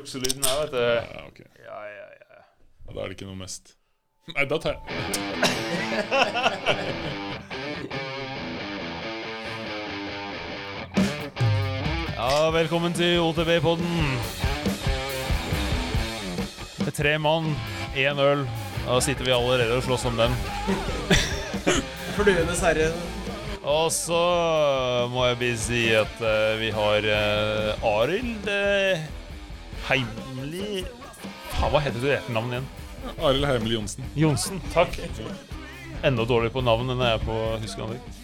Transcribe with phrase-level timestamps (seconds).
[0.00, 0.78] rukselyden her, vet du.
[0.80, 1.38] Ja, ok.
[1.64, 2.24] Ja, ja, ja.
[2.86, 3.74] Ja, Da er det ikke noe mest
[4.30, 4.80] Nei, da tar jeg
[12.20, 14.10] Ja, velkommen til OTB-podden.
[16.84, 17.54] Med tre mann,
[17.96, 18.42] én øl.
[18.84, 20.34] Da sitter vi allerede og slåss om den.
[22.18, 22.90] Fluenes herre.
[23.64, 24.20] Og så
[25.14, 29.00] må jeg bare si at uh, vi har uh, Arild uh,
[29.90, 30.84] Heimli
[31.50, 32.66] Faen, hva heter du etternavnet igjen?
[33.26, 34.04] Arild Heimli Johnsen.
[34.14, 34.60] Johnsen.
[34.70, 34.94] Takk.
[36.06, 38.20] Enda dårligere på navn enn jeg er på huskeanlegg.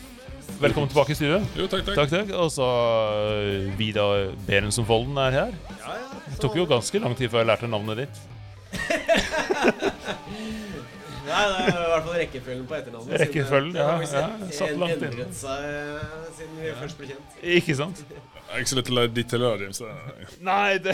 [0.61, 1.41] Velkommen tilbake i studio.
[1.59, 1.99] Jo, takk, takk.
[1.99, 2.31] Takk, takk.
[2.39, 5.59] Og så uh, Vidar Berensson-Folden er her.
[5.83, 6.23] Ja, ja.
[6.29, 8.23] Det tok jo ganske lang tid før jeg lærte navnet ditt.
[11.37, 13.21] Nei, det er i hvert fall rekkefølgen på etternavnet.
[13.21, 15.09] Rekkefølgen, det ja, ja, satt langt inn.
[15.11, 17.37] endret seg eh, siden vi først ble kjent.
[17.59, 18.03] Ikke sant?
[18.47, 19.81] Det er ikke så lett å lære ditt heller, James.
[20.47, 20.93] Nei, det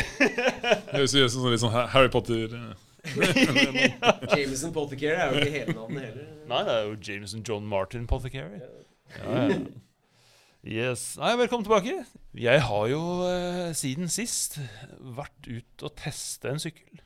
[0.88, 2.70] høres ut som litt sånn Harry Potter eh.
[4.32, 6.30] Jameson Pottercare er jo ikke hele navnet heller.
[6.48, 8.62] Nei, det er jo Jameson John Martin Pothecary.
[9.18, 9.58] Ja, ja.
[10.62, 11.04] Yes.
[11.20, 12.06] Nei, velkommen tilbake.
[12.40, 14.56] Jeg har jo eh, siden sist
[15.18, 17.02] vært ut og teste en sykkel.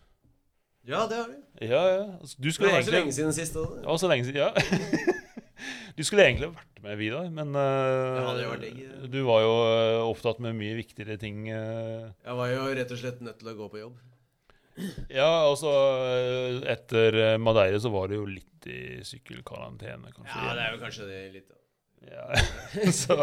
[0.87, 1.41] Ja, det har du.
[1.61, 2.07] Ja, ja.
[2.37, 2.93] Du skulle Det var egentlig...
[2.93, 3.57] så lenge siden sist.
[3.57, 3.83] også.
[3.83, 4.41] Ja, så lenge siden.
[4.41, 4.51] Ja.
[5.97, 7.62] Du skulle egentlig vært med, Vidar, men uh,
[8.21, 8.59] Ja, det var
[9.07, 11.47] du var jo eh, opptatt med mye viktigere ting.
[11.49, 12.12] Uh.
[12.21, 13.97] Jeg var jo rett og slett nødt til å gå på jobb.
[15.09, 15.73] Ja, altså
[16.05, 20.37] eh, Etter eh, Madeira så var det jo litt i sykkelkarantene, kanskje.
[20.37, 21.61] Ja, det er jo kanskje det litt da.
[22.07, 22.27] Ja,
[23.03, 23.17] så,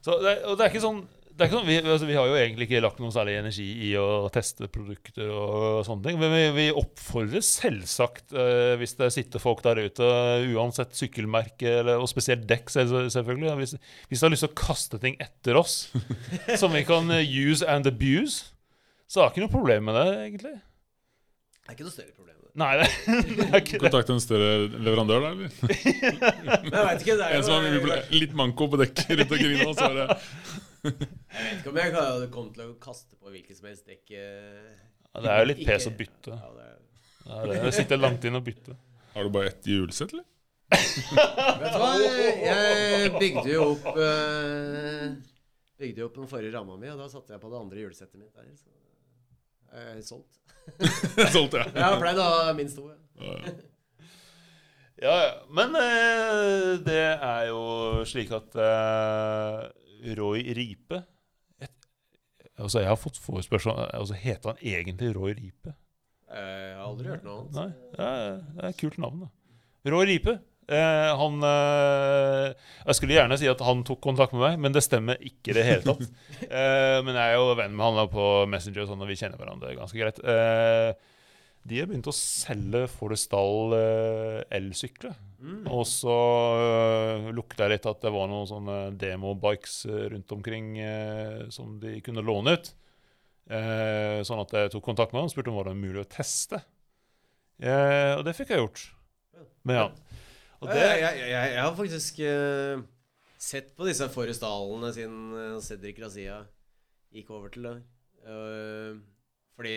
[0.00, 1.04] så det, og det er ikke sånn
[1.46, 4.26] ikke sånn, vi, altså, vi har jo egentlig ikke lagt noe særlig energi i å
[4.34, 6.18] teste produkter og sånne ting.
[6.18, 10.08] Men vi, vi oppfordrer selvsagt, eh, hvis det sitter folk der ute,
[10.56, 13.76] uansett sykkelmerke, eller, og spesielt dekk selv, selvfølgelig Hvis,
[14.10, 15.76] hvis de har lyst til å kaste ting etter oss,
[16.60, 18.50] som vi kan eh, use and abuse,
[19.06, 20.56] så har jeg ikke noe problem med det, egentlig.
[20.58, 22.34] Det er ikke noe større problem.
[22.42, 22.54] det.
[22.58, 22.88] Nei, det,
[23.38, 23.82] det er ikke det.
[23.86, 25.30] Kontakte en større leverandør, da?
[25.36, 25.52] eller?
[26.74, 29.70] Jeg vet ikke, det er En som har litt manko på dekk rundt omkring nå.
[29.78, 30.18] Så er det
[30.84, 34.12] Jeg vet ikke om jeg hadde kommet til å kaste på hvilket som helst dekk.
[34.14, 34.74] eh,
[35.14, 36.34] Ja, det er jo litt pes å bytte.
[36.36, 36.76] Ja, det er...
[37.28, 38.76] Ja, det, det sitter langt inn å bytte.
[39.14, 40.24] Har du bare ett hjulsett, eller?
[40.68, 45.06] Vet du hva, jeg bygde jo opp eh,
[45.80, 48.20] Bygde jo opp den forrige ramma mi, og da satte jeg på det andre hjulsettet
[48.20, 48.50] mitt der.
[48.58, 50.38] Så jeg er solgt.
[51.34, 51.64] Solgt, ja.
[51.72, 52.90] Jeg har da, å ha minst to.
[52.92, 52.98] ja.
[53.24, 53.56] Ja, ja.
[54.98, 55.34] Ja, ja.
[55.54, 57.60] Men eh, det er jo
[58.08, 59.57] slik at eh,
[60.18, 61.02] Roy Ripe
[61.60, 61.72] et,
[62.58, 65.74] Altså, jeg har fått forespørsel altså, Heter han egentlig Roy Ripe?
[66.28, 67.56] Eh, Jeg har aldri hørt noe annet.
[67.58, 69.28] Nei, det er et kult navn, da.
[69.92, 70.34] Roy Ripe.
[70.68, 72.50] Eh, han eh,
[72.84, 75.56] Jeg skulle gjerne si at han tok kontakt med meg, men det stemmer ikke i
[75.56, 76.04] det hele tatt.
[76.48, 79.16] Eh, men jeg er jo venn med han da på Messenger, og sånn, og vi
[79.18, 80.20] kjenner hverandre ganske greit.
[80.22, 80.92] Eh,
[81.68, 85.16] de har begynt å selge Forestall eh, elsykler.
[85.38, 85.62] Mm.
[85.70, 86.14] Og så
[86.58, 91.76] uh, lukta jeg litt at det var noen sånne demobikes øh, rundt omkring uh, som
[91.82, 92.72] de kunne låne ut.
[93.48, 96.10] Uh, sånn at jeg tok kontakt med ham og spurte om det var mulig å
[96.10, 96.60] teste.
[97.58, 98.84] Eh, og det fikk jeg gjort
[99.66, 99.86] Men ja.
[100.62, 102.82] Og det, jeg, jeg, jeg, jeg har faktisk eh,
[103.38, 106.40] sett på disse Forrestalene siden uh, Cedric Razia
[107.14, 107.74] gikk over til det.
[108.26, 108.96] Eh,
[109.54, 109.76] fordi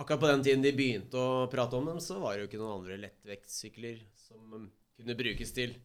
[0.00, 2.60] akkurat på den tiden de begynte å prate om dem, så var det jo ikke
[2.62, 4.66] noen andre lettvektsykler som um,
[4.98, 5.76] kunne brukes til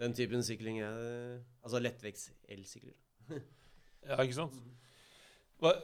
[0.00, 2.94] den typen sykling jeg Altså lettvekts-elsykler.
[4.08, 4.56] ja, ikke sant?
[5.62, 5.76] Hva,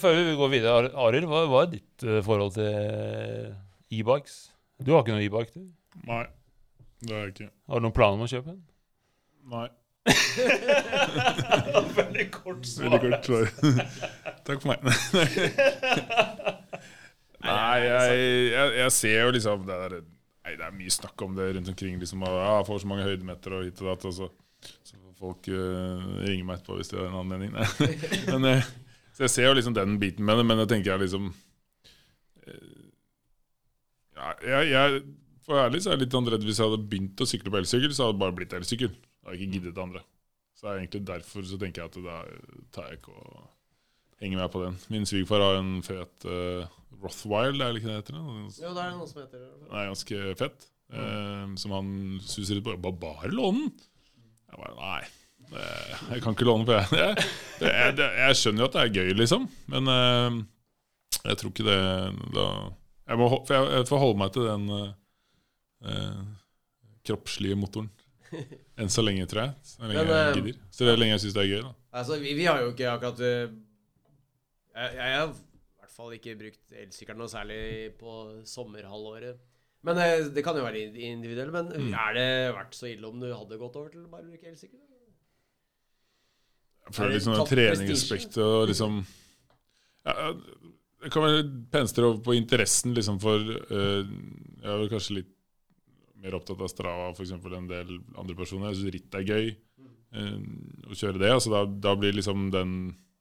[0.00, 3.52] før vi går videre, Ar- Arild, hva, hva er ditt øh, forhold til øh,
[3.94, 4.38] e-bikes?
[4.82, 5.68] Du har ikke noe e-bike, du?
[6.08, 6.24] Nei,
[7.04, 7.50] det har jeg ikke.
[7.70, 8.64] Har du noen planer om å kjøpe en?
[9.52, 9.68] Nei.
[12.00, 12.96] Veldig kort svar.
[12.96, 13.44] Veldig kort svar.
[14.48, 14.78] Takk for meg.
[17.44, 18.18] Nei, jeg,
[18.50, 19.94] jeg, jeg ser jo liksom det er,
[20.50, 21.98] nei, det er mye snakk om det rundt omkring.
[22.00, 24.06] Liksom, og, ja, får så mange høydemeter og hit og datt.
[24.10, 24.28] Og så,
[24.86, 27.50] så får folk uh, ringe meg etterpå hvis de har en annen mening.
[28.32, 28.70] Men, uh,
[29.16, 32.78] så jeg ser jo liksom den biten med det, men da tenker jeg liksom uh,
[34.16, 35.02] ja, jeg, jeg,
[35.44, 37.52] For å være ærlig så er jeg litt redd hvis jeg hadde begynt å sykle
[37.52, 38.94] på elsykkel, så hadde det bare blitt elsykkel.
[38.94, 40.02] Jeg ikke giddet det andre.
[40.56, 42.16] Så det er egentlig derfor så tenker jeg at da
[42.72, 43.44] tar jeg ikke og
[44.20, 44.80] henger meg på den.
[44.92, 48.18] Min svigerfar har en fet uh, Rothwild, er det ikke det heter?
[48.20, 49.50] Jo, det er noe som heter det.
[49.70, 50.68] er ganske fett.
[50.92, 51.88] eh, som han
[52.24, 52.76] suser litt på.
[52.82, 53.88] Bare, bare låne den!
[54.50, 55.02] Jeg bare Nei.
[55.50, 55.62] Det,
[56.12, 56.82] jeg kan ikke låne på det.
[56.98, 57.28] Jeg,
[57.60, 59.46] det, jeg, det, jeg skjønner jo at det er gøy, liksom.
[59.72, 60.36] Men eh,
[61.24, 61.78] jeg tror ikke det
[62.36, 62.44] da,
[63.10, 64.92] jeg, må, jeg, får holde meg til den eh,
[65.90, 66.20] eh,
[67.08, 67.90] kroppslige motoren.
[68.80, 69.56] Enn så lenge, tror jeg.
[69.66, 70.60] Så lenge Men, jeg eh, gidder.
[70.76, 71.72] Så lenge jeg syns det er gøy, da.
[72.00, 73.56] Altså, vi, vi har jo ikke akkurat eh,
[74.70, 75.30] jeg, jeg
[76.04, 77.60] fall ikke brukt elsykkelen noe særlig
[78.00, 78.14] på
[78.48, 79.38] sommerhalvåret.
[79.86, 81.52] Men eh, det kan jo være individuelt.
[81.54, 81.94] Men Mm.
[81.96, 84.80] er det vært så ille om du hadde gått over til bare å bruke elsykkel?
[86.86, 89.00] Jeg føler Er det liksom det treningsaspektet og liksom
[90.04, 90.14] ja,
[91.04, 91.42] Det kan være
[91.72, 95.36] penstre over på interessen liksom for uh, Jeg er vel kanskje litt
[96.20, 98.68] mer opptatt av Strava for eksempel, enn en del andre personer.
[98.74, 99.46] Jeg syns ritt er gøy
[100.12, 101.30] uh, å kjøre det.
[101.32, 102.74] Altså da, da blir liksom den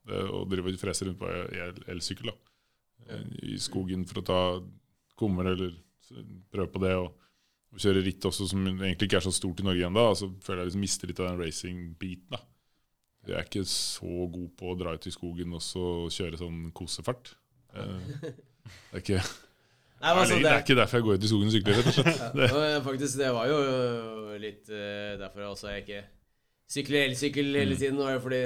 [0.10, 2.34] det å drive og frese rundt på el- elsykkel da.
[3.10, 3.24] Eh,
[3.54, 4.40] i skogen for å ta
[5.20, 5.74] kummer eller
[6.54, 6.94] prøve på det.
[7.00, 7.16] Og,
[7.74, 10.06] og kjøre ritt også, som egentlig ikke er så stort i Norge ennå.
[10.18, 12.40] Så føler jeg liksom mister litt av den racing-biten.
[13.28, 15.84] jeg er ikke så god på å dra ut i skogen og så
[16.14, 17.34] kjøre sånn kosefart.
[17.76, 18.32] Eh,
[18.92, 19.20] Det er ikke,
[20.00, 21.96] Nei, altså, det er ikke derfor jeg går ut i skogen og sykler, rett og
[21.98, 22.40] slett.
[22.54, 23.60] Ja, faktisk, det var jo
[24.40, 26.02] litt derfor derfor også jeg ikke
[26.70, 27.80] sykler elsykkel hele Mm.
[27.82, 27.98] tiden.
[28.02, 28.42] Var jo fordi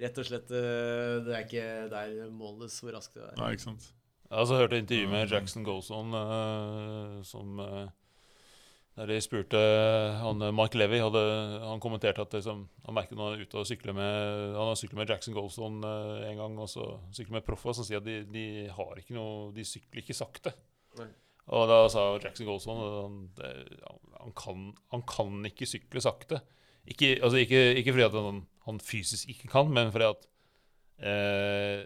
[0.00, 3.36] rett og slett øh, det er ikke der måles hvor raskt det er.
[3.40, 3.92] Nei, ikke sant.
[4.26, 7.86] Jeg har hørt et intervju med Jackson Goson uh, som uh,
[8.96, 9.60] der de spurte
[10.18, 11.22] han, Mark Levy hadde,
[11.62, 14.78] han kommenterte at liksom, han merket når han er ute og sykler med Han har
[14.80, 18.08] syklet med Jackson Goson uh, en gang, og så sykler med Proffa, som sier at
[18.08, 20.54] de, de har ikke noe De sykler ikke sakte.
[20.98, 21.10] Nei.
[21.54, 26.40] Og da sa Jackson Golson at han, han, han kan ikke sykle sakte.
[26.86, 30.28] Ikke, altså ikke, ikke fordi at han, han fysisk ikke kan, men fordi at
[31.02, 31.80] eh,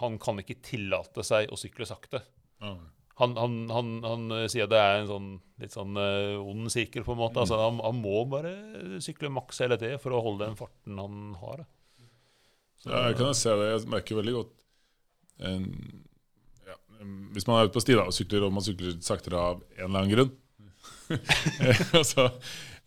[0.00, 2.22] han kan ikke tillate seg å sykle sakte.
[2.62, 2.80] Mm.
[3.20, 5.28] Han, han, han, han eh, sier at det er en sånn
[5.62, 7.38] litt sånn uh, ond sirkel, på en måte.
[7.42, 8.50] Altså, han, han må bare
[9.04, 11.62] sykle maks hele tida for å holde den farten han har.
[12.82, 13.68] Så- Ja, jeg kan se det.
[13.76, 14.56] Jeg merker veldig godt
[15.46, 15.68] en,
[16.66, 16.74] ja,
[17.34, 19.86] Hvis man er ute på sti da, og sykler, og man sykler saktere av en
[19.86, 20.32] eller annen grunn
[22.00, 22.26] altså,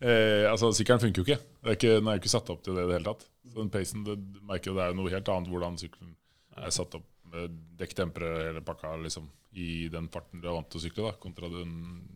[0.00, 1.40] eh, altså, Sykkelen funker jo ikke.
[1.62, 1.94] Det er ikke.
[1.98, 3.26] Den er jo ikke satt opp til det i det hele tatt.
[3.46, 4.16] Så den pacen, det
[4.46, 6.14] merker jo det er noe helt annet hvordan sykkelen
[6.56, 9.26] er satt opp med dekktempere hele pakka liksom,
[9.58, 11.72] i den farten du er vant til å sykle, da, kontra den,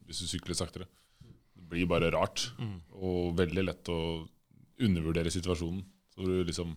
[0.07, 0.87] hvis du sykler saktere.
[1.21, 2.49] Det blir bare rart,
[2.95, 3.99] og veldig lett å
[4.81, 5.83] undervurdere situasjonen.
[6.15, 6.73] Så du liksom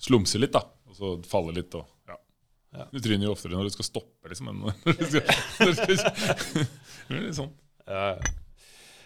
[0.00, 1.74] slumser litt, da, og så faller litt.
[1.78, 2.16] og ja.
[2.74, 2.86] Ja.
[2.92, 4.48] Du tryner jo oftere når du skal stoppe, liksom.
[4.50, 6.66] enn når du skal- når du skal-
[7.24, 7.52] litt sånn.
[7.86, 8.32] Ja, ja.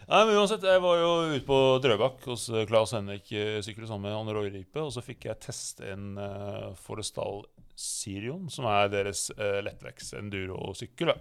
[0.09, 4.09] Nei, men uansett, Jeg var jo ute på Drøbak hos eh, Claes Henrik Sykkel sammen
[4.09, 4.81] med Anne Roy Ripe.
[4.81, 7.45] Og så fikk jeg teste en uh, Forestal
[7.77, 11.13] Sirion, som er deres uh, lettvekst enduro-sykkel.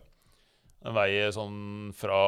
[0.85, 2.21] Den veier sånn fra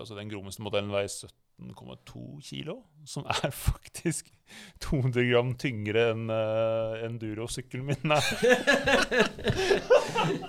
[0.00, 2.90] Altså den grommeste modellen veier 17,2 kilo.
[3.06, 4.34] Som er faktisk
[4.82, 8.26] 200 gram tyngre enn uh, endurosykkelen min er.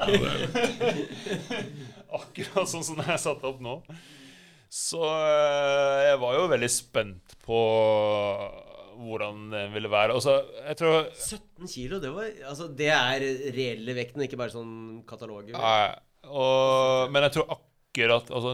[2.24, 3.86] Akkurat sånn som den er satt opp nå.
[4.76, 7.60] Så øh, jeg var jo veldig spent på
[8.96, 10.16] hvordan den ville være.
[10.16, 13.24] Altså, jeg tror 17 kilo, det, var, altså, det er
[13.56, 14.76] reelle vekten, ikke bare sånn
[15.08, 15.56] kataloger.
[15.56, 15.96] Nei,
[16.28, 18.54] og, Men jeg tror akkurat altså,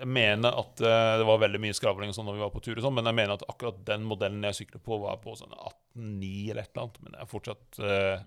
[0.00, 2.78] Jeg mener at øh, det var veldig mye skravling sånn når vi var på tur,
[2.78, 5.54] og sånn, men jeg mener at akkurat den modellen jeg sykler på, var på sånn
[5.54, 7.00] 18,9 eller et eller annet.
[7.04, 8.26] Men det er fortsatt øh,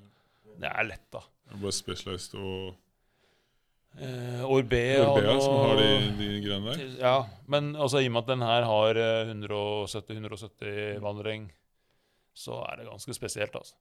[0.61, 1.23] Det er lett, da.
[1.53, 2.75] Bare Specialized og
[3.94, 6.95] Uh, Orbea Orbea som har de, de greiene der.
[6.98, 11.45] Ja, men altså, i og med at den her har eh, 170-170 vandring,
[12.34, 13.78] så er det ganske spesielt, altså.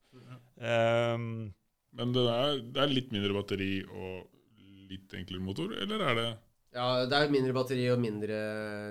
[0.60, 1.52] Ehm,
[1.96, 4.28] Men det er, det er litt mindre batteri og
[4.92, 6.30] litt enklere motor, eller er det
[6.76, 8.38] Ja, det er mindre batteri og mindre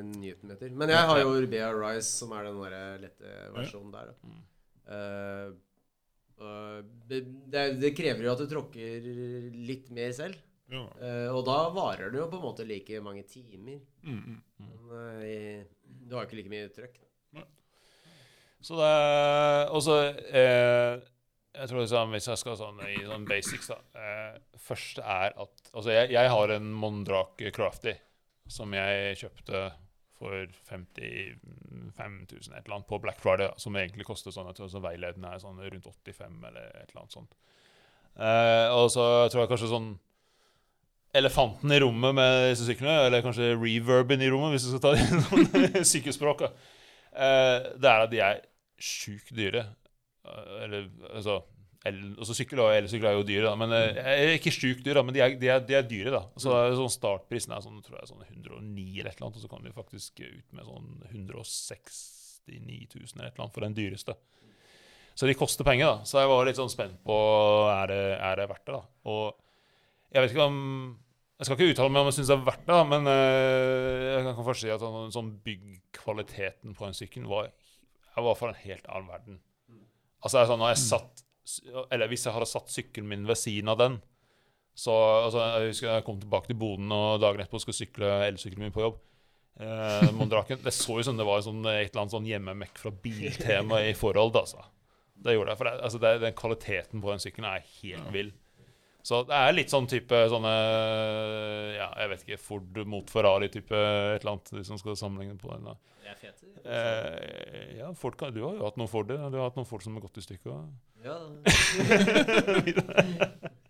[0.10, 0.74] newtonmeter.
[0.74, 4.10] Men jeg har jo Orbea Rise, som er den der lette versjonen der.
[4.10, 4.16] Da.
[4.26, 4.42] Mm.
[4.98, 5.52] Eh,
[7.10, 7.20] det,
[7.54, 9.12] det, det krever jo at du tråkker
[9.70, 10.42] litt mer selv.
[10.72, 10.86] Ja.
[11.04, 13.82] Eh, og da varer det jo på en måte like mange timer.
[14.04, 14.38] Mm, mm.
[14.60, 15.64] Men uh,
[16.08, 17.02] du har ikke like mye trøkk.
[18.62, 18.90] så det
[19.74, 19.96] Og så
[20.38, 21.00] eh,
[21.56, 25.72] Jeg tror liksom, hvis jeg skal sånn i sånn basics, da eh, Først er at
[25.74, 27.96] Altså, jeg, jeg har en Mondrake Crafty
[28.52, 29.62] som jeg kjøpte
[30.22, 31.38] for 55
[31.96, 35.32] 000 et eller annet på Black Friday, som egentlig koster sånn, jeg tror så veiledende
[35.32, 37.38] er sånn rundt 85 eller et eller annet sånt.
[38.20, 39.88] Eh, og så tror jeg kanskje sånn
[41.18, 44.94] elefanten i rommet med disse syklene, eller kanskje reverben i rommet, hvis du skal ta
[44.96, 46.52] det i sånn.
[47.12, 48.44] Eh, det er at de er
[48.82, 49.66] sjukt dyre.
[50.24, 51.42] Eh, eller altså
[51.90, 55.16] el, altså Sykkel og elsykkel er jo dyre, da, men eh, ikke sjukt dyre, men
[55.16, 56.14] de er, de, er, de er dyre.
[56.14, 59.44] da Så sånn Startprisen er sånn, tror jeg, sånn 109 eller et eller annet, og
[59.44, 63.78] så kan vi faktisk ut med sånn 169 000 eller et eller annet for den
[63.78, 64.18] dyreste.
[65.18, 66.08] Så de koster penger, da.
[66.08, 67.16] Så jeg var litt sånn spent på
[67.68, 68.78] er det er det verdt det.
[68.78, 69.42] da Og
[70.12, 70.60] jeg vet ikke om
[71.40, 74.26] Jeg skal ikke uttale meg om jeg syns det er verdt det, men eh, jeg
[74.28, 78.62] kan først si at sånn, sånn byggkvaliteten på en sykkel var i hvert fall en
[78.62, 79.40] helt annen verden.
[80.22, 81.24] Altså det er sånn, Når jeg satt
[81.96, 83.96] Eller hvis jeg hadde satt sykkelen min ved siden av den
[84.78, 88.68] Så altså, Jeg husker jeg kom tilbake til boden og dagen etterpå skulle sykle elsykkelen
[88.68, 89.00] min på jobb.
[89.60, 90.62] Eh, Mondraken.
[90.64, 93.96] Det så ut som det var sånn, et eller annet sånn hjemmemekk fra Biltema i
[93.98, 94.38] forhold.
[94.40, 94.64] Altså.
[95.22, 98.32] Det gjorde jeg, For det, altså, det, den kvaliteten på den sykkelen er helt vill.
[99.08, 100.52] Så det er litt sånn type sånne
[101.78, 102.42] Ja, jeg vet ikke.
[102.42, 105.72] Ford mot Ferrari-type et eller annet, hvis man skal sammenligne på den.
[105.72, 105.78] da.
[106.02, 106.52] Det er fete.
[106.62, 109.10] Eh, ja, Ford kan, du har jo hatt noen Ford.
[109.10, 110.68] Du har hatt noen Ford som har gått i stykker.
[111.06, 111.18] Ja.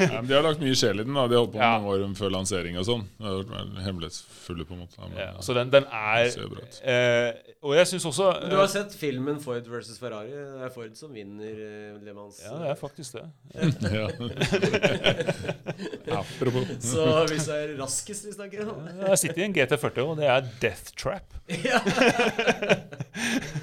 [0.00, 1.14] Ja, men de har lagt mye sjel i den.
[1.14, 1.68] da De holdt på Ja.
[1.78, 3.04] mange år før lansering og sånn.
[3.18, 4.96] Det har vært hemmelighetsfulle, på en måte.
[5.02, 6.24] Men, Ja, så den, den er
[6.82, 7.30] eh,
[7.62, 10.30] Og jeg syns også Du har sett filmen Ford versus Ferrari?
[10.32, 12.40] Det er Ford som vinner eh, Le Mans.
[12.44, 13.26] Ja, det er faktisk det.
[16.20, 16.66] Apropos.
[16.80, 20.26] Så hvis det er raskest vi snakker om Jeg sitter i en GT40, og det
[20.32, 21.26] er Death Trap.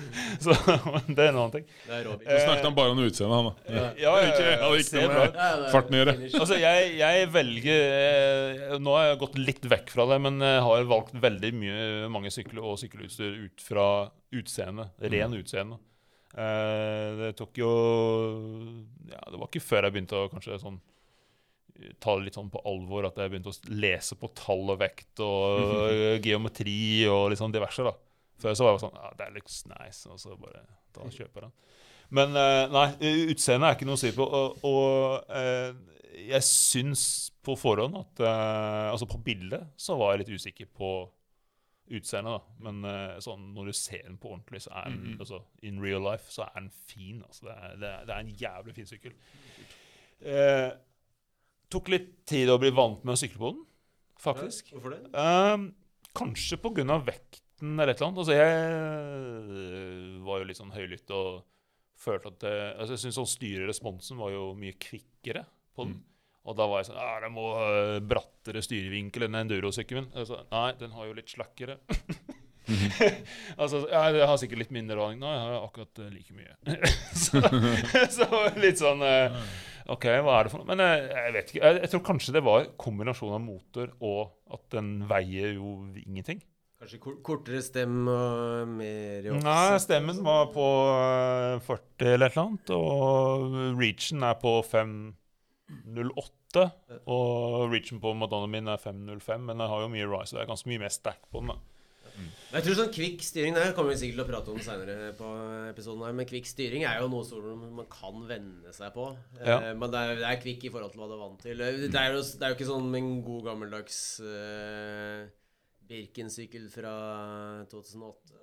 [0.48, 0.78] Ja.
[0.78, 1.66] Så det er en annen ting.
[1.88, 2.08] Det er.
[2.08, 3.54] Nå snakket han bare om utseendet, han da.
[3.78, 6.16] Ja, ja, Ikke- ja, hadde ikke noe med- det farten å gjøre.
[6.42, 10.62] Altså, jeg, jeg velger eh, Nå har jeg gått litt vekk fra det, men jeg
[10.68, 13.88] har valgt veldig mye, mange sykler og sykkelutstyr ut fra
[14.38, 14.90] utseende.
[15.02, 15.80] Ren utseende.
[16.38, 17.72] Eh, det tok jo
[19.10, 20.80] Ja, det var ikke før jeg begynte å kanskje sånn
[22.02, 25.20] ta det litt sånn på alvor at jeg begynte å lese på tall og vekt
[25.22, 27.86] og eh, geometri og sånn diverse.
[27.86, 27.94] da
[28.42, 30.64] Før så var jeg sånn Ja, det er litt nice, og så bare
[30.96, 31.56] da kjøper jeg den.
[32.18, 32.88] Men eh, nei,
[33.34, 34.26] utseendet er ikke noe å si på.
[34.26, 35.74] Og, og eh,
[36.28, 37.04] jeg syns
[37.46, 40.92] på forhånd at eh, Altså på bildet så var jeg litt usikker på
[41.88, 42.56] utseendet, da.
[42.66, 46.04] Men eh, sånn når du ser den på ordentlig, så er den altså, In real
[46.04, 47.22] life så er den fin.
[47.24, 47.48] Altså.
[47.48, 49.18] Det, er, det, er, det er en jævlig fin sykkel.
[50.28, 50.70] Eh,
[51.72, 53.64] tok litt tid å bli vant med å sykle på den,
[54.24, 54.72] faktisk.
[54.76, 55.02] Hvorfor det?
[55.14, 55.70] Um,
[56.18, 57.00] kanskje pga.
[57.58, 58.20] Vekten eller et eller annet.
[58.20, 58.50] Altså, jeg
[59.50, 61.44] øh, var jo litt sånn høylytt og
[61.98, 65.46] følte at det, altså, Jeg syns sånn styreresponsen var jo mye kvikkere
[65.76, 66.04] på den.
[66.48, 70.14] Og da var jeg sånn Det må ha brattere styrevinkel enn endurosykkelen min.
[70.16, 71.80] Altså, nei, den har jo litt slakkere.
[73.62, 75.20] altså, ja, jeg har sikkert litt mindre aning.
[75.24, 76.54] Nei, jeg har akkurat like mye.
[77.26, 77.42] så,
[78.20, 79.04] så litt sånn
[79.88, 80.70] OK, hva er det for noe?
[80.70, 81.64] Men jeg vet ikke.
[81.64, 86.40] Jeg, jeg tror kanskje det var kombinasjonen av motor og at den veier jo ingenting.
[86.78, 92.44] Kanskje kortere stem og mer i Nei, stemmen var på eh, 40 eller et eller
[92.44, 96.68] annet, og reachen er på 508.
[97.10, 100.44] Og reachen på Madonna min er 505, men jeg har jo mye rise, så det
[100.46, 101.50] er ganske mye mer stack på den.
[101.56, 101.74] da.
[102.52, 105.28] Jeg tror sånn kvikk styring Det kommer vi sikkert til å prate om senere på
[105.68, 107.42] episoden her, men kvikk styring er jo noe som
[107.78, 109.10] man kan venne seg på.
[109.42, 109.58] Ja.
[109.58, 111.58] Eh, men det er, det er kvikk i forhold til hva du er vant til.
[111.62, 115.28] Eh, Det er jo, det er jo ikke sånn en god gammeldags uh,
[115.88, 116.96] Birken-sykkel fra
[117.72, 118.38] 2008.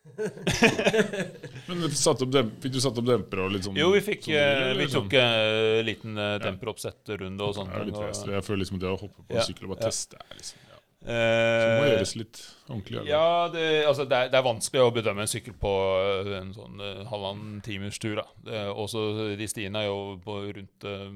[1.68, 3.76] Men satt fikk du satt opp demper og litt sånn?
[3.78, 5.10] Jo, vi fikk sånn, eh, eller Vi sånn?
[5.10, 7.74] tok en liten uh, demperoppsettrunde og sånt.
[7.84, 8.32] Litt og-.
[8.32, 9.92] Jeg føler liksom at det å hoppe på Ja, en sykkel og bare ja.
[9.92, 10.78] teste er liksom ja.
[11.00, 12.96] Så det må Eh, gjøres litt ordentlig.
[12.98, 13.08] Eller?
[13.08, 16.50] Ja, det, altså det, er, det er vanskelig å bedømme en sykkel på eh, en
[16.52, 18.18] sånn eh, halvannen timers tur.
[18.20, 18.26] da.
[18.44, 19.04] Det, også
[19.40, 21.06] De stiene er jo på rundt uh,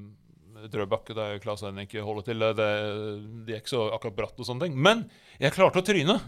[0.72, 2.44] Drøbakke, der Claes Henrik holder til.
[2.58, 2.68] Det,
[3.46, 4.76] de er ikke så akkurat bratt og sånne ting.
[4.76, 5.04] Men
[5.40, 6.18] jeg klarte å tryne!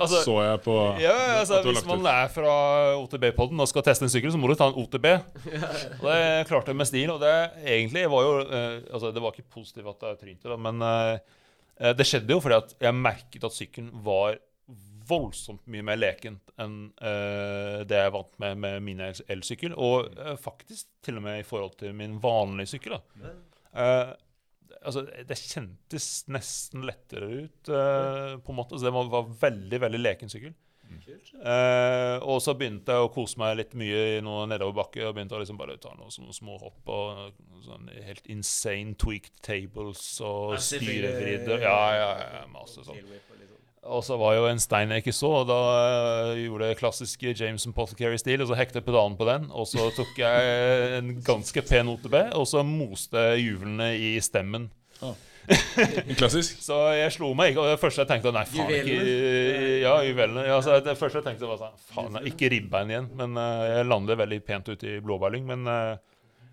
[0.00, 2.52] Altså, så jeg på ja, altså, Hvis man er fra
[3.00, 5.08] OTB-podden og skal teste en sykkel, så må du ta en OTB.
[6.00, 7.12] Og det klarte jeg med stil.
[7.14, 10.84] Og det egentlig var jo eh, Altså, det var ikke positivt at jeg trynte, men
[10.86, 11.40] eh,
[11.80, 14.38] eh, det skjedde jo fordi at jeg merket at sykkelen var
[15.10, 19.76] voldsomt mye mer lekent enn uh, det jeg er vant med med min elsykkel.
[19.76, 22.96] Og uh, faktisk til og med i forhold til min vanlige sykkel.
[22.96, 23.34] da.
[23.70, 24.14] Uh,
[24.80, 28.78] altså, det kjentes nesten lettere ut, på en måte.
[28.78, 30.56] Så det var, var veldig, veldig leken sykkel.
[31.40, 35.04] Uh, og så begynte jeg å kose meg litt mye i noe nedoverbakke.
[35.06, 39.40] Og begynte å liksom bare ta noen små, små hopp og sånn helt insane tweaked
[39.46, 41.66] tables og styrevridder.
[41.66, 43.00] Ja, ja, ja, masse sånn.
[43.88, 45.60] Og så var jo en stein jeg ikke så, og da
[46.34, 48.42] eh, gjorde jeg klassiske Jameson Pothecary-stil.
[48.44, 52.16] Og så hektet jeg pedalen på den, og så tok jeg en ganske pen OTB,
[52.36, 54.68] og så moste jeg juvelene i stemmen.
[56.08, 56.60] En klassisk.
[56.62, 57.62] Så jeg slo meg ikke.
[57.64, 58.98] Og det første jeg tenkte Nei, faen, ikke
[59.82, 60.44] Ja, juvelene.
[60.46, 63.08] Ja, så det første jeg tenkte var sånn Faen, ikke ribbein igjen.
[63.18, 65.48] Men eh, jeg landet veldig pent ute i blåbærlyng.
[65.48, 65.96] Men eh,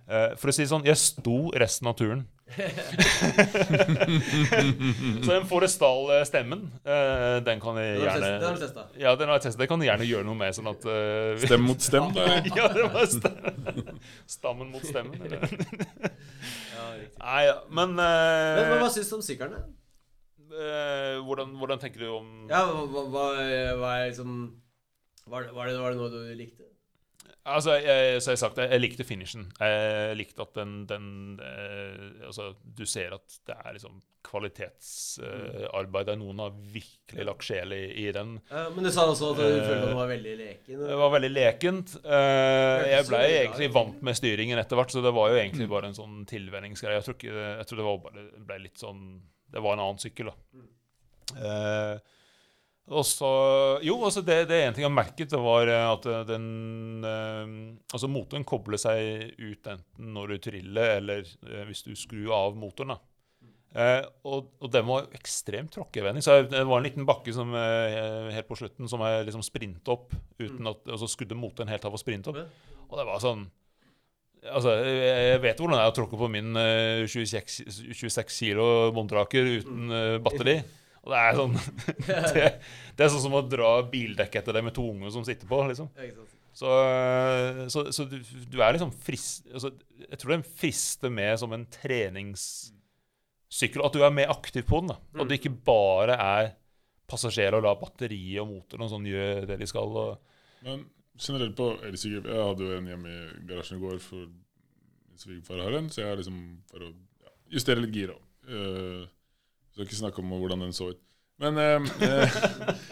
[0.07, 2.25] eh, for å si det sånn, jeg sto resten av turen.
[5.23, 8.81] så den Forestal-stemmen, uh, den kan jeg gjerne den har du testa.
[8.97, 9.61] Ja, den har jeg testet.
[9.61, 10.51] Det kan jeg gjerne gjøre noe med.
[10.57, 10.91] Sånn at uh,
[11.43, 12.21] Stem mot stem, da.
[12.59, 13.37] ja, det var stem.
[14.37, 15.17] Stammen mot stemmen.
[15.27, 15.39] Eller?
[15.43, 17.19] Ja, riktig.
[17.19, 18.05] Nei, ja, men, uh,
[18.61, 19.53] Men, men hva syns du om sykkelen?
[19.57, 19.61] da?
[20.53, 23.25] eh, hvordan, hvordan tenker du om Ja, hva, hva
[23.79, 24.37] hva er liksom
[25.27, 26.63] var var, det, var det noe du likte?
[27.47, 29.45] Altså, jeg, så jeg, sagt, jeg, jeg likte finishen.
[29.61, 31.07] Jeg likte at den, den
[31.39, 36.11] eh, Altså, du ser at det er liksom kvalitetsarbeid.
[36.11, 38.35] Eh, noen har virkelig lagt sjel i, i den.
[38.51, 40.83] Ja, men du sa også at du Eh, følte at den var veldig leken.
[40.83, 41.95] Det var veldig lekent.
[42.03, 45.69] Eh, jeg blei ble egentlig vant med styringen etter hvert, så det var jo egentlig
[45.71, 46.99] bare en sånn tilvenningsgreie.
[46.99, 49.01] Jeg tror, ikke, jeg tror det var bare det ble litt sånn
[49.47, 50.35] Det var en annen sykkel, da.
[52.87, 53.29] Og så
[53.83, 56.47] Jo, altså det, det ene ting jeg merket, det var eh, at eh, den
[57.03, 57.51] eh,
[57.91, 62.55] Altså motoren kobler seg ut enten når du triller, eller eh, hvis du skrur av
[62.59, 62.95] motoren.
[62.95, 62.99] da.
[63.77, 66.23] Eh, og, og den var ekstremt tråkkevennlig.
[66.23, 69.43] Så jeg, det var en liten bakke som, eh, helt på slutten som jeg liksom
[69.45, 72.39] sprintet opp, uten at, og så skudde motoren helt av og sprinte opp.
[72.87, 73.47] Og det var sånn
[74.47, 77.55] Altså, jeg vet hvordan det er å tråkke på min eh, 26,
[77.97, 79.89] 26 kilo Montraker uten
[80.23, 80.59] batteri.
[81.07, 81.55] Og det er sånn
[82.35, 82.47] det,
[82.97, 85.57] det er sånn som å dra bildekk etter deg med to unger som sitter på,
[85.69, 85.87] liksom.
[86.57, 86.69] Så,
[87.69, 88.17] så, så du,
[88.49, 89.45] du er liksom frist...
[89.53, 89.69] Altså,
[90.01, 93.85] jeg tror den frister med som en treningssykkel.
[93.85, 94.89] At du er mer aktiv på den.
[94.91, 94.97] da.
[95.21, 96.57] At det ikke bare er
[97.07, 99.99] passasjer og la batteriet og motoren og sånn gjøre det de skal.
[100.01, 100.85] Og, Men
[101.17, 105.63] generelt på elsykkel Jeg hadde jo en hjemme i garasjen i går for min svigerfar
[105.63, 108.17] har en, så jeg har liksom for å ja, justere litt gira.
[108.47, 109.05] Uh,
[109.77, 110.99] skal ikke snakke om hvordan den så ut.
[111.37, 112.37] Men eh, eh,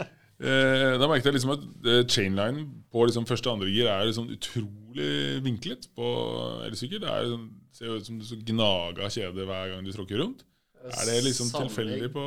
[0.46, 4.06] eh, da merket jeg liksom at eh, chainline på liksom første og andre gir er
[4.06, 5.10] liksom utrolig
[5.46, 6.10] vinklet på
[6.68, 7.02] elsykkel.
[7.02, 10.22] Det er liksom, ser jo ut som du så gnaga kjede hver gang du tråkker
[10.22, 10.46] rundt.
[10.86, 12.24] Er det liksom Samme- tilfeldig på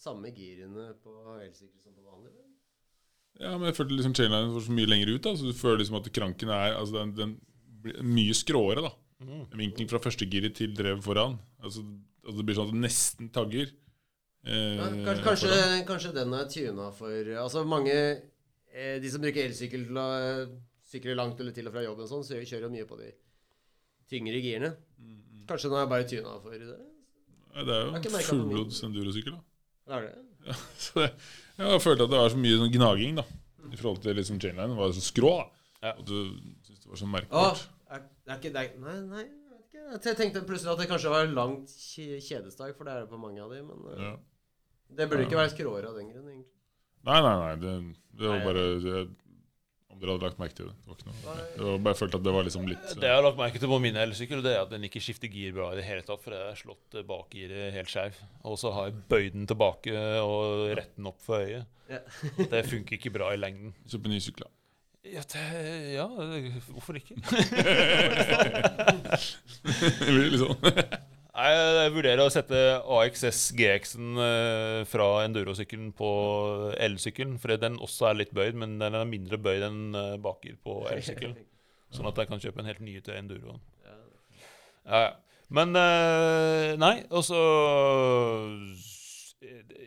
[0.00, 1.10] Samme girene på
[1.42, 2.30] elsykkel som på vanlig?
[3.40, 5.22] Ja, men jeg følte liksom chainline var så mye lenger ut.
[5.26, 7.34] da Så du føler liksom at kranken er Altså den, den
[7.82, 8.86] blir mye skråere.
[8.86, 9.42] da Mm.
[9.52, 11.34] Vinkelen fra første giret til drevet foran.
[11.62, 11.82] Altså,
[12.30, 13.72] altså Det blir sånn at det nesten tagger.
[14.46, 15.56] Eh, Ja, kanskje, kanskje,
[15.90, 20.54] kanskje den er tuna for Altså mange eh, De som bruker elsykkel til å eh,
[20.90, 23.10] sykle langt eller til og fra jobben, og sånn, så kjører jo mye på de
[24.10, 24.72] tyngre girene.
[24.98, 26.78] Mm, Kanskje den er bare tuna for det?
[27.50, 29.36] Nei, det er jo en fullblods endurosykkel.
[29.36, 29.44] da
[29.86, 30.24] Det er det?
[30.48, 31.10] ja, Så det,
[31.60, 33.26] Jeg har følt at det var så mye sånn gnaging da
[33.70, 34.72] i forhold til liksom chainline.
[34.72, 35.34] Det var så skrå.
[35.36, 35.92] da Ja.
[35.96, 36.16] Og du
[36.64, 37.60] syntes det var så merkbart.
[37.60, 39.22] Åh, er, det er ikke er, Nei, nei,
[40.06, 43.18] jeg tenkte plutselig at det kanskje var langt lang kjedesdag, for det er det på
[43.20, 44.12] mange av de, men eh, Ja.
[45.00, 46.52] det burde ikke være skråere av den grunn, egentlig.
[47.08, 47.52] Nei, nei, nei.
[47.62, 47.74] Det,
[48.20, 49.02] det var Nei, bare det,
[49.90, 50.74] Om dere hadde lagt merke til det.
[50.84, 53.16] Det var ikke noe Jeg var bare følt at det var liksom litt Det jeg
[53.16, 55.70] har lagt merke til på min elsykkel, det er at den ikke skifter gir bra
[55.72, 56.20] i det hele tatt.
[56.22, 58.20] For jeg har slått eh, bakgiret helt skjev.
[58.44, 61.64] Og så har jeg bøyd den tilbake og rett den opp for øyet.
[61.90, 62.02] Ja.
[62.52, 63.72] Det funker ikke bra i lengden.
[63.88, 64.52] Kjøpe ny sykkel, da.
[65.00, 65.44] Ja, det,
[65.94, 66.06] ja
[66.68, 67.16] hvorfor ikke?
[69.64, 70.58] Det blir litt sånn.
[71.30, 72.58] Nei, Jeg vurderer å sette
[72.98, 76.10] AXS GX-en fra fra endurosykkelen på
[76.76, 77.38] elsykkelen.
[77.40, 80.82] For den også er litt bøyd, men den er mindre bøyd enn baker bakgir på
[80.92, 81.38] elsykkelen.
[81.96, 83.60] Sånn at jeg kan kjøpe en helt ny til enduroen.
[83.86, 83.96] Ja.
[84.84, 85.10] Ja, ja.
[85.50, 87.40] Men eh, Nei, og så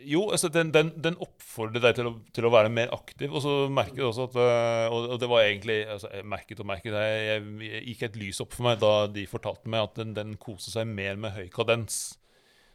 [0.02, 3.30] Jo, altså, den, den, den oppfordrer deg til å, til å være mer aktiv.
[3.30, 6.66] Og så merket jeg også at eh, Og, det var egentlig altså, Jeg merket og
[6.66, 7.04] merket det.
[7.04, 10.34] Jeg, jeg gikk et lys opp for meg da de fortalte meg at den, den
[10.42, 12.02] koser seg mer med høy kadens.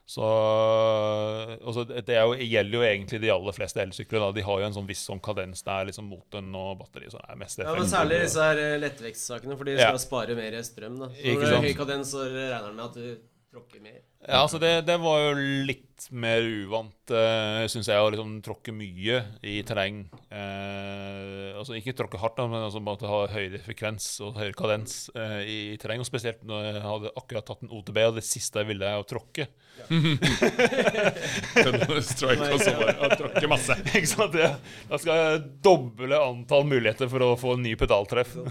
[0.09, 4.23] Så altså, det er jo, gjelder jo egentlig de aller fleste elsykler.
[4.23, 4.29] da.
[4.39, 7.37] De har jo en sånn viss sånn kadens der liksom motoren og batteriet så er
[7.37, 9.91] mest Ja, men særlig disse her lettvektssakene, lettvektsakene, for de Ja.
[9.91, 10.97] skal spare mer strøm.
[10.97, 13.19] da Så Når det er høy kadens, så regner den med at du
[13.53, 13.99] tråkker mer.
[14.27, 18.73] Ja, altså det, det var jo litt mer uvant, uh, syns jeg, å liksom tråkke
[18.75, 20.01] mye i terreng.
[20.27, 25.39] Uh, altså ikke tråkke hardt, men altså bare ha høyere frekvens og høyere kadens uh,
[25.39, 26.03] i terreng.
[26.03, 28.99] Og spesielt når jeg hadde akkurat tatt en OTB, og det siste jeg ville, er
[28.99, 29.47] å tråkke.
[32.11, 33.79] Strike og så bare ja, tråkke masse.
[33.95, 34.35] ikke sant?
[34.35, 34.53] Ja.
[34.91, 38.35] Da skal jeg doble antall muligheter for å få en ny pedaltreff.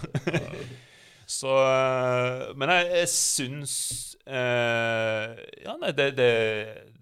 [1.29, 3.75] Så eh, Men jeg, jeg syns
[4.29, 6.29] eh, Ja, nei, det, det,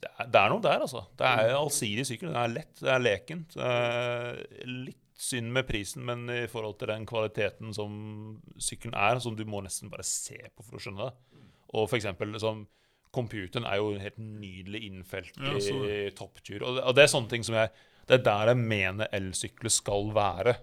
[0.01, 1.05] det, er, noe der, altså.
[1.19, 2.33] Det er allsidig sykkel.
[2.35, 3.59] Det er lett, det er lekent.
[3.59, 4.33] Uh,
[4.87, 7.93] litt synd med prisen, men i forhold til den kvaliteten som
[8.61, 11.45] sykkelen er, som du må nesten bare se på for å skjønne det.
[11.77, 12.67] Og for eksempel liksom,
[13.17, 16.61] Computeren er jo helt nydelig innfelt Ja, i topptur.
[16.61, 17.71] Og det, og det er sånne ting som jeg
[18.07, 20.57] Det er der jeg mener elsykler skal være.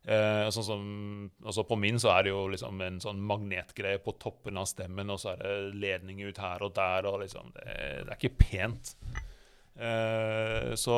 [0.00, 0.84] Eh, sånn som,
[1.44, 5.12] altså På min så er det jo liksom en sånn magnetgreie på toppen av stemmen,
[5.12, 7.66] og så er det ledning ut her og der, og liksom Det,
[8.06, 8.94] det er ikke pent.
[9.76, 10.96] Eh, så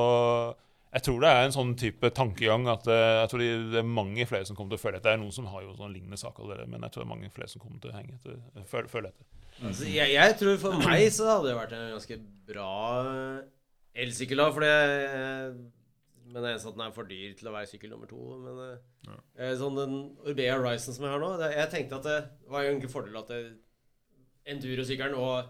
[0.93, 4.27] jeg tror det er en sånn type tankegang at eh, jeg tror det, er mange
[4.29, 5.11] flere som kommer til å føle etter.
[5.11, 7.13] Det er noen som har jo sånn lignende sak allerede, men jeg tror det er
[7.15, 9.29] mange flere som kommer til å henge etter, føle, føle etter.
[9.63, 12.75] Altså, jeg, jeg tror for meg så hadde det vært en ganske bra
[14.05, 14.67] elsykkel da, for
[16.25, 18.21] Men det eneste at den er for dyr til å være sykkel nummer to.
[18.41, 19.17] Men eh, Ja.
[19.37, 19.95] eh, sånn den
[20.27, 23.19] Orbea Horizon som jeg har nå det, Jeg tenkte at det var jo en fordel
[23.19, 23.59] at det-
[24.47, 25.45] endurosykkelen og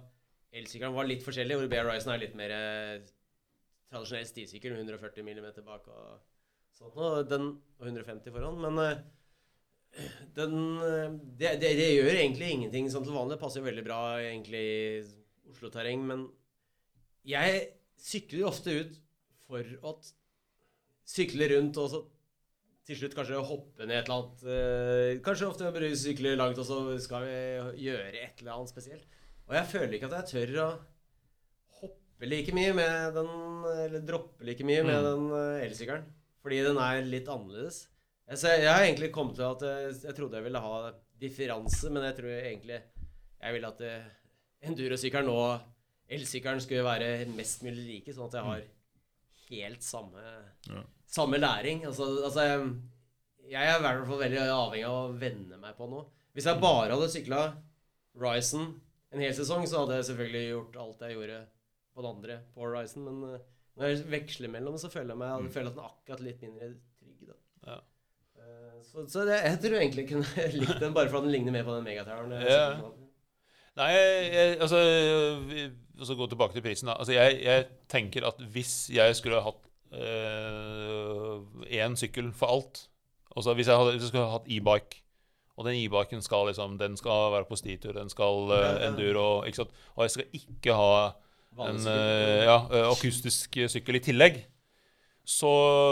[0.53, 1.63] elsykkelen var litt forskjellige.
[1.65, 3.01] Orbea Horizon er litt mer eh,
[3.93, 6.21] tradisjonell stisykkel med 140 mm bak og
[6.77, 6.97] sånt.
[6.97, 7.47] Og, den,
[7.81, 8.59] og 150 foran.
[8.61, 9.03] Men eh,
[10.37, 11.09] den eh,
[11.41, 13.37] det, det, det gjør egentlig ingenting sånn til vanlig.
[13.37, 15.03] Det passer veldig bra egentlig i
[15.53, 16.05] Oslo-terreng.
[16.09, 16.27] Men
[17.29, 17.63] jeg
[18.03, 18.99] sykler jo ofte ut
[19.47, 19.97] for å
[21.09, 22.01] sykle rundt og så
[22.87, 26.67] til slutt kanskje hoppe ned et eller annet eh, Kanskje ofte jeg sykler langt, og
[26.67, 29.07] så skal vi gjøre et eller annet spesielt.
[29.47, 30.67] Og jeg føler ikke at jeg tør å
[31.83, 33.31] hoppe like mye med den
[33.85, 35.07] Eller droppe like mye med Mm.
[35.07, 36.05] den eh, elsykkelen.
[36.43, 37.85] Fordi den er litt annerledes.
[38.29, 41.91] Jeg, ser, jeg har egentlig kommet til at jeg, jeg trodde jeg ville ha differanse,
[41.91, 42.81] men jeg tror egentlig
[43.43, 44.11] jeg ville at eh,
[44.67, 45.61] endurosykkelen og
[46.13, 48.65] elsykkelen skulle være mest mulig like, sånn at jeg har
[49.53, 50.25] helt samme,
[50.69, 50.83] Ja.
[51.13, 51.85] samme læring.
[51.89, 52.67] Altså, altså jeg,
[53.53, 56.07] jeg er i hvert fall veldig avhengig av å venne meg på noe.
[56.33, 57.43] Hvis jeg bare hadde sykla
[58.23, 58.67] Ryzen
[59.13, 61.41] en hel sesong, så hadde jeg selvfølgelig gjort alt jeg gjorde
[61.93, 63.43] på den andre på Ryzen, men eh,
[63.77, 66.41] når jeg veksler mellom, så føler jeg, meg, jeg føler at den er akkurat litt
[66.45, 66.69] mindre
[67.01, 67.29] trygg.
[67.29, 67.37] Da.
[67.69, 67.77] Ja.
[68.41, 71.53] Eh, Så, så det, jeg tror egentlig kunne likt den bare for at den ligner
[71.55, 72.35] mer på den megatoweren.
[72.49, 72.65] Ja.
[73.77, 74.81] Nei, jeg, jeg, altså
[76.03, 76.91] vi- så Gå tilbake til prisen.
[76.93, 79.69] Altså jeg, jeg tenker at hvis jeg skulle ha hatt
[81.73, 82.87] én sykkel for alt
[83.37, 85.03] Altså Hvis jeg, hadde, hvis jeg skulle ha hatt e-bike,
[85.57, 88.91] og den e-biken skal liksom Den skal være på stitur, den skal uh, ja.
[88.91, 89.75] enduro ikke sant?
[89.97, 90.93] Og jeg skal ikke ha
[91.61, 94.39] en eh, ja, eh, akustisk sykkel i tillegg,
[95.29, 95.51] så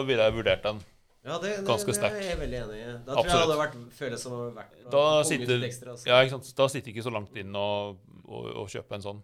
[0.08, 0.78] ville jeg vurdert den.
[1.20, 2.86] Ja, det, det, ganske det er jeg veldig enig i.
[3.04, 6.08] Da tror jeg det hadde vært, føles som å vært Da sitter- ekstra, altså.
[6.08, 6.48] Ja, ikke sant?
[6.56, 9.20] Da sitter ikke så langt inn og, og, og kjøpe en sånn.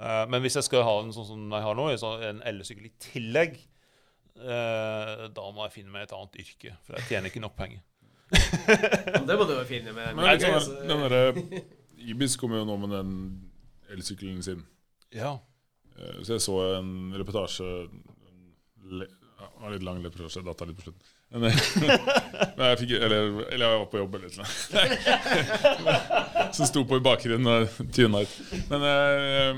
[0.00, 2.88] Eh, men hvis jeg skal ha en sånn som jeg har nå, en en elsykkel
[2.88, 3.56] i tillegg,
[4.42, 6.76] uh, da må jeg finne meg et annet yrke.
[6.86, 7.82] For jeg tjener ikke nok penger.
[8.34, 10.14] Det må du jo finne med.
[10.16, 10.78] Men med sånn, altså.
[10.88, 11.64] den derre
[12.04, 13.12] Ibis kommer jo nå med den
[13.94, 14.64] elsykkelen sin.
[15.14, 15.36] Ja.
[15.96, 17.68] Eh, Så jeg så en reportasje
[18.84, 21.13] en litt lang reportasje, jeg datta litt på slutten.
[21.34, 21.50] Men,
[22.56, 24.48] men jeg fikk Eller, eller jeg var på jobb eller noe.
[26.54, 27.62] Som sto på i bakgrunnen og
[27.94, 28.34] tuna ut.
[28.70, 29.52] Men eh,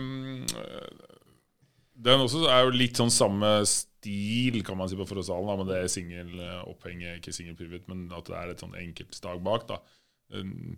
[2.06, 5.48] den også er jo litt sånn samme stil, kan man si, på Forosalen.
[5.50, 9.38] da, Men det singelopphenget, ikke single pivot, men at det er et sånn enkelt stag
[9.44, 9.68] bak.
[9.68, 9.80] da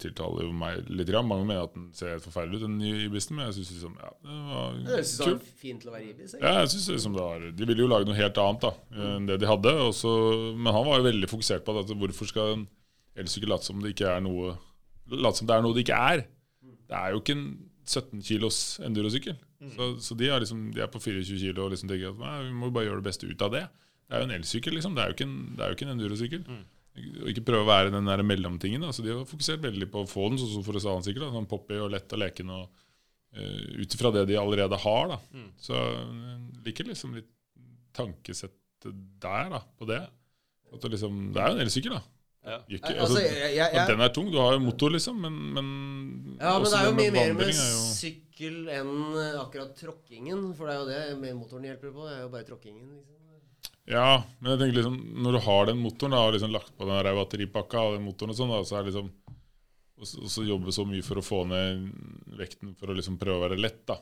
[0.03, 1.09] tiltaler jo meg litt.
[1.09, 1.27] grann.
[1.29, 3.95] Mange mener at den ser helt forferdelig ut, den nye Ibisen, men jeg syns liksom,
[4.03, 5.43] ja, det var Jeg synes det kult.
[5.47, 6.35] var fint til å være Ibis.
[6.39, 8.73] Ja, jeg synes liksom det var De ville jo lage noe helt annet da
[9.17, 9.73] enn det de hadde.
[9.89, 10.13] Også,
[10.59, 12.67] men han var jo veldig fokusert på at hvorfor skal en
[13.19, 14.57] elsykkel late som det ikke er noe
[15.09, 16.21] Late som det er noe det ikke er.
[16.85, 17.47] Det er jo ikke en
[17.89, 19.39] 17 kilos endurosykkel.
[19.73, 22.35] Så, så de, er liksom, de er på 24 kilo og liksom tenker at nei,
[22.45, 23.63] vi må bare gjøre det beste ut av det.
[24.05, 24.93] Det er jo en elsykkel, liksom.
[24.95, 26.45] Det er jo ikke en, det er jo ikke en endurosykkel.
[26.53, 26.78] Og
[27.33, 28.85] ikke prøve å være den der mellomtingen.
[28.85, 28.93] Da.
[28.95, 31.25] Så de har fokusert veldig på å få den sånn som for sykkel.
[31.25, 31.33] Da.
[31.35, 32.53] Sånn poppy og lett og leken.
[32.55, 32.69] og
[33.39, 35.09] uh, Ut ifra det de allerede har.
[35.15, 35.51] da Mm.
[35.61, 37.33] Så jeg liker liksom litt
[37.97, 40.05] tankesettet der, da, på det.
[40.69, 42.05] At det, liksom, det er jo en elsykkel, da.
[42.49, 42.59] Ja.
[42.69, 44.31] Ikke, Altså, altså, jeg, jeg, jeg, den er tung.
[44.33, 45.69] Du har jo motor, liksom, men, men
[46.39, 50.45] ja, men det er jo mye mer med jo sykkel enn eh, akkurat tråkkingen.
[50.57, 52.07] For det er jo det motoren hjelper på.
[52.07, 52.85] Det er jo bare tråkkingen.
[52.97, 53.18] liksom.
[53.89, 56.89] Ja, men jeg tenker liksom når du har den motoren da, og liksom lagt på
[56.89, 59.09] den batteripakka og den motoren og sånn, da, så er liksom
[59.99, 61.89] og så- og så jobbe så mye for å få ned
[62.39, 63.97] vekten for å liksom prøve å være lett, da.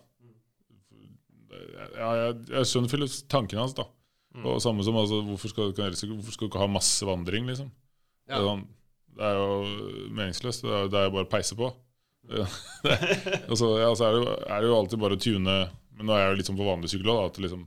[1.96, 3.86] Ja, jeg, jeg skjønner tanken hans, da.
[4.36, 4.44] Mm.
[4.44, 7.70] Og samme som altså, hvorfor skal, du ikke ha masse vandring, liksom?
[8.26, 8.66] Det, er sånn,
[9.16, 10.66] det er jo meningsløst.
[10.66, 11.70] Det er, det er jo bare å peise på.
[13.50, 15.52] Og så, ja, så er, det er det jo alltid bare å tune
[15.94, 17.62] Men nå er jeg jo litt sånn på vanlig sykkel òg, at liksom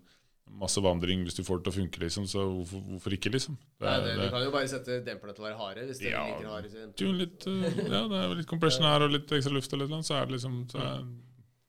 [0.59, 2.25] masse vandring hvis du får det til å funke, liksom.
[2.27, 3.57] Så hvorfor, hvorfor ikke, liksom?
[3.79, 5.87] Det Nei, det, det, du kan jo bare sette demperne til å være harde.
[5.89, 6.25] Hvis du Ja.
[6.27, 6.69] liker harde.
[7.23, 10.15] litt eh, Ja, det er litt compression her og litt ekstra luft, og litt, så
[10.19, 11.03] er det liksom så er,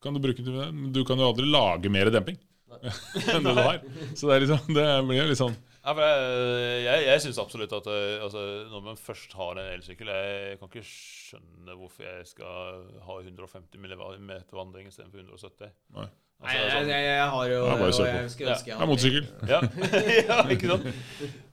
[0.01, 0.71] Kan du bruke det til det.
[0.75, 2.39] Men du kan jo aldri lage mer demping
[2.81, 3.83] enn det du har.
[4.15, 7.39] Så det er liksom Det blir jo litt sånn Ja, for jeg jeg, jeg syns
[7.43, 8.41] absolutt at eh, altså,
[8.71, 13.79] når man først har en elsykkel Jeg kan ikke skjønne hvorfor jeg skal ha 150
[13.81, 15.73] mm vandring istedenfor 170.
[15.99, 16.09] Nei.
[16.41, 18.05] Nei, Altså, jeg, sånn- jeg, jeg har jo Ja, bare og på.
[18.09, 19.27] jeg skulle ønske jeg Det er motorsykkel.
[19.51, 19.59] Ja.
[20.31, 20.87] ja, ikke sant?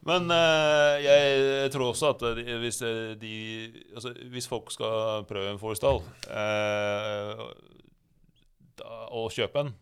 [0.08, 3.32] Men uh, jeg tror også at de, hvis, eh, de,
[3.92, 6.00] altså, hvis folk skal prøve en Forestall
[6.32, 7.44] uh,
[9.12, 9.74] og kjøpe en,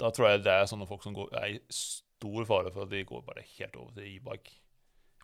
[0.00, 2.92] da tror jeg det er sånne folk som går, er i stor fare for at
[2.92, 4.56] de går bare helt over til e-bike.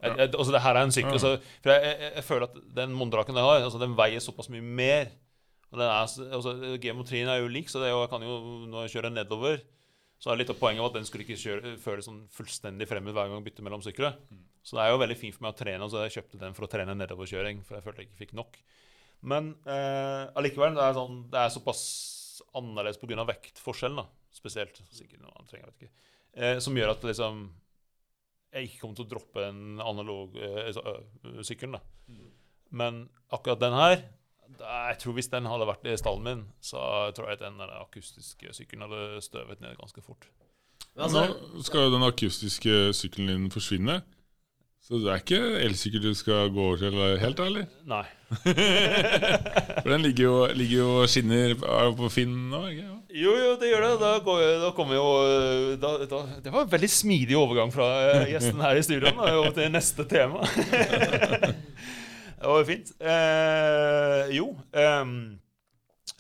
[0.03, 0.13] Ja.
[0.27, 1.15] Altså, det her er en sykkel.
[1.15, 1.17] Ja.
[1.17, 4.51] Altså, for jeg, jeg, jeg føler at den Mondraken jeg har, altså, den veier såpass
[4.53, 5.09] mye mer.
[5.73, 6.53] Og er, altså,
[6.83, 8.37] geometrien er jo lik, så det er jo, jeg kan jo,
[8.71, 9.65] når jeg kjører nedover,
[10.17, 13.13] Så er det litt av poenget at den skulle ikke kjøre, føles sånn fullstendig fremmed
[13.13, 14.15] hver gang jeg bytter mellom sykler.
[14.65, 16.65] Så det er jo veldig fint for meg å trene, så jeg kjøpte den for
[16.65, 17.61] å trene nedoverkjøring.
[17.67, 18.57] For jeg følte jeg ikke fikk nok.
[19.29, 21.83] Men eh, allikevel, det er, sånn, det er såpass
[22.57, 23.27] annerledes pga.
[23.29, 24.33] vektforskjellen, da.
[24.33, 24.81] Spesielt.
[24.89, 26.11] Sikkert noe annet trenger jeg vet ikke.
[26.33, 27.45] Eh, som gjør at liksom
[28.57, 31.77] jeg ikke kommer til å droppe den analog eh, øh, sykkelen.
[31.77, 32.19] da.
[32.77, 33.97] Men akkurat den her
[34.61, 36.81] Jeg tror Hvis den hadde vært i stallen min, så
[37.17, 40.29] tror jeg at den akustiske sykkelen hadde støvet ned ganske fort.
[40.97, 44.01] Altså, Nå skal jo den akustiske sykkelen din forsvinne.
[44.87, 47.65] Så det er ikke elsykkel du skal gå over til helt, eller?
[47.91, 48.05] Nei.
[49.83, 51.57] For den ligger jo, ligger jo skinner
[51.99, 52.61] på Finn nå.
[52.71, 52.85] ikke?
[52.85, 52.95] Ja.
[53.17, 53.91] Jo, jo, det gjør det.
[53.99, 55.07] Da, går, da kommer jo
[55.83, 59.51] da, da, Det var en veldig smidig overgang fra øh, gjesten her i studioet over
[59.57, 60.47] til neste tema.
[62.41, 62.93] det var fint.
[63.01, 65.13] Eh, jo um,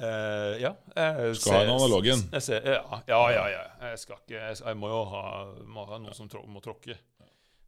[0.00, 0.72] eh, Ja.
[0.96, 2.40] jeg Skal ha en ser- analog en.
[2.40, 3.64] Ser, ja, ja, ja, ja.
[3.90, 5.22] Jeg skal ikke Jeg, jeg må jo ha,
[5.66, 6.96] må ha noen som trå, må tråkke,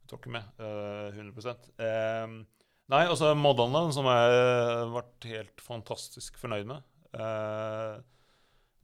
[0.09, 0.43] tråkke med.
[0.59, 2.45] eh, 100% Ehm,
[2.89, 6.81] Nei, altså modellene, som jeg har vært helt fantastisk fornøyd med
[7.13, 7.99] eh,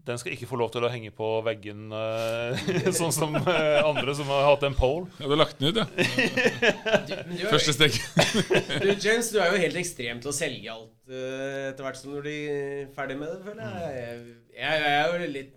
[0.06, 4.14] Den skal ikke få lov til å henge på veggen, eh, sånn som eh, andre
[4.14, 5.08] som har hatt en pole.
[5.18, 5.86] Ja, du har lagt den ut, ja.
[7.10, 7.98] du, du, Første steg.
[8.84, 12.14] du, James, du er jo helt ekstrem til å selge alt eh, etter hvert som
[12.14, 13.96] du blir ferdig med det, føler jeg.
[13.98, 14.22] Jeg,
[14.62, 15.54] jeg, jeg er jo litt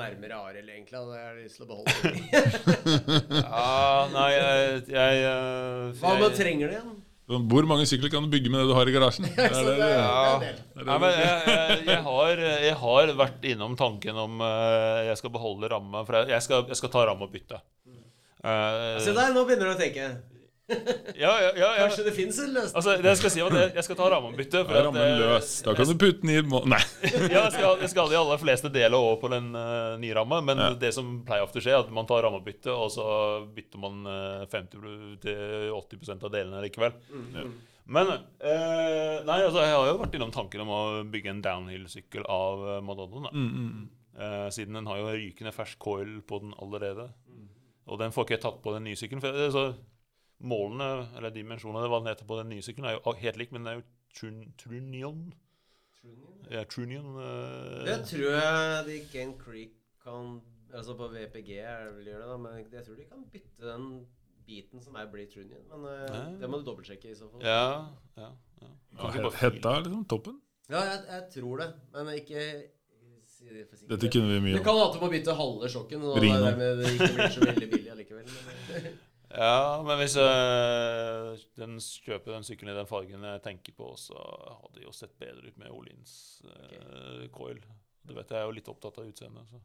[0.00, 0.96] nærmere Arild, egentlig.
[0.98, 3.44] Hadde Jeg lyst til å beholde det.
[3.44, 6.96] Ja, nei, jeg, jeg, jeg Hva med jeg- trenger du igjen?
[7.30, 9.28] Hvor mange sykler kan du bygge med det du har i garasjen?
[9.36, 10.38] Det er det, Ja.
[10.80, 11.12] Nei, men
[11.86, 16.02] jeg, har, jeg har vært innom tanken om uh, jeg skal beholde ramma.
[16.08, 17.60] For jeg, jeg, skal, jeg skal ta rammebytte.
[18.40, 20.08] Uh, Se der, nå begynner du å tenke.
[20.70, 21.84] Ja, ja, ja, ja.
[21.84, 22.76] Kanskje det fins en løsning?
[22.78, 24.62] Altså, det jeg skal si var at jeg, skal ta rammebytte.
[24.68, 25.52] Da er rammen løs.
[25.66, 26.62] Da kan du putte den i må...
[26.70, 26.80] Nei.
[27.34, 30.40] ja, jeg skal, jeg skal de aller fleste dele over på den uh, nye ramma,
[30.46, 30.70] men Ja.
[30.86, 33.06] det som pleier ofte å skje, er at man tar rammebytte, og så
[33.54, 36.96] bytter man uh, 50-80% av delene likevel.
[37.90, 42.28] Men uh, Nei, altså, jeg har jo vært innom tanken om å bygge en downhill-sykkel
[42.30, 43.26] av uh, Madonna.
[43.28, 43.34] da.
[43.34, 43.88] Mm, mm.
[44.20, 47.08] Eh, siden den har jo rykende fersk coil på den allerede.
[47.86, 49.22] Og den får ikke jeg tatt på den nye sykkelen.
[49.22, 49.62] For så,
[50.40, 53.66] målene, eller dimensjonene det den heter på den nye sykkelen, er jo helt lik, men
[53.66, 55.26] det er jo trun, Trunion.
[56.50, 60.40] Ja, Trunion uh, Det tror jeg de Game Creek kan
[60.72, 63.66] Altså på VPG er det vel gjør det, da, men jeg tror de kan bytte
[63.66, 63.86] den
[64.46, 65.64] biten som er blir Trunion.
[65.72, 67.42] Men uh, det må du dobbeltsjekke i så fall.
[67.42, 68.28] Ja, ja,
[68.62, 68.70] ja.
[68.92, 70.38] Ja, Kan ikke bare Hedda er liksom toppen.
[70.70, 72.46] Ja, jeg, jeg tror det, men ikke
[73.50, 73.66] det.
[73.88, 76.32] Dette kunne vi mye Det Du kan at du må bytte halve sjokken, og det
[76.78, 78.34] det ikke blir så veldig billig allikevel.
[79.30, 84.16] Ja, men hvis øh, den kjøper den sykkelen i den fargen jeg tenker på, så
[84.16, 86.14] hadde det jo sett bedre ut med Olins
[86.50, 87.60] eh, coil.
[88.02, 89.46] Du vet jeg er jo litt opptatt av utseendet.
[89.52, 89.62] Så.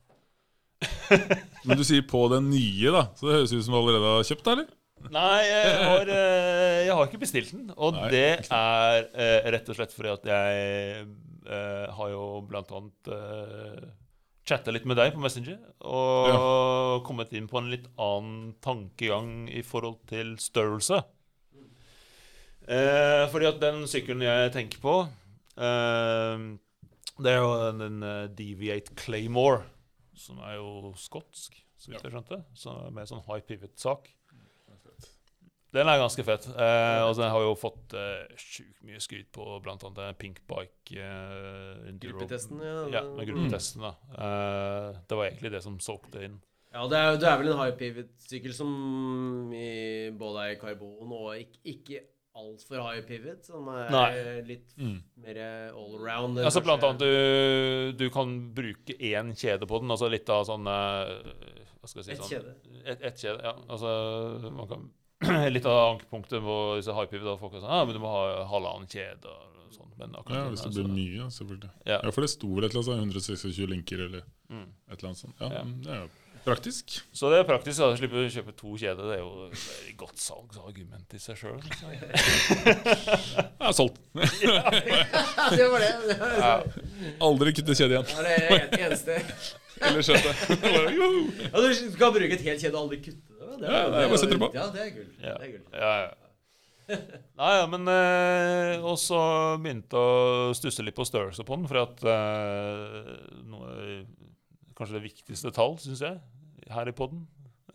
[1.66, 3.08] Men du sier på den nye, da.
[3.18, 4.74] Så det høres ut som du allerede har kjøpt, da, eller?
[5.12, 7.68] Nei, jeg har, øh, jeg har ikke bestilt den.
[7.74, 11.08] Og Nei, det er rett og slett fordi at jeg
[11.94, 13.10] har jo blant annet
[14.46, 15.58] chatta litt med deg på Messenger.
[15.86, 21.02] Og kommet inn på en litt annen tankegang i forhold til størrelse.
[22.66, 24.94] Eh, fordi at den sykkelen jeg tenker på
[25.62, 26.46] eh,
[27.22, 29.68] Det er jo den eh, Deviate Claymore,
[30.18, 32.42] som er jo skotsk, så vidt jeg skjønte.
[32.58, 34.10] Så med sånn high pivot-sak.
[35.76, 36.46] Den er ganske fett.
[36.56, 40.08] Eh, og den har jo fått eh, sjukt mye skryt på bl.a.
[40.20, 42.16] Pink Bike eh, Enduro.
[42.22, 42.76] Gruppetesten, ja.
[43.00, 43.84] Ja, med gruppetesten.
[43.84, 43.94] da.
[44.16, 46.40] Eh, det var egentlig det som solgte inn.
[46.76, 48.72] Ja, det er, det er vel en high pivot-sykkel som
[49.56, 52.02] i, både er i karbon og ikke, ikke
[52.36, 54.10] altfor high pivot, som er Nei.
[54.44, 54.98] litt Mm.
[55.24, 55.38] mer
[55.72, 56.36] all around.
[56.42, 56.66] Altså kanskje.
[56.68, 59.94] Blant annet du, du kan bruke én kjede på den.
[59.96, 62.56] Altså litt av sånn Hva skal jeg si Et sånn, kjede.
[62.84, 63.54] Et, et kjede, ja.
[63.72, 64.86] Altså man kan
[65.56, 69.72] Litt av ankepunktet på disse er sånn ah, men du må ha halvannen kjede og
[69.74, 69.90] sånn.
[69.98, 71.72] Men akkurat Ja, hvis er det blir så- mye, selvfølgelig.
[71.88, 72.00] Ja.
[72.04, 74.68] Ja, for det sto vel et eller annet sånn 126 linker eller Mm.
[74.92, 75.36] et eller annet sånt.
[75.40, 75.64] Ja, Ja.
[75.64, 76.10] Det er jo
[76.46, 77.02] praktisk.
[77.16, 79.02] Så det er praktisk å slippe å kjøpe to kjeder.
[79.10, 81.62] Det er jo et godt salgsargument i seg sjøl.
[83.60, 83.98] Ja, solgt.
[84.14, 86.18] det var det.
[86.40, 86.64] Ja.
[87.26, 88.06] Aldri kutte kjede igjen.
[88.06, 89.18] det er det eneste.
[89.82, 90.32] Eller skjøte.
[90.62, 90.92] Bare.
[91.52, 93.58] Ja, du skal bruke et helt kjede og aldri kutte det.
[93.62, 94.52] Det, Ja, det er bare setter det på.
[94.56, 95.10] Ja, det er gull.
[95.22, 95.34] Ja.
[95.40, 95.66] Det er gull.
[95.74, 96.14] Ja, ja.
[97.40, 99.18] Nei, ja, men eh, Og så
[99.58, 103.16] begynte å stusse litt på størrelse på den, for at eh,
[103.50, 103.70] noe,
[104.78, 106.20] Kanskje det viktigste tall, syns jeg,
[106.70, 107.24] her i poden.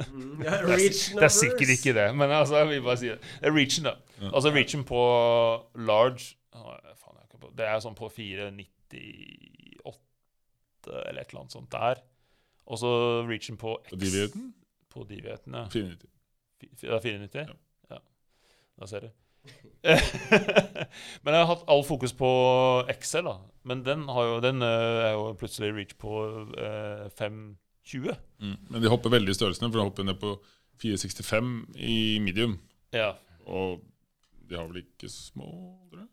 [0.01, 0.81] Mm, yeah, Det er,
[1.17, 3.19] det er sikkert ikke det, men altså, jeg vil bare si det.
[3.41, 3.95] Det er reachen, da.
[4.31, 5.01] Altså reachen på
[5.89, 9.97] large ah, faen, jeg på, Det er sånn på 498
[10.91, 12.01] eller et eller annet sånt der.
[12.71, 12.91] Og så
[13.29, 13.91] reachen på X.
[13.91, 14.53] På Divieten?
[14.91, 15.37] På de ja.
[15.43, 16.09] 490.
[16.61, 17.47] Fi- fi- Det er 94?
[17.49, 17.95] Ja.
[17.95, 17.99] Ja.
[18.81, 19.11] Da ser du.
[21.25, 22.29] Men jeg har hatt all fokus på
[22.93, 23.37] Excel, da.
[23.69, 26.13] Men den, har jo, den eh, er jo plutselig reach på
[26.61, 28.17] eh, 520.
[28.43, 28.57] Mm.
[28.69, 30.35] Men de hopper veldig i størrelsene, for de hopper ned på
[30.81, 32.59] 465 i medium.
[32.97, 33.13] Ja,
[33.47, 33.81] Og
[34.51, 35.47] de har vel ikke små,
[35.91, 36.09] tror jeg?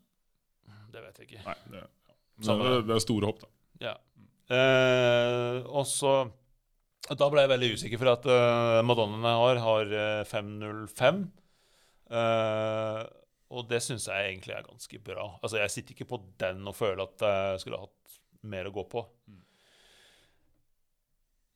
[0.94, 1.42] det vet jeg ikke.
[1.44, 2.14] Nei, det, ja.
[2.48, 3.48] Det, er- det er store hopp, da.
[3.88, 3.94] Ja.
[4.48, 6.12] Eh, og så
[7.08, 11.22] Da ble jeg veldig usikker, for at uh, Madonnaen jeg har, har uh, 505.
[12.12, 13.00] Uh,
[13.48, 15.30] og det syns jeg egentlig er ganske bra.
[15.40, 18.18] Altså Jeg sitter ikke på den og føler at jeg skulle hatt
[18.48, 19.06] mer å gå på.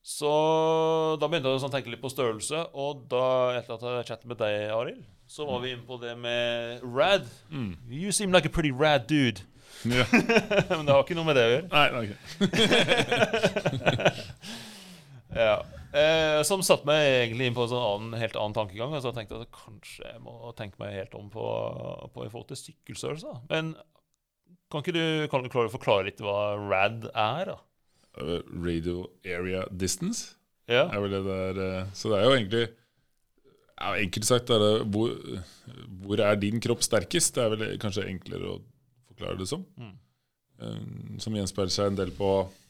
[0.02, 0.30] Så
[1.20, 3.26] da begynte jeg å sånn tenke litt på størrelse, og da
[3.60, 7.28] etter at jeg chattet med deg, Arild, så var vi inne på det med rad.
[7.52, 7.76] Mm.
[7.92, 9.44] You seem like a pretty rad dude.
[9.84, 10.06] Yeah.
[10.72, 11.68] Men det har ikke noe med det å gjøre.
[11.70, 12.18] Nei, ikke
[15.36, 15.54] Ja.
[15.92, 18.94] Eh, som satte meg egentlig inn på en sånn annen, helt annen tankegang.
[18.94, 21.44] Og jeg tenkte at kanskje jeg må tenke meg helt om på,
[22.14, 23.34] på i forhold til sykkelstørrelse.
[23.50, 23.74] Men
[24.72, 27.50] kan ikke du kan du klare å forklare litt hva RAD er?
[27.52, 27.58] da?
[28.16, 30.34] Uh, Radio area distance
[30.68, 30.86] Ja.
[30.92, 34.72] er vel det der eh, Så det er jo egentlig ja, Enkelt sagt er det
[34.92, 35.14] hvor,
[36.04, 37.34] hvor er din kropp sterkest?
[37.36, 38.58] Det er vel kanskje enklere å
[39.12, 39.64] forklare det som.
[39.80, 39.94] Mm.
[40.60, 40.76] Eh,
[41.24, 42.61] Som gjenspeiler seg en del på eh,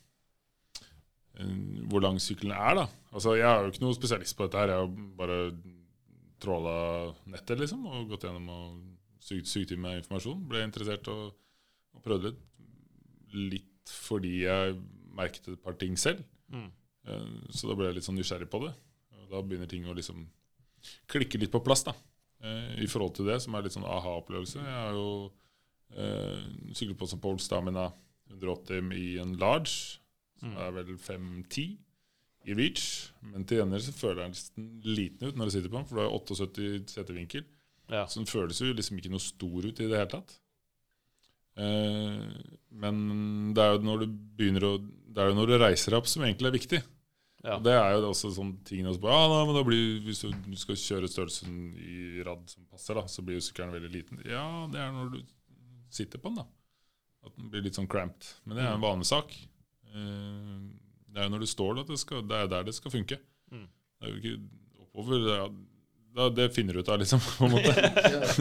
[1.89, 2.87] hvor lang sykkelen er, da.
[3.13, 4.69] Altså, Jeg er jo ikke noe spesialist på dette her.
[4.75, 5.39] Jeg har bare
[6.43, 6.75] tråla
[7.31, 10.43] nettet, liksom, og gått gjennom og sugd sugd i meg informasjon.
[10.51, 11.33] Ble interessert og,
[11.97, 12.49] og prøvde litt.
[13.33, 14.75] Litt fordi jeg
[15.17, 16.21] merket et par ting selv.
[16.53, 16.69] Mm.
[17.09, 18.73] Eh, Så da ble jeg litt sånn nysgjerrig på det.
[19.17, 20.27] Og da begynner ting å liksom
[21.11, 21.95] klikke litt på plass, da.
[22.45, 24.61] Eh, I forhold til det, som er litt sånn aha-opplevelse.
[24.61, 25.33] Jeg har jo
[25.97, 26.45] eh,
[26.77, 27.89] syklet på som Pole Stamina
[28.33, 29.99] 180 i en large,
[30.43, 30.55] Mm.
[30.59, 31.65] er vel 5-10
[32.43, 32.87] i reach.
[33.33, 36.05] Men til gjengjeld så føler nesten liten ut når du sitter på den, for du
[36.05, 37.45] har 78 setevinkel.
[37.93, 38.07] Ja.
[38.07, 40.35] Så den føles jo liksom ikke noe stor ut i det hele tatt.
[41.61, 42.33] Eh,
[42.83, 42.99] men
[43.55, 46.09] det er jo når du begynner å Det er jo når du reiser deg opp
[46.09, 46.79] som egentlig er viktig.
[47.43, 47.59] Ja.
[47.61, 50.57] Det er jo også sånn tingene også, ja, da, men da blir, Hvis du, du
[50.57, 54.23] skal kjøre størrelsen i rad som passer, da, så blir jo sykkelen veldig liten.
[54.25, 55.19] Ja, det er når du
[55.93, 56.47] sitter på den, da.
[57.27, 58.31] At den blir litt sånn cramped.
[58.47, 59.35] Men det er en vanesak.
[59.93, 60.57] Eh,
[61.13, 62.91] Det er jo når du står det at det, skal, det er der det skal
[62.95, 63.19] funke.
[63.53, 63.67] Mm.
[63.69, 64.35] Det er jo ikke
[64.87, 65.25] oppover.
[65.27, 65.37] Det,
[66.23, 67.21] er, det finner du ut av, liksom.
[67.39, 67.75] på en måte.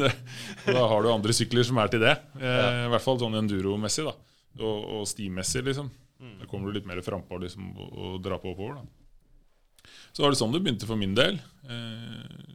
[0.01, 0.11] det,
[0.75, 2.15] da har du andre sykler som er til det.
[2.39, 4.15] Eh, I hvert fall sånn enduro-messig da
[4.59, 5.63] og, og stimessig.
[5.67, 6.35] liksom Mm.
[6.37, 8.75] Da kommer du litt mer frampå liksom, og, og drar på oppover.
[8.77, 11.39] da Så var det sånn det begynte for min del.
[11.65, 12.51] Eh,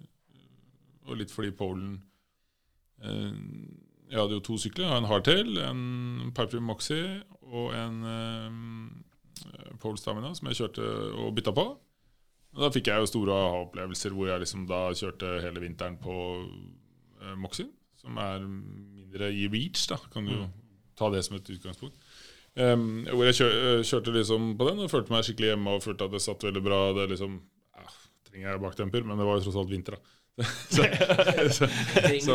[1.10, 1.96] og litt fordi Polen
[3.02, 3.32] eh,
[4.12, 4.92] Jeg hadde jo to sykler.
[5.00, 10.86] En hardtail, en Piper Moxie og en eh, Pole Stamina som jeg kjørte
[11.22, 11.66] og bytta på.
[12.56, 16.14] Og da fikk jeg jo store aha-opplevelser hvor jeg liksom da kjørte hele vinteren på
[16.40, 17.68] eh, Moxin,
[18.00, 20.00] som er mindre i reach, da.
[20.12, 20.46] Kan du jo
[20.96, 21.98] ta det som et utgangspunkt.
[22.56, 25.82] Um, hvor jeg kjør, øh, kjørte liksom på den og følte meg skikkelig hjemme og
[25.84, 26.78] følte at det satt veldig bra.
[26.96, 27.34] Det liksom
[27.76, 27.90] ja,
[28.30, 30.14] Trenger jeg bakdemper, men det var jo tross alt vinter, da.
[30.36, 30.84] Så
[31.56, 31.66] så,
[32.20, 32.34] så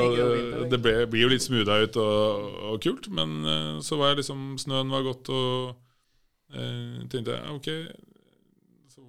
[0.71, 3.09] det ble, blir jo litt smootha ut og, og kult.
[3.13, 7.69] Men øh, så var jeg liksom Snøen var godt, og eh, tenkte jeg ok
[8.89, 9.05] Så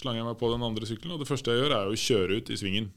[0.00, 2.40] slang jeg meg på den andre sykkelen, og det første jeg gjør, er å kjøre
[2.40, 2.90] ut i svingen.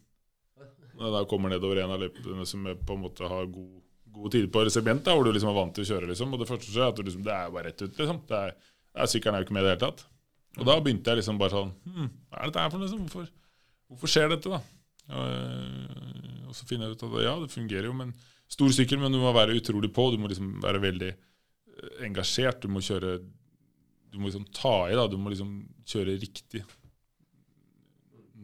[0.97, 3.73] Når jeg da kommer nedover en av løypene som jeg på en måte har god,
[4.17, 6.10] god tid på, eller segment, da, hvor du liksom er vant til å kjøre.
[6.10, 7.99] liksom Og det første skjer, er at du liksom, det er bare rett ut.
[8.01, 8.55] liksom det er,
[8.97, 10.07] er, Sykkelen er jo ikke med i det hele tatt.
[10.57, 12.88] Og da begynte jeg liksom bare sånn hm, Hva er dette her for noe?
[12.88, 13.03] Liksom?
[13.05, 13.29] Hvorfor,
[13.91, 14.76] hvorfor skjer dette, da?
[15.08, 18.13] Og, øh, så finner jeg ut at ja, det fungerer jo, men
[18.52, 20.10] stor sykkel, men du må være utrolig på.
[20.12, 22.62] Du må liksom være veldig øh, engasjert.
[22.63, 23.20] Du må kjøre
[24.08, 25.06] Du må liksom ta i, da.
[25.12, 26.63] Du må liksom kjøre riktig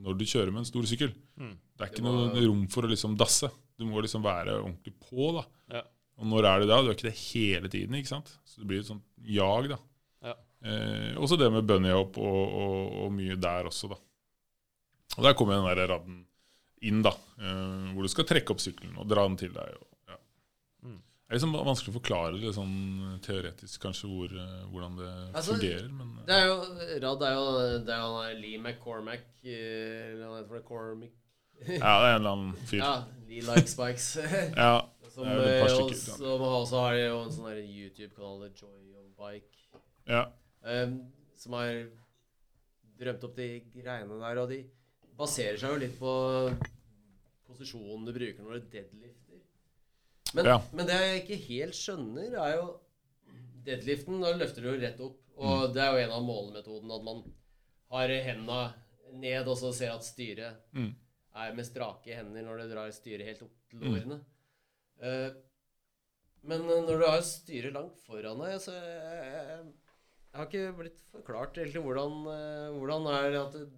[0.03, 1.13] når du kjører med en stor sykkel.
[1.39, 1.53] Mm.
[1.55, 3.47] Det er ikke Det noe rom for å liksom dasse.
[3.79, 5.43] Du må liksom være ordentlig på, da.
[5.77, 5.83] Ja.
[6.19, 6.81] Og når er du da?
[6.83, 8.33] Du er ikke det hele tiden, ikke sant?
[8.45, 9.79] Så det blir et sånt jag, da.
[10.27, 10.35] Ja.
[10.67, 13.99] Eh, også det med bunnyhopp og, og, og mye der også, da.
[15.17, 16.21] Og der kommer den der radden
[16.89, 17.13] inn, da.
[17.39, 19.75] Eh, hvor du skal trekke opp sykkelen og dra den til deg.
[19.79, 20.19] Og, ja.
[20.85, 20.99] Mm.
[20.99, 22.77] Det er liksom vanskelig å forklare det sånn
[23.25, 25.89] teoretisk, kanskje, hvor, eh, hvordan det Altså, fungerer.
[25.89, 26.57] Men eh, Det er jo
[27.05, 27.45] Rad er jo
[27.87, 30.65] Det er jo Lee McCormack Eller hva heter det?
[30.67, 31.15] Cormick?
[31.63, 32.81] ja, det er en eller annen fyr.
[32.83, 32.93] Ja,
[33.29, 34.07] Lee Like Spikes.
[34.65, 34.75] Ja,
[35.13, 40.23] som, også, som også har jo en sånn YouTube-kanal, Joy of Bike, ja.
[40.65, 40.95] um,
[41.37, 41.83] som har
[42.97, 44.41] drømt opp de greiene der.
[44.41, 44.63] Og de
[45.17, 46.13] baserer seg jo litt på
[47.47, 49.41] posisjonen du bruker når du deadlifter.
[50.33, 50.55] Men, Ja.
[50.73, 52.79] men det jeg ikke helt skjønner, er jo
[53.63, 55.19] Deadliften, da løfter du jo rett opp.
[55.37, 55.73] Og Mm.
[55.73, 57.21] det er jo en av målemetodene at man
[57.91, 58.73] har henda
[59.13, 60.93] ned og så ser at styret Mm.
[61.35, 63.87] er med strake hender når du drar styret helt opp til Mm.
[63.93, 64.19] lårene.
[65.01, 65.31] Eh,
[66.43, 70.77] men eh, når du har styret langt foran deg, så jeg, jeg, jeg har ikke
[70.77, 73.69] blitt forklart egentlig hvordan, eh, hvordan er det at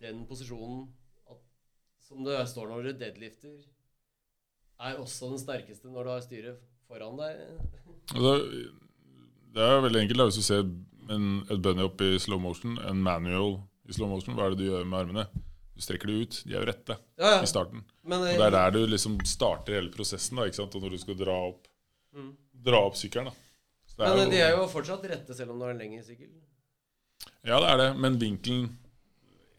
[0.00, 0.86] den posisjonen
[1.30, 1.40] at,
[2.06, 3.56] som det står når du deadlifter,
[4.80, 7.42] er også den sterkeste når du har styret foran deg.
[9.50, 10.64] Det er veldig enkelt hvis du ser
[11.10, 13.58] en, et bunny opp i slow motion, en manual
[13.90, 14.36] i slow motion.
[14.38, 15.26] Hva er det du gjør med armene?
[15.74, 16.40] Du strekker dem ut.
[16.46, 17.38] De er jo rette Ja, ja.
[17.44, 17.84] i starten.
[18.02, 20.36] Men, Og eh, Det er der du liksom starter hele prosessen.
[20.36, 20.74] da, ikke sant?
[20.76, 21.70] Og når du skal dra opp,
[22.16, 22.30] mm.
[22.68, 23.32] dra opp sykkelen.
[23.98, 26.30] men jo, de er jo fortsatt rette selv om du har en lengre sykkel.
[27.44, 28.68] Ja, det er det, men vinkelen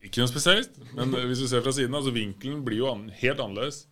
[0.01, 3.39] Ikke noe spesielt, men hvis du ser fra siden, altså vinkelen blir jo an, helt
[3.43, 3.83] annerledes.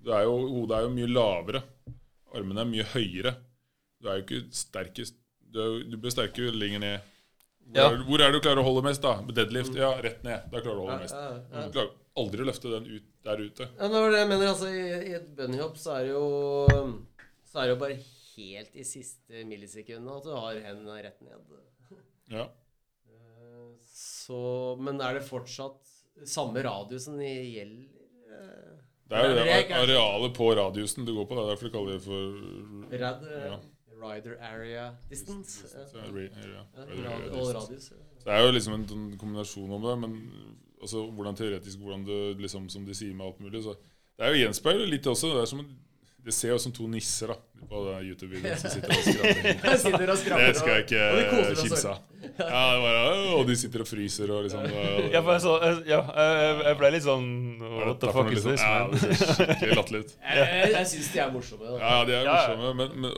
[0.00, 1.60] Du er jo, hodet er jo mye lavere.
[2.34, 3.34] Armene er mye høyere.
[4.00, 5.16] Du er jo ikke sterkest
[5.48, 7.06] Du, er, du blir sterke jo lenger ned.
[7.68, 7.86] Hvor, Ja.
[7.90, 9.14] er, hvor er det du klarer å holde mest, da?
[9.32, 9.74] Deadlift?
[9.76, 10.44] Ja, rett ned.
[10.52, 11.16] Da klarer du å holde mest.
[11.52, 11.90] Du klarer
[12.20, 13.68] aldri å løfte den ut der ute.
[13.78, 14.46] Ja, det var det jeg mener.
[14.52, 16.26] altså I, i et bunnyhopp så er det jo
[17.48, 17.98] Så er det jo bare
[18.36, 21.56] helt i siste millisekundet at du har hendene rett ned.
[22.32, 22.44] Ja.
[23.98, 25.80] Så Men er det fortsatt
[26.28, 27.88] samme radiusen i gjelder?
[28.28, 28.76] Eh,
[29.08, 31.34] Det er jo det arealet på radiusen du går på.
[31.38, 33.58] Det er derfor de kaller det for Rad, eh, Ja.
[33.98, 35.64] Rider area distance.
[35.74, 36.62] Ja.
[37.32, 37.88] og radius.
[37.88, 40.12] Så det er jo liksom en sånn kombinasjon om det, men
[40.80, 43.74] altså, hvordan teoretisk hvordan det liksom, Som de sier med alt mulig, så
[44.18, 45.32] Det er jo gjenspeiler litt også.
[45.34, 45.76] Det, er som, en-
[46.24, 47.36] det ser jo ut som to nisser da
[47.68, 50.12] på YouTube-videoen som sitter og skraper.
[50.12, 50.44] Og skraper.
[50.44, 52.04] Det skal jeg ikke kimse av.
[52.38, 55.54] Ja, det var, og de sitter og fryser og liksom og, Ja, jeg, så,
[55.88, 56.00] ja,
[56.66, 57.28] jeg, ble litt sånn
[57.62, 60.16] What the fuck is liksom- this, Ja, det ser skikkelig latterlig ut.
[60.38, 61.70] Jeg, jeg, jeg syns de er morsomme.
[61.70, 61.78] Da.
[61.82, 63.16] Ja, de er morsomme, men, men,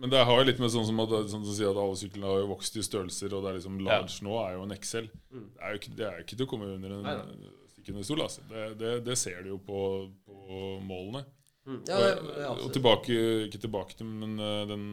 [0.00, 2.30] men det har jo litt med sånn som at, sånn som sier at alle syklene
[2.30, 5.08] har jo vokst i størrelser, og det er liksom large nå er jo en XL.
[5.32, 5.46] Mm.
[5.52, 7.32] Det er jo ikke, det er jo ikke til å komme under en
[7.74, 8.22] stikkende stol.
[8.26, 8.44] Altså.
[8.50, 9.80] Det, det, det ser du jo på,
[10.26, 11.24] på målene.
[11.66, 11.80] Mm.
[11.88, 13.14] Ja, og, ja, og tilbake,
[13.48, 14.84] ikke tilbake til men eh, den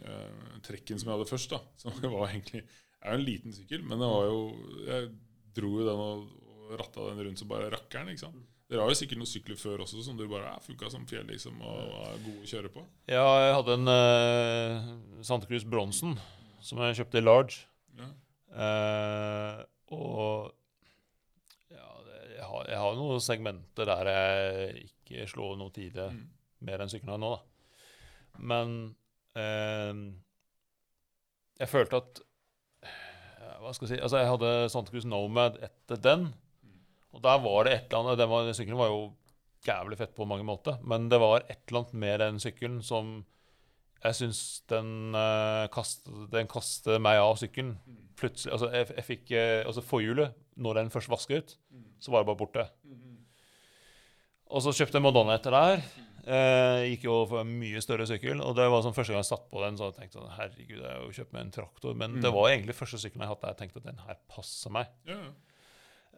[0.00, 2.62] uh, trekken som jeg hadde først, da, som var egentlig
[3.02, 4.40] er jo en liten sykkel, men det var jo
[4.86, 5.10] Jeg
[5.56, 8.08] dro jo den og, og ratta den rundt så bare rakkeren.
[8.12, 8.38] ikke sant?
[8.70, 11.26] Dere har jo sikkert noen sykler før også som du bare ja, funka som fjell
[11.28, 12.86] liksom, og er gode å kjøre på.
[13.10, 16.16] Ja, jeg hadde en uh, Santa Cruz Bronsen
[16.64, 17.66] som jeg kjøpte i large.
[17.98, 18.08] Ja.
[18.54, 19.58] Uh,
[19.92, 20.54] og
[22.52, 26.22] har, jeg har noen segmenter der jeg ikke slår noe tidlig Mm.
[26.68, 28.38] mer enn sykkelen nå, da.
[28.52, 28.76] Men
[29.36, 30.02] eh,
[31.60, 32.22] jeg følte at
[33.62, 36.30] Hva skal jeg si Altså, jeg hadde Santa Cruz Nomad etter den.
[37.12, 39.02] Og der var det et eller annet den, var, sykkelen var jo
[39.66, 43.12] jævlig fett på mange måter, men det var et eller annet med den sykkelen som
[44.02, 44.40] jeg syns
[44.72, 45.68] den, uh,
[46.32, 47.76] den kaster meg av sykkelen.
[48.18, 51.56] Plutselig, altså jeg, jeg fikk uh, altså Forhjulet, når den først vasker ut,
[52.00, 52.64] så var det bare borte.
[54.52, 55.84] Og så kjøpte jeg Madonna etter der.
[56.22, 58.42] Eh, gikk jo for en mye større sykkel.
[58.44, 60.82] Og det var sånn første gang jeg satt på den, så jeg tenkte sånn, herregud,
[60.82, 61.94] jeg har jo kjøpt meg en traktor.
[61.96, 62.34] Men det Mm.
[62.36, 64.86] var egentlig første sykkelen jeg hadde der jeg tenkte at den her passer meg.
[65.08, 65.32] Ja, ja.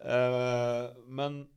[0.04, 1.48] Eh, men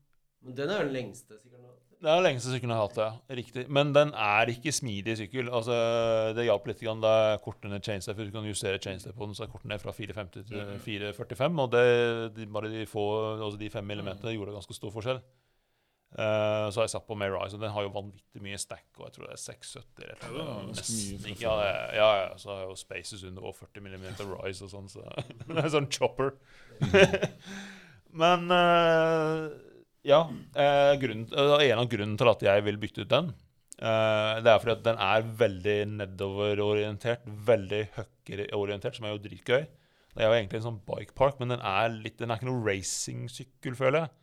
[0.43, 1.59] Men den er jo den lengste, sikkert.
[1.59, 1.73] nå.
[2.01, 3.35] Det er lengste sykkelen jeg har hatt, ja.
[3.39, 3.63] Riktig.
[3.73, 5.47] Men den er ikke smidig sykkel.
[5.49, 5.73] Altså,
[6.37, 8.17] det hjalp litt da jeg kortet ned chainstep.
[8.21, 10.79] Du kan justere chainstep på den, så jeg kortet ned fra 450 til Mhm.
[10.85, 11.59] 445.
[11.63, 13.07] Og det, de, bare de få,
[13.41, 15.21] altså de fem millimeterne gjorde ganske stor forskjell.
[16.17, 18.85] Uh, så har jeg satt på May Rise, og den har jo vanvittig mye stack.
[18.97, 20.45] Og jeg tror det er 670 rett Ja,
[20.79, 21.41] slett.
[21.41, 21.55] Ja,
[21.97, 24.05] ja, ja, så har jeg jo spaces under og 40 mm
[24.45, 25.03] rise og sånn, så
[25.49, 26.31] det er sånn chopper.
[28.21, 29.49] Men eh,
[30.07, 30.21] ja.
[30.55, 33.33] eh, grunnen, eh, en av grunnene til at jeg vil bytte ut den,
[33.77, 39.67] eh, det er fordi at den er veldig nedoverorientert, veldig høyreorientert, som er jo dritgøy.
[40.17, 42.49] Det er jo egentlig en sånn bike park, men den er, litt, den er ikke
[42.49, 44.15] noe racingsykkel, føler jeg.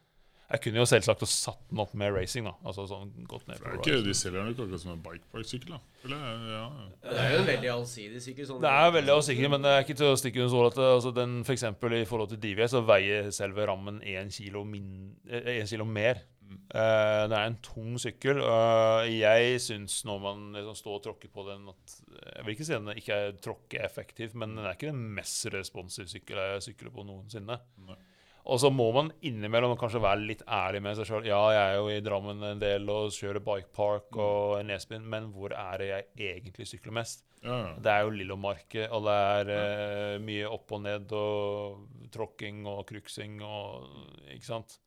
[0.44, 2.52] Jeg kunne jo selvsagt ha satt den opp med racing, da.
[2.68, 5.72] Altså sånn gått ned Det er ikke, de selger den ikke akkurat som en bikepark-sykkel.
[5.72, 5.80] da.
[6.04, 6.88] Eller, ja, ja.
[7.06, 8.48] Det er jo en veldig allsidig sykkel.
[8.50, 8.60] Sånn.
[8.64, 11.14] Det er veldig allsidig, men det er ikke til å stikke under stol at altså
[11.16, 15.70] den, for eksempel i forhold til Divi, så veier selve rammen én kilo, eh, en
[15.72, 16.20] kilo mer.
[16.44, 16.58] Mm.
[16.76, 18.42] Eh, det er en tung sykkel.
[18.44, 22.00] og jeg syns når man liksom står og tråkker på den at
[22.36, 26.12] Jeg vil ikke si den ikke er tråkkeeffektiv, men den er ikke den mest responsive
[26.12, 27.58] sykkel jeg sykler på noensinne.
[27.88, 27.96] Nei.
[28.44, 31.28] Og så må man innimellom kanskje være litt ærlig med seg sjøl.
[31.28, 35.54] Ja, jeg er jo i Drammen en del og kjører bikepark og Nesbyen, men hvor
[35.56, 37.24] er det jeg egentlig sykler mest?
[37.44, 37.72] ja, ja.
[37.80, 42.84] Det er jo Lillomarket, og det er eh, mye opp og ned og tråkking og
[42.88, 43.88] kruksing og
[44.32, 44.78] Ikke sant?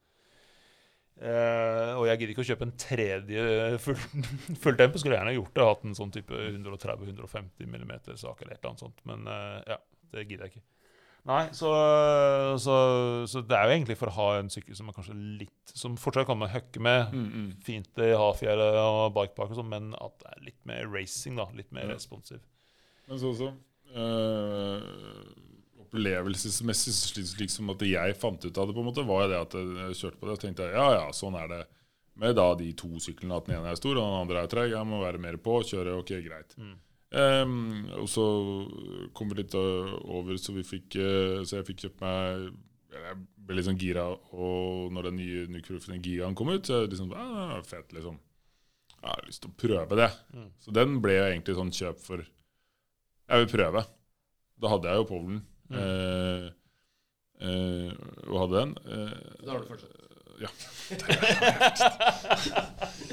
[1.18, 3.44] Eh, og jeg gidder ikke å kjøpe en tredje
[3.82, 3.98] full,
[4.64, 5.02] fulltempo.
[5.02, 5.68] Skulle gjerne gjort det.
[5.70, 9.06] Hatt en sånn type 130-150 mm sak eller et eller annet sånt.
[9.10, 9.80] Men eh, ja,
[10.14, 10.68] det gidder jeg ikke.
[11.28, 11.70] Nei, så,
[12.64, 12.74] så,
[13.28, 15.98] så det er jo egentlig for å ha en sykkel som er kanskje litt Som
[16.00, 17.12] fortsatt kan man høkke med.
[17.12, 17.50] Mm, mm.
[17.68, 21.50] Fint i hafjellet og bikepark og sånn, men at det er litt mer racing, da.
[21.58, 21.98] Litt mer Ja.
[21.98, 22.40] responsiv.
[23.10, 23.52] Men så også
[23.96, 25.28] øh,
[25.88, 29.38] Opplevelsesmessig slik, slik som at jeg fant ut av det, på en måte, var det
[29.40, 31.62] at jeg kjørte på det og tenkte ja, ja, sånn er det
[32.18, 33.38] med da de to syklene.
[33.38, 34.72] At den ene er stor og den andre er treg.
[34.74, 36.56] Jeg må være mer på, kjøre, ok, greit.
[36.60, 36.76] Mm.
[37.16, 38.24] Ehm, og så
[39.16, 42.50] kom vi litt øh, over, så vi fikk øh, Så jeg fikk kjøpt meg
[42.92, 43.16] Jeg
[43.48, 47.14] ble litt sånn gira og når den nye Nucrofen Gigaen kom ut, så jeg liksom
[47.16, 48.18] ah, Fett, liksom.
[48.98, 50.10] Jeg har lyst til å prøve det.
[50.34, 50.50] Mm.
[50.60, 53.82] Så den ble jo egentlig sånn kjøp for Jeg vil prøve.
[54.58, 55.40] Da hadde jeg jo Povlen.
[55.70, 55.78] Mm.
[55.84, 56.46] Eh,
[57.46, 57.92] eh,
[58.26, 58.72] og hadde den.
[58.90, 59.94] Eh, da har du fortsatt.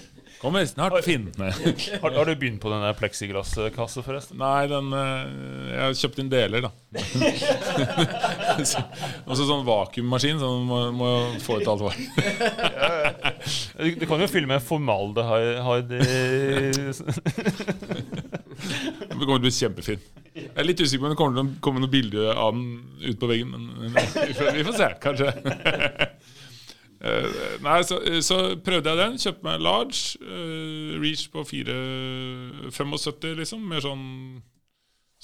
[0.44, 1.24] kommer snart, Finn.
[1.38, 4.38] Har, har du begynt på den der pleksiglasskasse, forresten?
[4.40, 5.24] Nei, den eh,
[5.72, 6.70] Jeg har kjøpt inn deler, da.
[8.64, 8.84] Så-
[9.24, 11.10] Og så sånn vakuummaskin, så man må, må
[11.42, 12.00] få ut alt vann.
[13.98, 16.72] Du, kan jo fylle med formaldehyde i-
[19.04, 20.00] Den kommer til å bli kjempefin.
[20.34, 22.64] Jeg er litt usikker på om det kommer til å komme noe bilde av den
[23.04, 25.28] ut på veggen, men vi får, vi får se, kanskje.
[27.04, 29.18] Eh, Nei, så, så prøvde jeg den.
[29.20, 30.16] Kjøpte meg large.
[30.24, 33.64] Uh, reach på 4,75, liksom.
[33.68, 34.06] Mer sånn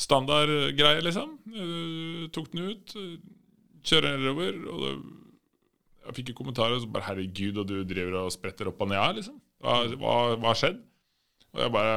[0.01, 1.39] standard greie, liksom.
[1.55, 2.97] Uh, tok den ut.
[3.01, 3.17] eh,
[3.81, 4.91] Kjører nedover, og det,
[6.05, 9.15] jeg fikk kommentarer som bare 'Herregud, og du driver og spretter opp og ned her',
[9.17, 9.39] liksom.
[9.61, 10.83] Hva, har skjedd?
[11.55, 11.95] Og jeg bare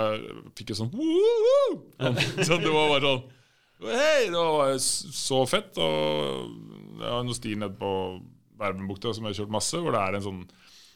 [0.57, 2.15] fikk jo sånn «Woo!» sånn,
[2.47, 3.23] sånn, Det var bare sånn
[3.83, 4.29] Hei!
[4.31, 5.75] Det var så fett.
[5.75, 7.91] Og jeg har noen stier nede på
[8.63, 10.45] Verbenbukta som jeg har kjørt masse, hvor det er en sånn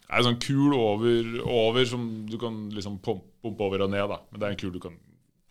[0.08, 4.08] er en sånn kul over, over som du kan liksom pumpe, over og ned.
[4.08, 4.96] da Men det er en kul du kan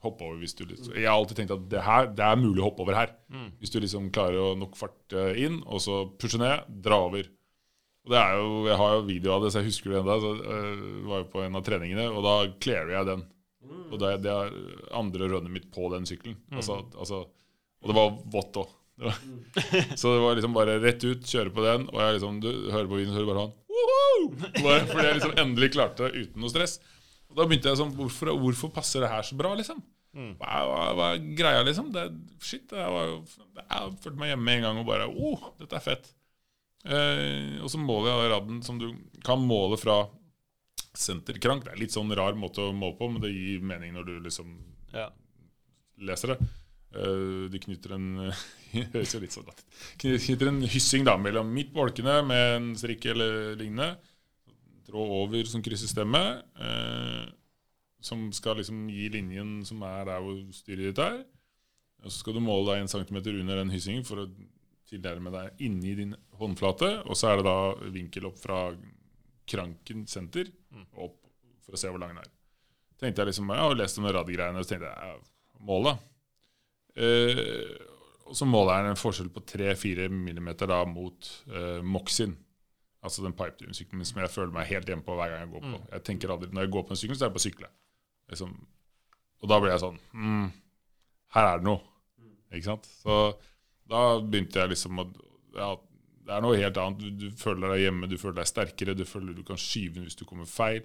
[0.04, 2.62] hoppe over hvis du liksom Jeg har alltid tenkt at det her Det er mulig
[2.62, 3.12] å hoppe over her.
[3.60, 7.28] Hvis du liksom klarer å nok fart eh, inn, og så pushe ned, dra over.
[8.06, 10.18] Og det er jo, Jeg har jo video av det, så jeg husker det ennå.
[10.22, 13.26] Det var jo på en av treningene, og da clearer jeg den.
[13.90, 14.52] Og det, det er
[14.94, 16.36] andre runnet mitt på den sykkelen.
[16.54, 17.24] Altså, altså,
[17.82, 18.76] og det var vått òg.
[20.01, 22.88] Så det var liksom bare rett ut, kjøre på den, og jeg liksom, du hører
[22.88, 23.55] på videoen, så hører du bare han
[24.64, 26.78] bare, Fordi jeg liksom endelig klarte det uten noe stress.
[27.28, 29.82] Og da begynte jeg sånn Hvorfor, hvorfor passer det her så bra, liksom?
[30.16, 31.90] Hva, er- hva, hva er greia, liksom?
[31.92, 32.07] Det,
[32.40, 33.11] shit, jeg, var
[33.61, 36.09] jeg følte meg hjemme en gang og bare oh, dette er fett.
[36.86, 38.86] Eh, og så måler jeg raden radden som du
[39.26, 39.99] kan måle fra
[40.97, 41.66] senterkrank.
[41.66, 44.14] Det er litt sånn rar måte å måle på, men det gir mening når du
[44.24, 44.55] liksom
[44.94, 45.11] Ja.
[46.01, 46.49] leser det.
[46.95, 48.11] Eh, de knytter en
[48.93, 49.64] høres jo litt sånn ut.
[50.03, 53.97] Knytter en hyssing da mellom midt på olkene med en strikk eller lignende.
[54.87, 56.45] Tråd over som krysser stemmet.
[56.62, 57.26] eh,
[58.07, 61.24] som skal liksom gi linjen som er der hvor styret ditt er.
[62.05, 64.28] Og så skal du måle deg en centimeter under den hyssingen for å
[64.87, 66.91] tilnærme deg inni din håndflate.
[67.09, 67.59] Og så er det da
[67.95, 68.61] vinkel opp fra
[69.47, 70.51] kranken senter
[70.95, 71.18] og opp
[71.66, 72.30] for å se hvor lang den er.
[73.01, 75.18] Tenkte Jeg liksom, jeg har lest om de radgreiene, og så tenkte jeg
[75.66, 75.97] mål, da.
[76.97, 77.76] Eh,
[78.26, 82.34] og så måler den en forskjell på 3-4 millimeter da mot eh, Moxin.
[83.07, 85.82] Altså den pipedynesykkelen som jeg føler meg helt hjemme på hver gang jeg går på.
[85.92, 87.68] Jeg tenker aldri, Når jeg går på en sykkel, så er jeg på å sykle.
[88.32, 88.57] Liksom.
[89.42, 90.47] Og da ble jeg sånn mm,
[91.36, 91.82] Her er det noe.
[92.51, 92.88] Ikke sant?
[93.05, 93.18] Så
[93.86, 95.05] da begynte jeg liksom å
[95.55, 95.68] ja,
[96.26, 97.05] Det er noe helt annet.
[97.05, 100.18] Du, du føler deg hjemme, du føler deg sterkere, du føler du kan skyve hvis
[100.18, 100.82] du kommer feil.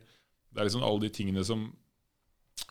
[0.51, 1.71] Det er liksom alle de tingene som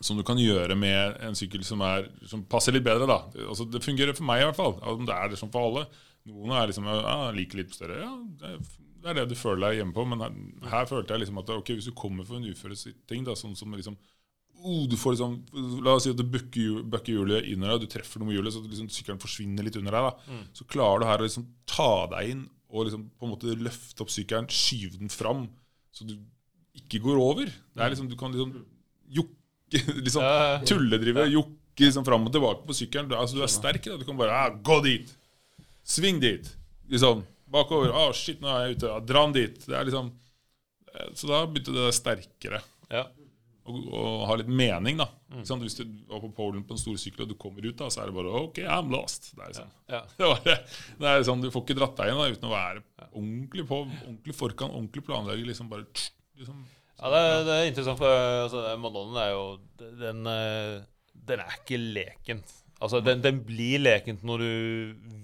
[0.00, 3.08] som du kan gjøre med en sykkel som, er, som passer litt bedre.
[3.08, 3.18] da.
[3.46, 4.78] Altså, det fungerer for meg i hvert fall.
[4.80, 5.86] Om det er det som for alle.
[6.28, 7.98] Noen er liksom, ja, liker litt større.
[8.00, 8.62] Ja, det er,
[9.00, 10.06] det er det du føler deg hjemme på.
[10.08, 10.38] Men her,
[10.72, 13.76] her følte jeg liksom at ok, hvis du kommer for en uføreting, da, sånn som
[13.76, 13.98] liksom
[14.60, 15.36] oh, du får liksom,
[15.84, 18.64] La oss si at du bukker hjulet under deg, du treffer noe med hjulet, så
[18.64, 20.08] liksom sykkelen forsvinner litt under deg.
[20.08, 20.40] da.
[20.56, 24.04] Så klarer du her å liksom ta deg inn og liksom på en måte løfte
[24.04, 25.48] opp sykkelen, skyve den fram,
[25.90, 26.14] så du
[26.78, 27.48] ikke går over.
[27.50, 28.52] Det er liksom, Du kan liksom
[29.10, 29.39] jukke
[30.04, 30.22] liksom,
[30.68, 33.08] tulledrive, jokke liksom fram og tilbake på sykkelen.
[33.10, 33.84] Du, altså, du er sterk.
[33.86, 33.96] Da.
[34.00, 35.12] Du kan bare ah, 'Gå dit!
[35.86, 36.50] Sving dit!'
[36.90, 37.22] Liksom.
[37.50, 37.92] Bakover.
[37.94, 39.56] Ah, 'Shit, nå er jeg ute.' Ah, Dra den dit.
[39.66, 40.10] Det er liksom
[40.94, 42.60] eh, Så da begynte det sterkere
[42.90, 43.06] Ja.
[43.64, 45.06] å, og ha litt mening, da.
[45.30, 45.44] Mm.
[45.46, 47.86] Sånn, Hvis du var på polen på en stor sykkel og du kommer ut, da,
[47.88, 49.30] så er det bare 'OK, I'm lost'.
[49.38, 49.72] Det er sånn.
[49.88, 50.02] Ja.
[50.20, 50.34] Ja.
[50.44, 50.56] det,
[50.98, 52.82] det er sånn, Du får ikke dratt deg inn da, uten å være
[53.14, 55.46] ordentlig på, ordentlig forkant, ordentlig planlegger.
[55.46, 55.86] Liksom bare
[56.38, 56.60] liksom,
[57.00, 58.06] Ja, det, er- det er interessant, for
[58.44, 59.44] altså, Madonna er jo
[60.00, 60.82] Den, eh,
[61.30, 62.42] den er ikke leken.
[62.80, 64.50] Altså, den, den blir lekent når du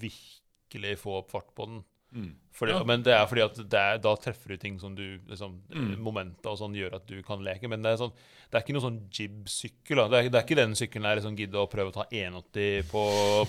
[0.01, 1.85] virkelig får opp fart på den.
[2.17, 2.31] Mm.
[2.57, 2.85] Fordi, Ja.
[2.89, 5.99] Men det er fordi at det er, da treffer du ting som du liksom, Mm.
[6.01, 7.69] Momenter og sånn gjør at du kan leke.
[7.69, 8.13] Men det er, sånn,
[8.51, 10.01] det er ikke noe sånn jib-sykkel.
[10.09, 12.89] Det er, det er ikke den sykkelen jeg liksom gidder å prøve å ta 180
[12.89, 13.03] på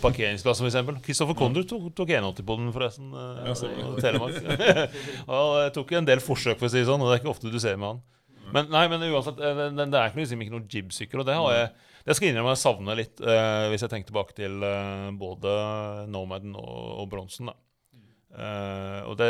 [0.04, 1.00] parkeringsplassen, f.eks.
[1.06, 3.14] Kristoffer Kondur tok, tok 180 på den, forresten.
[3.14, 4.92] eh, Ja, i Telemark.
[5.32, 7.36] og jeg tok en del forsøk, for å si det sånn, og det er ikke
[7.38, 8.04] ofte du ser med han.
[8.56, 11.38] Men, nei, men uansett, eh, den, det er ikke liksom ikke noen jib-sykkel, og det
[11.38, 11.70] har jeg
[12.08, 15.56] det skal jeg innrømme jeg savner litt, eh, hvis jeg tenker tilbake til eh, både
[16.08, 17.50] Nomaden og, og Bronsen.
[17.52, 17.58] da.
[18.38, 19.28] Uh, og det,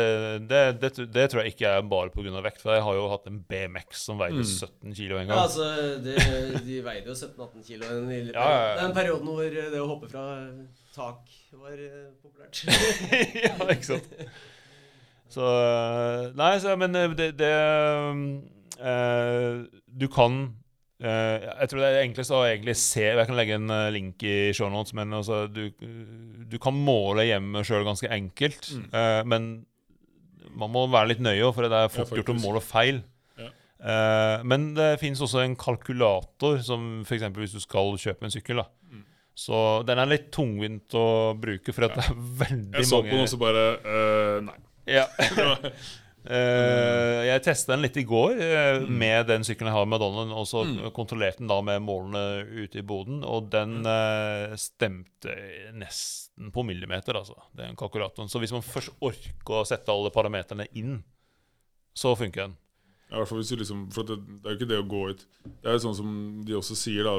[0.50, 2.42] det, det, det tror jeg ikke er bare pga.
[2.44, 4.44] vekt, for jeg har jo hatt en BMX som veide Mm.
[4.44, 5.38] 17 kilo en gang.
[5.38, 5.68] Ja, altså,
[6.04, 6.16] det,
[6.66, 8.74] de veide jo 17-18 kilo en lille Ja, ja, ja.
[8.82, 10.26] Den perioden hvor det å hoppe fra
[10.92, 11.80] tak var
[12.20, 12.60] populært.
[13.46, 14.12] ja, ikke sant?
[15.32, 15.46] Så
[16.36, 17.54] Nei, så, men det, det
[18.78, 20.34] Du kan
[21.02, 24.22] eh, Jeg tror det er enklest å egentlig se Jeg kan legge en eh, link
[24.22, 25.68] i shownotes, men altså, du,
[26.48, 28.70] du kan måle hjemme sjøl ganske enkelt.
[28.74, 28.86] Mm.
[28.92, 29.50] eh, men
[30.58, 33.02] man må være litt nøye, for det er fort gjort å måle feil.
[33.38, 33.50] Ja.
[33.78, 37.28] Eh, men det finnes også en kalkulator, som f.eks.
[37.36, 38.64] hvis du skal kjøpe en sykkel.
[38.88, 39.04] Mm.
[39.38, 41.06] Så den er litt tungvint å
[41.38, 43.66] bruke, for at det er veldig mange Jeg så på mange den og så bare
[43.84, 44.58] uh, Nei.
[46.26, 50.32] Eh, jeg testa den litt i går eh, med den sykkelen jeg har med Donald,
[50.34, 50.90] og så Mm.
[50.92, 55.32] kontrollerte den da med målene ute i boden, og den uh, stemte
[55.72, 58.28] nesten på millimeter, altså, den kalkulatoren.
[58.28, 61.04] Så hvis man først orker å sette alle parameterne inn,
[61.94, 62.56] så funker den.
[63.08, 64.98] Ja, hvert fall hvis du liksom, for det, det er jo ikke det å gå
[65.14, 65.22] ut
[65.62, 66.10] Det er jo sånn som
[66.44, 67.14] de også sier, da.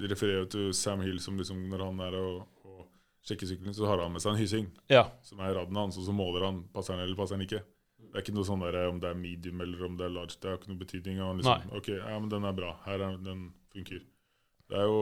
[0.00, 2.86] de refererer til Sam Hill som liksom, når han er og, og
[3.28, 5.10] sjekker sykkelen, så har han med seg en hyssing Ja.
[5.22, 7.60] som er raden hans, og så måler han passer han eller passer han ikke.
[8.14, 10.36] Det er ikke noe sånn der, om det er medium eller om det er large.
[10.38, 11.16] Det har ikke noe betydning.
[11.18, 12.68] Han liksom, ok, ja, men den er bra.
[12.86, 13.40] Her er den
[13.74, 14.04] funker.
[14.70, 15.00] Det er jo,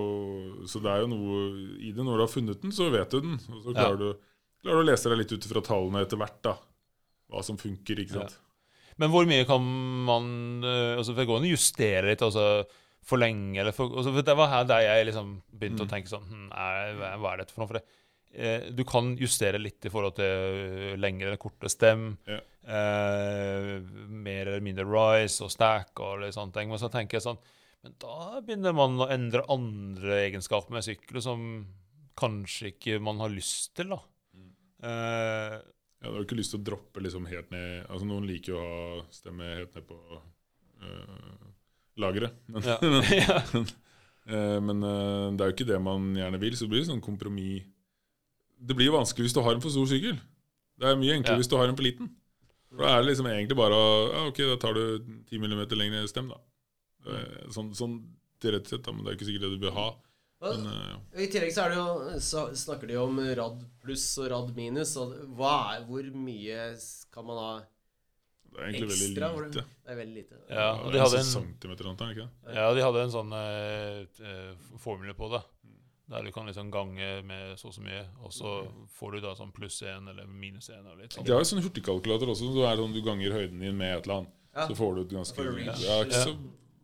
[0.67, 1.41] så det er jo noe
[1.77, 2.01] i det.
[2.07, 3.37] Når du har funnet den, så vet du den.
[3.53, 4.33] Og så klarer, du,
[4.65, 6.41] klarer du å lese deg litt ut fra tallene etter hvert.
[6.49, 6.55] da.
[7.33, 8.39] Hva som funker, ikke sant.
[9.01, 9.63] Men hvor mye kan
[10.09, 10.27] man
[10.65, 12.43] eh, altså For det går an å justere litt, altså
[13.03, 15.89] forlenge eller for, altså Det var her der jeg liksom begynte Mm.
[15.89, 17.71] å tenke sånn hm, er, hva er dette for noe?
[17.73, 17.85] For det,
[18.35, 22.13] eh, du kan justere litt i forhold til lengre eller kortere stem.
[22.29, 22.41] Ja.
[22.63, 26.73] Eh, mer eller mindre rise og stack og litt sånne ting.
[26.73, 27.41] Men så tenker jeg sånn
[27.83, 31.47] Men da begynner man å endre andre egenskaper med sykler som
[32.19, 33.99] kanskje ikke man har lyst til, da.
[34.37, 34.51] Mm.
[34.87, 35.57] Eh,
[36.03, 38.59] Ja, Du har ikke lyst til å droppe liksom helt ned Altså Noen liker jo
[38.59, 39.99] å ha stemme helt ned på
[40.83, 41.51] uh,
[42.03, 42.39] lageret.
[42.51, 42.79] Men, ja.
[44.67, 47.05] men, eh, men det er jo ikke det man gjerne vil, så det blir sånn
[47.05, 47.67] kompromiss.
[48.63, 50.19] Det blir jo vanskelig hvis du har en for stor sykkel.
[50.79, 51.41] Det er mye enklere Ja.
[51.43, 52.11] hvis du har en for liten.
[52.71, 54.85] For Da er det liksom egentlig bare å Ja, ok, da tar du
[55.29, 56.39] 10 mm lengre stem, da.
[57.07, 57.75] Er Sånn,
[58.41, 59.89] til rett sett, da, men det er ikke sikkert det du bør ha.
[60.43, 61.23] Men, øh, ja.
[61.23, 64.97] I tillegg så er det jo så snakker de om rad pluss og rad minus.
[64.99, 66.65] Og hva er, hvor mye
[67.15, 67.53] kan man ha
[68.53, 69.29] det er egentlig ekstra?
[69.33, 69.65] Veldig lite.
[69.87, 70.41] Det er veldig lite.
[70.51, 72.57] Ja, og de hadde en en?
[72.59, 75.41] Ja, de hadde en sånn eh, eh, formel på det.
[76.13, 78.51] Der du kan liksom gange med så og så mye, og så
[78.99, 80.85] får du da sånn pluss én eller minus én.
[81.09, 81.25] sånn.
[81.25, 83.97] De har jo sånn hurtigkalkulator også, så er det sånn du ganger høyden din med
[83.97, 84.35] et eller annet.
[84.53, 84.67] Ja.
[84.69, 85.87] Så får du et ganske Det.
[85.87, 86.25] Ja, ikke Ja.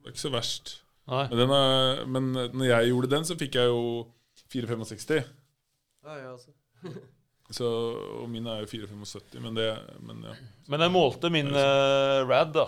[0.08, 0.78] er ikke så verst.
[1.08, 1.26] Nei.
[1.28, 3.82] Men, den er, men når jeg gjorde den, så fikk jeg jo
[4.48, 5.28] 4,65.
[6.04, 6.52] Ja, ja, også.
[7.50, 7.64] Så,
[8.20, 9.68] og min er jo 4,75, men det
[10.04, 10.34] Men ja.
[10.68, 12.66] Men jeg målte min uh, rad, da.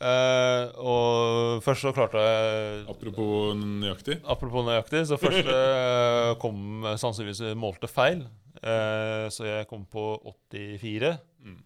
[0.00, 4.16] Eh, og først så klarte jeg Apropos nøyaktig.
[4.24, 8.24] Apropos nøyaktig, så først uh, kom sannsynligvis målte feil.
[8.62, 10.14] Uh, så jeg kom på
[10.54, 11.12] 84.
[11.44, 11.58] Mm.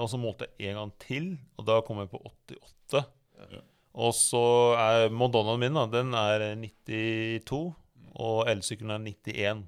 [0.00, 1.28] Og så målte jeg en gang til,
[1.60, 2.18] og da kom jeg på
[2.50, 3.04] 88.
[3.52, 3.60] Ja.
[4.02, 4.42] Og så
[4.74, 7.60] er Madonnaen min da, den er 92,
[8.18, 9.62] og elsykkelen er 91.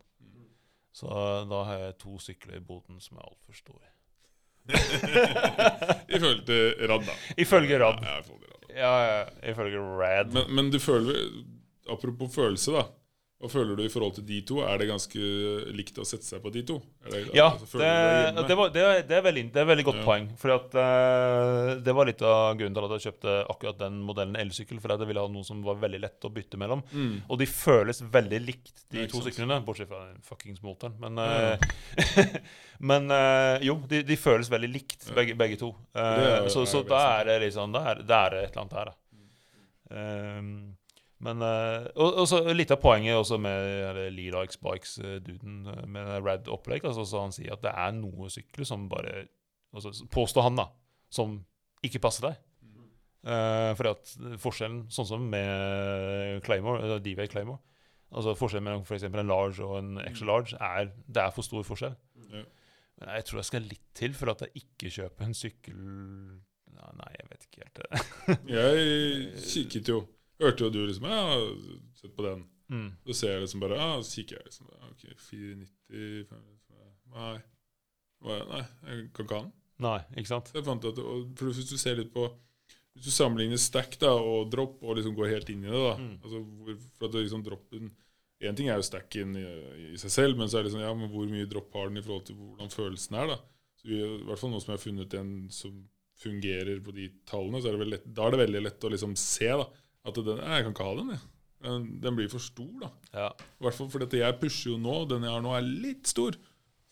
[0.97, 1.07] Så
[1.47, 3.96] da har jeg to sykler i boden som er altfor store.
[6.15, 6.43] I forhold
[6.91, 7.15] rad, da.
[7.39, 8.03] Ifølge rad.
[8.03, 8.53] Ja, rad.
[8.77, 10.33] Ja, ja, ifølge rad.
[10.35, 11.29] Men, men du føler
[11.91, 12.83] Apropos følelse, da.
[13.37, 14.63] Hva føler du i forhold til de to?
[14.65, 15.21] Er det ganske
[15.77, 16.79] likt å sette seg på de to?
[17.05, 17.91] Det, Ja, altså, det,
[18.49, 20.05] det, var, det, er- veldig, det er veldig godt Ja.
[20.07, 20.29] poeng.
[20.41, 24.37] For at, eh, det var litt av grunnen til at jeg kjøpte akkurat den modellen
[24.41, 24.81] elsykkel.
[24.81, 26.81] For jeg ville ha noe som var veldig lett å bytte mellom.
[26.95, 27.19] Mm.
[27.29, 29.61] Og de føles veldig likt, de to syklene.
[29.69, 30.97] Bortsett fra fuckings motoren.
[30.99, 31.59] Men, Ja.
[31.61, 32.41] eh,
[32.89, 35.75] men uh, jo, de, de føles veldig likt, begge, begge to.
[36.49, 38.97] Så så da er det liksom Da er, er et eller annet her, da.
[39.93, 40.76] Um,
[41.27, 46.87] men eh, og, og så Litt av poenget også med Lila X Bikes-duden med Rad-opplegg.
[46.87, 49.27] Altså, så han sier at det er noe sykler som bare
[49.75, 50.71] altså, Påstår han, da.
[51.13, 51.41] Som
[51.87, 52.43] ikke passer deg.
[53.27, 57.59] Uh, for at forskjellen, sånn som med Claymore, DV Claymore
[58.15, 61.65] Altså Forskjellen mellom for en large og en extra large er det er for stor
[61.67, 61.97] forskjell.
[62.31, 62.45] Ja.
[63.01, 65.81] Men jeg tror jeg skal litt til for at jeg ikke kjøper en sykkel
[66.77, 67.79] Nei, jeg vet ikke helt.
[68.53, 70.03] Jeg kikket jo.
[70.43, 71.21] Hørte jo du liksom Ja,
[71.97, 72.45] sett på den.
[72.69, 72.89] Mm.
[73.07, 76.27] Så ser jeg liksom bare Ja, så kikker jeg liksom ja, Ok, 490
[77.17, 77.37] Nei.
[78.27, 79.53] Nei, jeg kan ikke ha den.
[79.85, 80.49] Nei, ikke sant?
[80.51, 80.99] Så jeg fant at,
[81.39, 82.27] for Hvis du ser litt på
[82.97, 85.95] Hvis du sammenligner stack da og drop og liksom går helt inn i det da
[86.01, 86.15] Mm.
[86.23, 87.91] altså hvor, for at liksom droppen
[88.45, 89.45] En ting er jo stacken i,
[89.95, 92.01] i seg selv, men så er det liksom, Ja, men hvor mye drop har den
[92.03, 93.39] i forhold til hvordan følelsen er, da?
[93.81, 95.79] Så vi, I hvert fall nå som jeg har funnet en som
[96.21, 99.15] fungerer på de tallene, så er det lett, da er det veldig lett å liksom
[99.21, 99.65] se da
[100.07, 101.15] at den, jeg kan ikke ha den.
[101.15, 101.23] Jeg.
[101.67, 102.91] Den, den blir for stor, da.
[103.15, 103.31] Ja.
[103.33, 104.99] I hvert fall fordi jeg pusher jo nå.
[105.11, 106.37] Den jeg har nå, er litt stor.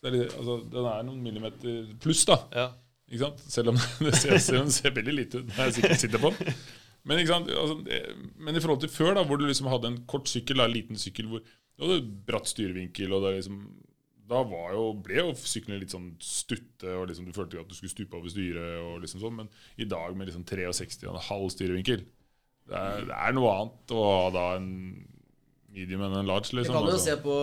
[0.05, 2.41] Er litt, altså, den er noen millimeter pluss, da.
[2.55, 2.71] ja.
[3.11, 3.45] Ikke sant?
[3.53, 6.23] Selv om det ser, selv om det ser veldig lite ut når jeg sikkert sitter
[6.23, 6.55] på den.
[7.05, 7.21] Men?
[7.21, 7.77] Altså,
[8.41, 10.73] men i forhold til før, da, hvor du liksom hadde en kort sykkel, da, en
[10.73, 13.59] liten sykkel hvor du hadde bratt styrevinkel, og det liksom,
[14.31, 17.77] da var jo, ble jo syklene litt sånn stutte, og liksom du følte at du
[17.77, 18.79] skulle stupe over styret.
[18.81, 22.07] og liksom sånn, Men i dag med liksom 63 og en halv styrevinkel
[22.69, 24.69] det er, det er noe annet å ha da en
[25.75, 26.53] medium enn en large.
[26.57, 26.73] liksom.
[26.73, 27.05] Vi kan jo altså.
[27.05, 27.35] se på,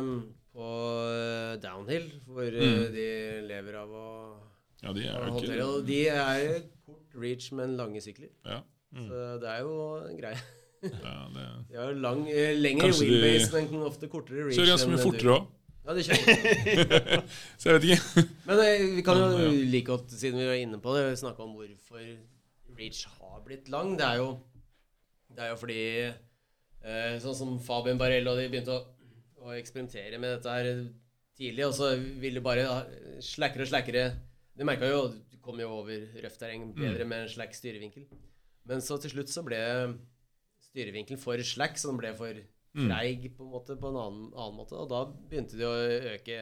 [0.00, 0.10] um,
[0.54, 0.68] på
[1.08, 2.92] uh, downhill, hvor uh, Mm.
[2.94, 3.06] de
[3.48, 4.06] lever av å
[4.84, 8.28] Ja, de er jo ikke Og de er kort reach, men lange sykler.
[8.44, 8.60] ja,
[8.94, 9.08] Mm.
[9.10, 10.38] Så det er jo en greie.
[10.84, 14.54] ja, det De har jo lang, eh, lengre Kanskje de- wheelbase, men ofte kortere reach.
[14.58, 15.46] kjører ganske mye fortere òg,
[15.84, 17.24] Ja, de kjører.
[17.58, 18.24] så jeg vet ikke.
[18.46, 21.56] Men eh, vi kan jo like godt, siden vi var inne på det, snakke om
[21.58, 22.04] hvorfor
[22.78, 23.94] reach har blitt lang.
[23.98, 24.28] Det er jo,
[25.34, 28.82] det er jo fordi eh, Sånn som Fabian Barello de begynte å,
[29.44, 30.70] å eksperimentere med dette her
[31.38, 32.80] tidlig, og så ville bare ha
[33.24, 34.04] slackere og slackere
[34.54, 38.06] De merka jo Du kom jo over røft terreng bedre med en slack styrevinkel.
[38.64, 39.60] Men så til slutt så ble
[40.70, 42.38] styrevinkelen for slack, så den ble for
[42.74, 44.78] treig på en måte på en annen, annen måte.
[44.78, 45.74] Og da begynte de å
[46.14, 46.38] øke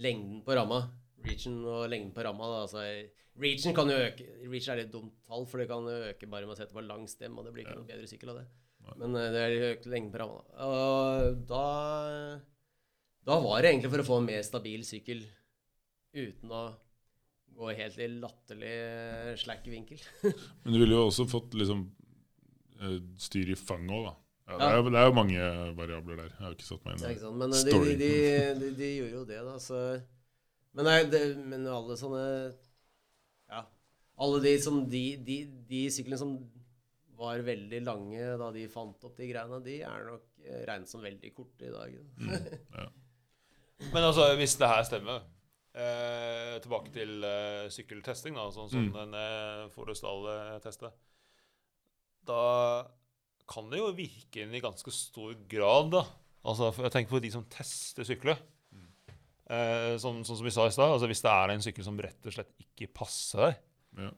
[0.00, 0.80] lengden på ramma.
[1.26, 2.48] Reachen og lengden på ramma.
[2.62, 2.84] Altså,
[3.40, 6.48] reachen kan jo øke Reach er litt dumt tall, for det kan jo øke bare
[6.48, 8.46] med å sette på lang stem, og det blir ikke noe bedre sykkel av det.
[9.00, 10.40] Men eh, det er økt lengden på ramma.
[10.66, 11.64] Og da
[13.28, 15.20] Da var det egentlig for å få en mer stabil sykkel
[16.16, 16.62] uten å
[17.60, 20.00] gå helt i latterlig slack vinkel.
[20.64, 21.84] Men du ville jo også fått liksom
[22.80, 24.16] eh, styr i fanget òg, da.
[24.50, 25.42] Ja, det, er, det er jo mange
[25.78, 26.30] variabler der.
[26.32, 27.36] Jeg har ikke satt meg inn i storyen.
[27.38, 28.08] Men eh, de, de,
[28.62, 29.58] de, de gjorde jo det, da.
[29.62, 29.82] Så.
[30.78, 32.22] Men, nei, det, men alle sånne
[33.50, 33.64] Ja.
[34.22, 35.38] Alle de som De, de,
[35.70, 36.36] de syklene som
[37.20, 41.02] var veldig lange da de fant opp de greiene, de er nok eh, regnet som
[41.04, 41.98] veldig korte i dag.
[42.72, 42.86] Da.
[43.92, 45.18] Men altså, hvis det her stemmer
[45.74, 48.94] eh, Tilbake til eh, sykkeltesting, da, sånn som Mm.
[48.96, 50.96] den eh, Forestall-testet.
[52.30, 52.40] Da
[53.50, 56.04] kan det jo virke inn i ganske stor grad, da.
[56.48, 58.40] Altså, jeg tenker på de som tester sykler.
[59.50, 61.96] Eh, sånn, sånn som vi sa i stad, altså hvis det er en sykkel som
[61.98, 63.56] rett og slett ikke passer deg,
[63.98, 64.10] Ja.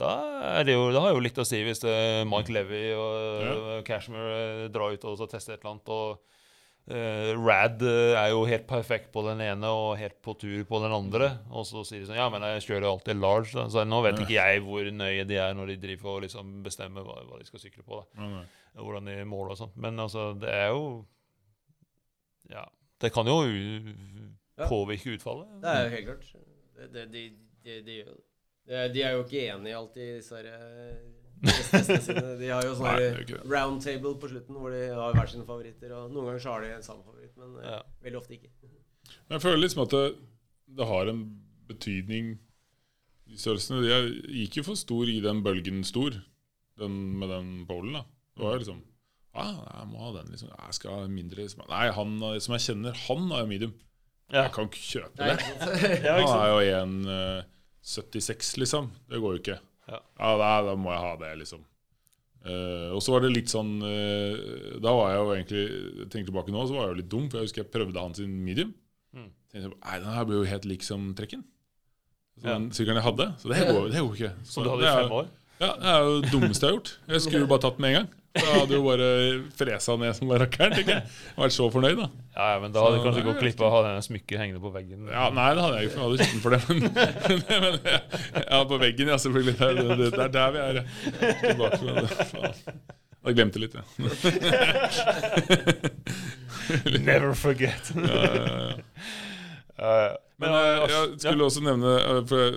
[0.00, 0.12] da,
[0.56, 3.44] er det jo, det har jo litt å si hvis det er Mike Levy og
[3.44, 3.82] ja.
[3.84, 5.88] Cashmere eh, drar ut og så tester et eller annet.
[5.92, 6.24] og
[6.88, 10.78] Uh, Rad eh, er jo helt perfekt på den ene og helt på tur på
[10.80, 11.26] den andre.
[11.52, 13.52] Og så sier de sånn Ja, men jeg kjører alltid large.
[13.52, 13.66] Da.
[13.68, 17.04] Så nå vet ikke jeg hvor nøye de er når de driver og liksom bestemmer
[17.04, 18.00] hva, hva de skal sykle på.
[18.16, 18.30] da
[18.80, 19.76] Hvordan de måler og sånt.
[19.76, 21.04] Men altså, det er jo
[22.48, 22.64] Ja.
[23.04, 23.36] Det kan jo.
[24.66, 25.46] Påvirke utfallet.
[25.62, 26.32] Det er jo helt klart.
[26.78, 27.22] Det, det, de,
[27.86, 27.96] de,
[28.94, 30.98] de, er jo ikke enige alltid, disse her, eh.
[32.40, 33.50] De har jo sånn Nei, her det er ikke det.
[33.52, 35.92] round table på slutten hvor de har hver sine favoritter.
[35.94, 37.80] Og noen ganger så har de en samme favoritt, men eh, Ja.
[38.02, 38.50] veldig ofte ikke.
[39.30, 40.02] Jeg føler liksom at det,
[40.80, 41.22] det har en
[41.68, 42.34] betydning
[43.28, 43.96] De størrelsene de
[44.40, 46.14] gikk jo for stor i den bølgen stor,
[46.80, 47.92] den med den polen.
[48.00, 48.02] da.
[48.34, 48.82] Det var jo liksom
[49.34, 50.48] ah, Jeg må ha den, liksom.
[50.54, 51.62] Jeg skal ha mindre liksom.
[51.68, 53.74] Nei, han som jeg kjenner, han har medium.
[54.28, 54.44] Ja.
[54.44, 55.36] Jeg kan ikke kjøpe det.
[56.04, 56.60] Han er jo
[57.84, 58.90] 1,76, liksom.
[59.08, 59.58] Det går jo ikke.
[59.88, 60.00] Ja.
[60.20, 61.64] da, da må jeg ha det, liksom.
[62.48, 65.62] Uh, og så var det litt sånn uh, Da var jeg jo egentlig
[66.06, 68.14] Tenker tilbake nå, så var jeg jo litt dum, for jeg husker jeg prøvde han
[68.14, 68.70] sin medium.
[69.10, 69.26] Mm.
[69.50, 71.42] Tenkte jeg, Nei, den her blir jo helt lik som trekken.
[72.38, 72.58] Som Ja.
[72.78, 73.26] Sykkelen jeg hadde.
[73.42, 74.32] Så det går, jo ikke.
[74.44, 75.32] Så Som du hadde i fem år?
[75.58, 76.92] Ja, Det er jo det dummeste jeg har gjort.
[77.08, 78.10] Jeg skulle jo bare tatt den med en gang.
[78.38, 79.06] Da hadde jo bare
[79.58, 80.72] fresa ned som bare rakkeren.
[80.78, 81.02] tenker jeg.
[81.38, 82.06] Vært så fornøyd, da.
[82.36, 84.02] Ja, men da hadde du Så kanskje det er gått glipp av å ha denne
[84.06, 85.00] smykket hengende på veggen.
[85.10, 86.60] Ja, Nei, det hadde jeg ikke, for jeg hadde kjent for det.
[86.68, 86.78] Men,
[87.64, 87.74] men
[88.44, 89.54] ja, på veggen, ja, selvfølgelig.
[89.58, 89.66] Det
[89.98, 90.74] det, er der vi er.
[91.42, 92.10] Tilbake Da det.
[93.18, 93.82] Jeg hadde glemt litt, ja.
[97.08, 97.92] Never forget.
[97.96, 98.74] ja, ja, ja.
[99.78, 100.08] Ja, ja.
[100.42, 102.52] Men jeg skulle også nevne eh, For jeg,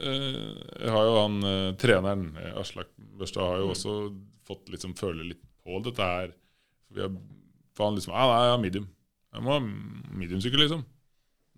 [0.00, 0.52] eh,
[0.82, 2.24] jeg har jo han eh, treneren,
[2.60, 2.88] Aslak
[3.18, 3.92] Børstad, har jo også
[4.48, 6.34] fått liksom føle litt på dette her.
[6.86, 7.12] For, vi har,
[7.76, 8.88] for han liksom ah, nei, jeg har medium.
[9.32, 9.60] Jeg må ha
[10.22, 10.84] mediumsykkel, liksom.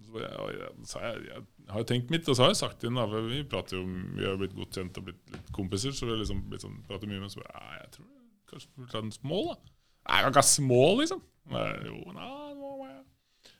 [0.04, 2.76] Så jeg, ja, ja, så jeg, jeg har tenkt mitt, og så har jeg sagt
[2.82, 6.06] til henne Vi prater jo, vi har blitt godt kjent og blitt litt kompiser, så
[6.06, 8.10] vi har liksom blitt sånn, prater mye med så bare, ja, jeg tror
[8.52, 9.72] kanskje du burde ta en small, da.
[10.04, 11.24] Nei, jeg kan ikke ha small, liksom.
[11.50, 12.28] Men, jo, nei,
[12.60, 13.00] må jeg.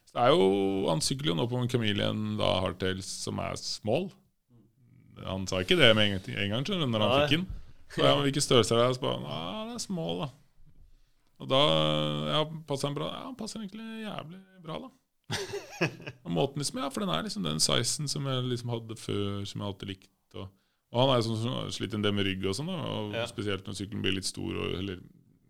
[0.05, 0.45] Så det er jo,
[0.91, 4.09] Han sykler jo nå på en Chameleon da, Hardtails som er small.
[5.25, 7.47] Han sa ikke det med en gang, skjønner du, når han fikk den.
[7.93, 8.97] Så ja, men Hvilken størrelse er det?
[8.97, 10.29] Så bare, Nei, det er small, da.
[11.43, 11.61] Og da
[12.31, 13.09] ja, passer han bra.
[13.11, 14.91] Ja, han passer egentlig jævlig bra, da.
[16.25, 19.41] Og måten liksom, ja, For den er liksom den sizen som jeg liksom hadde før,
[19.49, 20.11] som jeg alltid likte.
[20.35, 20.47] Og,
[20.93, 22.77] og han er jo sånn som har slitt en del med rygg og sånn, da,
[22.95, 23.25] og Ja.
[23.29, 25.01] spesielt når sykkelen blir litt stor og eller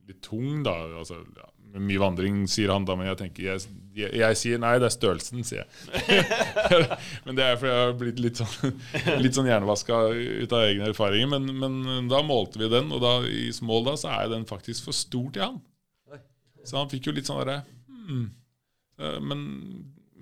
[0.09, 0.73] litt tung, da.
[1.01, 1.47] Altså, ja,
[1.81, 3.63] mye vandring, sier han da, men jeg tenker jeg,
[3.95, 6.25] jeg, jeg sier nei, det er størrelsen, sier jeg.
[7.25, 8.81] men det er fordi jeg har blitt litt sånn,
[9.23, 11.31] litt sånn hjernevaska ut av egne erfaringer.
[11.35, 14.87] Men, men da målte vi den, og da i small da, så er den faktisk
[14.89, 15.61] for stor til han.
[16.65, 17.59] Så han fikk jo litt sånn derre
[17.91, 18.25] hmm.
[18.95, 19.41] Eh, Men,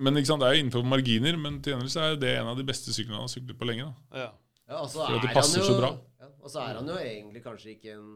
[0.01, 2.49] men ikke sant, det er jo innenfor marginer, men til gjengjeld så er det en
[2.49, 3.85] av de beste syklene han har syklet på lenge.
[3.85, 4.31] da Ja.
[4.63, 5.89] Ja, og så er passer han jo, så bra.
[6.23, 8.07] Ja, og så er han jo egentlig kanskje ikke en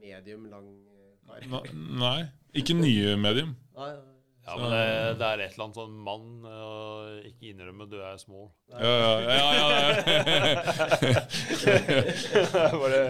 [0.00, 0.68] medium lang
[1.30, 1.72] eh, kar.
[1.72, 2.18] Ne- Nei,
[2.62, 3.56] ikke nye medium.
[3.76, 3.94] Nei,
[4.46, 4.82] Ja, men det,
[5.18, 8.44] det er et eller annet sånn mann og ikke innrømme du er small.
[8.70, 8.90] Ja, ja,
[9.26, 9.66] ja, ja,
[11.10, 11.22] ja.
[12.78, 13.00] Bare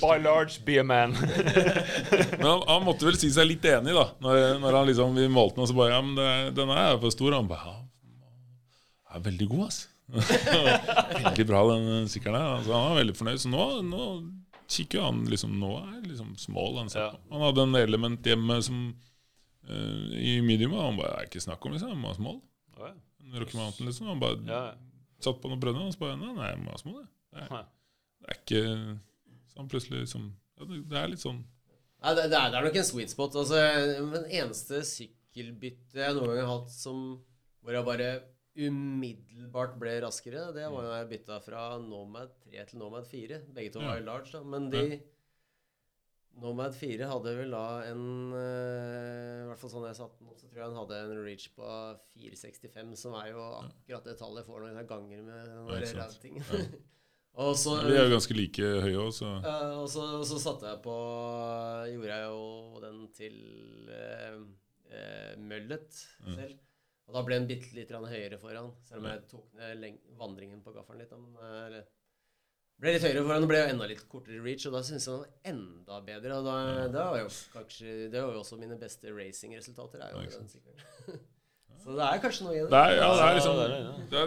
[0.00, 1.12] By large, be a man.
[2.38, 4.06] Men han, han måtte vel si seg litt enig, da.
[4.24, 6.96] Når, når han liksom, vi målte den, og så bare Ja, men det, denne er
[7.04, 7.36] for stor.
[7.36, 7.76] Han bare Ja,
[9.12, 9.82] den er veldig god, ass.
[11.26, 12.48] veldig bra, den sykkelen her.
[12.58, 13.42] Altså, han var veldig fornøyd.
[13.44, 14.08] Så nå, nå
[14.72, 16.78] kikker jo han liksom Nå er liksom small.
[16.80, 17.10] Han, Ja.
[17.30, 18.78] han hadde en element hjemme som
[19.68, 21.92] uh, i medium, han bare er ikke snakk om, liksom.
[21.94, 22.40] Han ha small.
[22.76, 22.94] Å, ja.
[23.38, 24.10] Rocky Mountain, liksom.
[24.12, 24.62] Han bare Ja,
[25.22, 27.10] satt på noen brønner, og så bare Nei, jeg small, jeg.
[27.32, 27.66] Det er,
[28.22, 28.62] det er ikke
[29.48, 31.38] Så han plutselig liksom ja, det, det er litt sånn
[32.02, 33.36] Nei, det, det, er, det er nok en sweet spot.
[33.38, 33.58] Altså,
[34.10, 36.98] den eneste sykkelbytte jeg noen gang har hatt som
[37.62, 38.08] hvor jeg bare
[38.56, 43.40] umiddelbart ble raskere, det var jo da jeg bytta fra Nomad 3 til Nomad 4.
[43.56, 44.42] Begge to var jo large, da.
[44.44, 45.00] Men de
[46.42, 50.38] Nomad 4 hadde vel da en eh, I hvert fall sånn jeg satt den opp,
[50.40, 51.66] så tror jeg den hadde en reach på
[52.16, 56.64] 465, som er jo akkurat det tallet jeg får når jeg ganger med den Ja.
[57.42, 59.28] Og så De er jo ganske like høye òg, så
[59.80, 60.96] og så, så satte jeg på
[61.88, 63.38] Gjorde jeg jo den til
[63.88, 64.36] eh,
[64.92, 66.34] eh, møllet Mm.
[66.36, 66.58] selv.
[67.08, 70.72] Og da ble den bitte litt høyere foran, selv om jeg tok ned vandringen på
[70.76, 71.10] gaffelen litt.
[71.10, 71.84] Men, eh, eller,
[72.80, 75.12] ble litt høyere foran, og ble jo enda litt kortere reach, og da syntes jeg
[75.12, 76.38] den var enda bedre.
[76.38, 76.54] Og da,
[76.94, 80.00] det var jo kanskje Det var jo også mine beste racingresultater.
[80.00, 80.48] er jo Ja, den
[81.82, 82.70] så det er kanskje noe i det.
[82.70, 84.26] det er, ja, det er liksom det er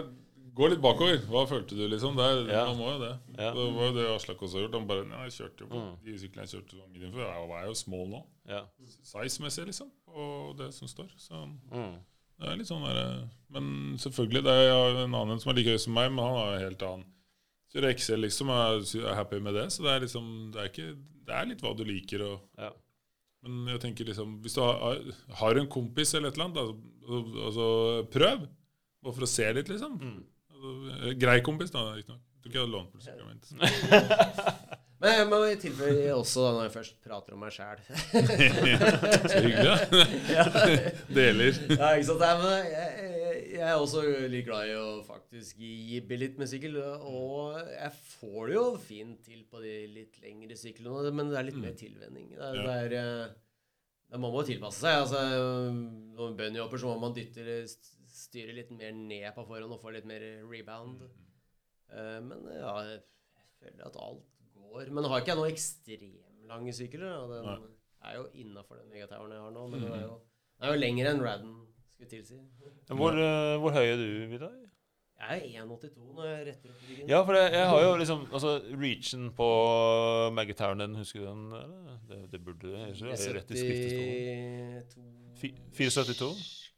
[0.56, 1.18] Gå litt bakover.
[1.28, 2.14] Hva følte du, liksom?
[2.16, 2.62] Det er, Ja.
[2.70, 3.10] Man må jo det.
[3.36, 3.50] Ja.
[3.52, 4.76] Det var jo det Aslak også har gjort.
[4.78, 5.96] Han bare Nei, jeg kjørte jo på Mm.
[6.04, 7.26] de syklene jeg kjørte som medium før.
[7.28, 8.20] Jeg er jo small nå.
[8.48, 8.62] Ja.
[9.04, 9.90] Size-messig, liksom.
[10.08, 11.10] Og det som står.
[11.20, 11.98] Så Mm.
[12.40, 15.78] Det er litt sånn der, Men selvfølgelig, det er en annen som er like høy
[15.80, 17.04] som meg, men han har jo helt annen.
[17.72, 19.66] Så Excel liksom, er- er happy med det.
[19.72, 22.22] Så det er liksom Det er, ikke, det er litt hva du liker.
[22.22, 22.70] og Ja.
[23.46, 24.96] Men jeg tenker liksom Hvis du har,
[25.40, 26.76] har en kompis eller et eller annet, altså,
[27.46, 27.66] altså
[28.10, 28.46] prøv.
[29.02, 29.98] Bare for å se litt, liksom.
[30.00, 30.24] Mm.
[30.50, 32.22] Altså, grei kompis, da, riktignok.
[32.42, 34.75] Tror ikke jeg hadde lånt på sykkelen min.
[34.96, 39.66] Men jeg må tilføye også, da, når jeg først prater om meg sjæl Så hyggelig,
[39.68, 40.92] da.
[41.18, 41.58] Deler.
[41.74, 42.22] Ja, ikke sant?
[42.40, 46.78] Men jeg, er også litt glad i å faktisk jibbe litt med sykkel.
[46.80, 51.48] Og jeg får det jo fint til på de litt lengre syklene, men det er
[51.50, 52.30] litt mer tilvenning.
[52.32, 53.34] Det er, det er, eh,
[54.12, 55.02] det man må tilpasse seg.
[55.02, 55.20] Altså,
[55.74, 57.58] når man bunnyhopper, så må man dytte
[58.16, 61.04] styre litt mer ned på forhånd og få litt mer rebound.
[61.92, 63.04] Eh, men ja, jeg
[63.60, 64.35] føler at alt
[64.72, 64.92] går.
[64.92, 67.06] Men har ikke jeg noen ekstremlange sykler.
[67.06, 67.26] Da.
[67.32, 67.58] den Nei.
[68.10, 70.20] er jo innafor den megatoweren jeg har nå, men den er jo,
[70.56, 71.56] den er jo lengre enn Radden
[71.96, 72.34] skulle tilsi.
[72.88, 74.54] Hvor, uh, hvor høy er du, Vidar?
[75.16, 77.08] Jeg er 1,82 når jeg retter opp ryggen.
[77.08, 78.50] Ja, for jeg, jeg har jo liksom Altså,
[78.82, 79.48] reachen på
[80.36, 81.46] Maggatown, den husker du den?
[81.52, 81.98] Eller?
[82.08, 82.74] Det, det burde du.
[82.74, 85.06] er det Rett i skriftestolen.
[85.72, 86.28] 472?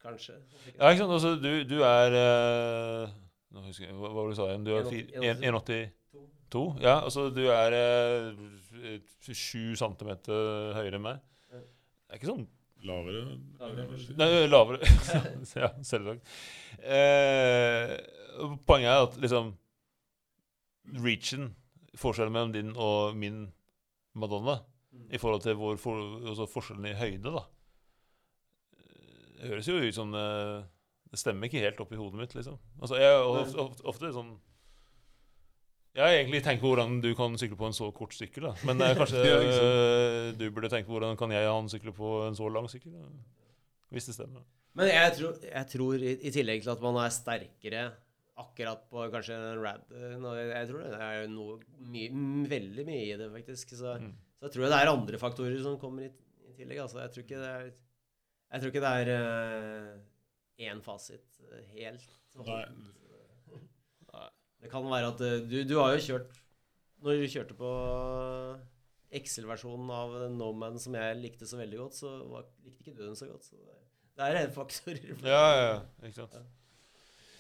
[0.03, 0.33] Kanskje.
[0.79, 1.13] Ja, ikke sant.
[1.13, 3.09] Altså, du, du er uh,
[3.51, 4.67] Nå husker jeg hva, hva var det du sa igjen.
[4.67, 4.83] Du er
[5.35, 5.81] 1,82.
[6.49, 6.63] 1,82?
[6.85, 11.21] Ja, altså du er eh, sju centimeter høyere enn meg.
[11.53, 12.47] Det er ikke sånn
[12.87, 13.25] Lavere.
[13.59, 14.15] Lavere.
[14.21, 14.79] Nei, lavere.
[15.59, 16.29] ja, selvsagt.
[16.79, 17.97] Eh,
[18.71, 19.49] poenget er at liksom
[21.03, 21.51] Reachen,
[21.99, 23.47] forskjellen mellom din og min
[24.19, 25.03] Madonna, Mm.
[25.13, 27.43] i forhold til vår for, altså forskjellen i høyde, da
[29.37, 30.63] Det høres jo ut som eh,
[31.13, 32.57] Det stemmer ikke helt opp i hodet mitt, liksom.
[32.81, 34.31] Altså, jeg er ofte, ofte, ofte sånn
[35.97, 38.53] Jeg har egentlig tenkt på hvordan du kan sykle på en så kort sykkel, da.
[38.69, 42.11] Men eh, kanskje eh, du burde tenke på hvordan kan jeg ha en sykle på
[42.29, 42.93] en så lang sykkel?
[42.95, 43.09] Da?
[43.95, 44.45] Hvis det stemmer.
[44.79, 47.87] Men jeg tror, jeg tror i, i tillegg til at man er sterkere
[48.39, 50.13] akkurat på kanskje en rad eh,
[50.53, 51.57] Jeg tror det er noe
[51.91, 52.13] mye,
[52.53, 53.75] veldig mye i det, faktisk.
[53.81, 54.13] Så, Mm.
[54.39, 56.13] så jeg tror det er andre faktorer som kommer i,
[56.47, 56.85] i tillegg.
[56.85, 57.67] Altså, jeg tror ikke det er
[58.53, 62.07] Jeg tror ikke det er én fasit eh, helt.
[62.39, 62.63] og Nei.
[64.69, 66.35] Det kan være at eh, du, du har jo kjørt
[67.01, 67.71] Når du kjørte på
[69.17, 73.07] Excel-versjonen av No Man som jeg likte så veldig godt, så var, likte ikke du
[73.07, 73.47] den så godt.
[73.49, 74.99] Så det, er en faktor.
[75.25, 75.79] Ja, ja, ja.
[76.05, 76.37] Ikke sant?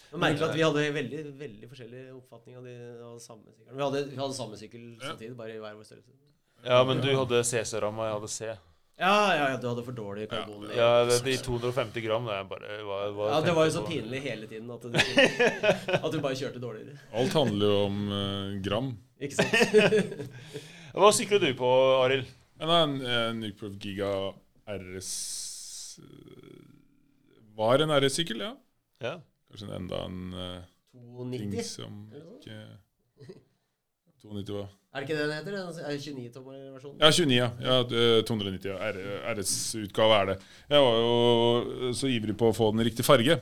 [0.08, 3.76] Jeg merker at vi hadde veldig veldig forskjellig oppfatning av de av samme sykkelen.
[3.76, 6.16] Vi hadde, vi hadde samme sykkel samtidig, bare i hver vår størrelse.
[6.64, 8.54] Ja, men du hadde CC-ramma, jeg hadde C.
[8.98, 10.64] Ja, ja, ja, du hadde for dårlig karbon.
[10.74, 13.74] Ja, Ja, det, De 250 gram, det er bare var, var ja, det var jo
[13.76, 14.96] så pinlig hele tiden at du,
[16.04, 16.98] at du bare kjørte dårligere.
[17.14, 18.90] Alt handler jo om uh, gram.
[19.22, 19.54] Ikke sant?
[20.98, 21.70] Hva sykler du på,
[22.02, 22.26] Arild?
[22.58, 24.10] Men en, en Nycroft Giga
[24.66, 25.12] RS
[26.02, 26.64] eh,
[27.54, 28.56] Var en RS-sykkel, ja.
[29.04, 29.14] Ja.
[29.46, 31.68] Kanskje en enda en eh, ting 290?
[31.70, 32.58] som ikke
[34.28, 34.66] 290 hva?
[34.88, 35.52] Er det ikke det den heter?
[35.52, 36.96] Den er 29-tommer-versjonen?
[37.02, 37.48] Ja, 29, ja.
[37.60, 38.68] ja eh, 290.
[38.72, 38.76] Ja.
[38.88, 40.36] R- RS-utgave er det.
[40.72, 41.12] Jeg var jo
[41.98, 43.34] så ivrig på å få den i riktig farge.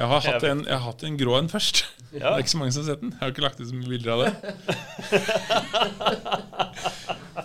[0.00, 1.82] Jeg har hatt en, jeg har hatt en grå en først.
[2.08, 3.10] Det er ikke så mange som har sett den.
[3.12, 4.32] Jeg har ikke lagt ut så mye bilder av det.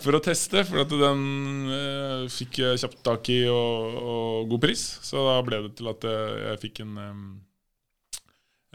[0.06, 1.22] For å teste, for at den
[1.74, 4.84] eh, fikk jeg kjapt tak i og, og god pris.
[5.06, 7.22] Så da ble det til at jeg, jeg fikk en em,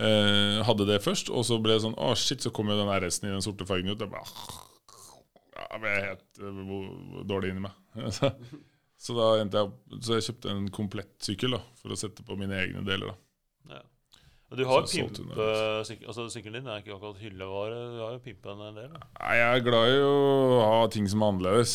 [0.00, 2.90] eh, Hadde det først, og så ble det sånn Å, shit, så kom jo den
[2.92, 4.00] RS-en i den sorte fargen ut.
[4.00, 7.76] Jeg ja, jeg ble helt eh, dårlig inni meg.
[9.00, 12.20] Så, da endte jeg opp Så jeg kjøpte en komplett sykkel da, for å sette
[12.26, 13.14] på mine egne deler.
[13.14, 13.82] da Ja.
[14.50, 15.46] Du har jo pimpe
[15.88, 17.78] syk- altså, Sykkelen din er ikke akkurat hyllevare.
[17.94, 18.88] Du har jo pimpa den en del.
[18.92, 19.06] da.
[19.22, 20.14] Nei, jeg er glad i å
[20.66, 21.74] ha ting som er annerledes.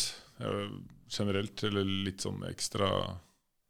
[1.16, 2.90] Generelt, eller litt sånn ekstra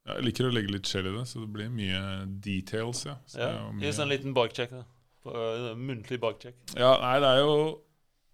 [0.07, 2.01] Jeg liker å legge litt skjell i det, så det blir mye
[2.45, 3.17] details, ja.
[3.27, 3.49] Så Ja.
[3.81, 4.71] Gi oss en liten bakcheck.
[4.71, 4.85] da.
[5.25, 6.55] På, øh, muntlig bakcheck.
[6.77, 7.57] ja, nei, det er jo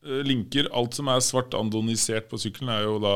[0.05, 0.69] eh, linker.
[0.77, 3.15] Alt som er svart andonisert på sykkelen, er jo da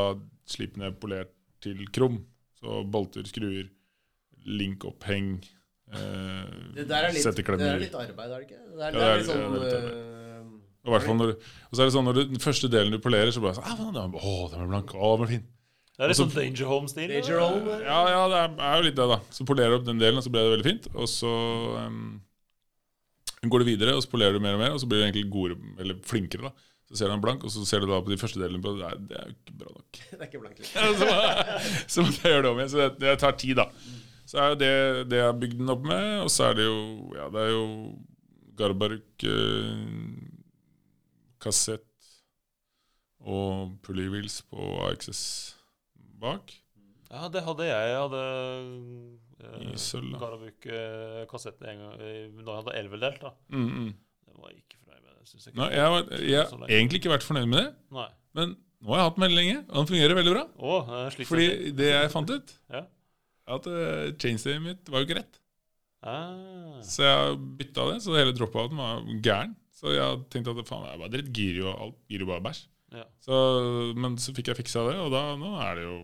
[0.48, 2.22] slipt ned polert til krum.
[2.56, 3.68] Så bolter, skruer,
[4.46, 5.42] linkoppheng,
[5.92, 6.44] eh,
[6.74, 8.62] Det der er litt, det er litt arbeid, er det ikke?
[8.76, 10.02] Det er, Ja, det det er litt sånn ja, det er litt
[10.86, 13.42] Og, når, og så er det sånn når du, den første delen du polerer, så
[13.42, 14.94] bare sånn, ah, den er, Å, den er blank.
[14.94, 15.46] Å, den er fin.
[15.96, 17.08] Det er litt sånn Danger Home-stil.
[17.08, 17.76] Danger Home.
[17.86, 19.16] Ja, ja, det er, jo litt det, da.
[19.32, 20.88] Så polerer du opp den delen, og så ble det veldig fint.
[20.92, 21.30] Og så
[21.86, 22.02] um,
[23.48, 25.24] går du videre, og så polerer du mer og mer, og så blir du egentlig
[25.32, 26.50] gode, eller flinkere.
[26.50, 26.52] da
[26.90, 28.74] Så ser du den blank, og så ser du da på de første delene på
[28.76, 28.84] det.
[28.90, 30.02] er- Det er jo ikke bra nok.
[30.10, 30.94] Det er ikke blank liksom.
[31.00, 32.70] så, må- så måtte jeg gjøre det om igjen.
[32.74, 33.66] Så det, det tar tid, da.
[34.26, 34.72] Så er jo det
[35.08, 36.06] det jeg har bygd den opp med.
[36.26, 36.78] Og så er det jo
[37.16, 37.66] Ja, det er jo
[38.56, 39.76] Garbaruk eh,
[41.40, 41.84] kassett
[43.26, 45.20] og pulley wheels på AXS
[46.22, 46.54] bak.
[47.10, 47.90] Ja, det hadde jeg.
[47.92, 48.22] Jeg hadde
[49.62, 50.18] I sølv, da.
[50.24, 53.20] Garabuk uh, kassett en gang eh, da jeg hadde elvedelt.
[53.22, 53.32] da.
[53.54, 53.90] Mm, mm.
[54.26, 55.12] Det var ikke fornøyd med.
[55.20, 55.54] det, synes jeg.
[55.60, 58.08] Nei, jeg, var, jeg har egentlig ikke vært fornøyd med det, Nei.
[58.38, 60.44] men nå har jeg hatt den veldig lenge, og den fungerer veldig bra.
[60.56, 60.74] Å,
[61.06, 62.82] jeg sliter Fordi det jeg fant ut, Ja.
[63.56, 65.40] at uh, chainstayet mitt var jo ikke rett.
[66.06, 66.76] Ah.
[66.86, 69.54] Så jeg bytta det, så hele drop-outen var gæren.
[69.74, 72.60] Så jeg tenkte at faen, jeg bare dritt, gir jo alt, gir jo bare bæsj.
[72.96, 73.04] Ja.
[73.20, 73.36] Så,
[74.00, 75.96] men så fikk jeg fiksa det, og da nå er det jo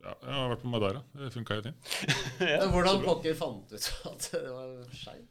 [0.00, 1.02] ja, Jeg har vært på Madeira.
[1.20, 1.90] Det funka jo fint.
[2.54, 2.62] ja.
[2.72, 5.26] Hvordan pokker fant du ut at det var skeivt?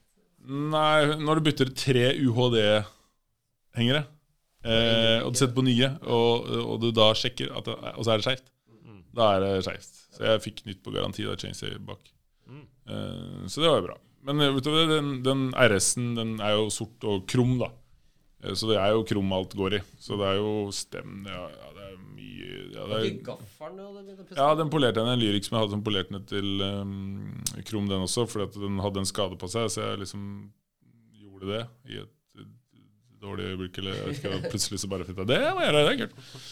[0.50, 4.04] Nei, når du bytter tre UHD-hengere,
[4.64, 8.14] eh, og du setter på nye, og, og du da sjekker, at det, og så
[8.14, 8.48] er det skeivt,
[8.90, 9.02] Mm.
[9.18, 9.98] da er det skeivt.
[10.16, 12.00] Så jeg fikk nytt på garanti da Chainstay bak.
[12.50, 12.64] Mm.
[12.90, 13.98] Eh, så det var jo bra.
[14.30, 17.70] Men utover det, den, den RS-en den er jo sort og krum, da.
[18.44, 19.82] Eh, Så det er jo krum alt går i.
[20.00, 24.04] Så det er jo stem ja, ja, det er mye ja, det er, gaffelen hadde
[24.06, 26.64] begynt å ja, den polerte jeg en Lyrik som jeg hadde som polerte ned til
[26.64, 26.94] um,
[27.68, 29.68] krum, den også, fordi at den hadde en skade på seg.
[29.74, 30.24] Så jeg liksom
[31.20, 32.16] gjorde det i et
[33.20, 33.78] dårlig øyeblikk.
[33.82, 36.50] Eller jeg vet ikke, plutselig så bare flytta Det må jeg gjøre, det er kult.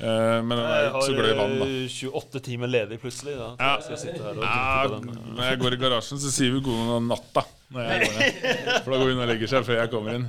[0.00, 1.64] Eh, men den er Jeg ikke så glad i vann, da.
[1.64, 3.34] har eh, 28 timer ledig plutselig.
[3.40, 3.48] Da.
[3.60, 3.72] Ja.
[3.80, 5.34] Så jeg skal sitte her og Ja, på den.
[5.36, 7.44] når jeg går i garasjen, så sier vi god natt, da.
[7.74, 8.40] Når jeg går ned.
[8.84, 10.26] For da går hun og legger seg før jeg kommer inn.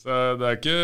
[0.00, 0.76] Så det er ikke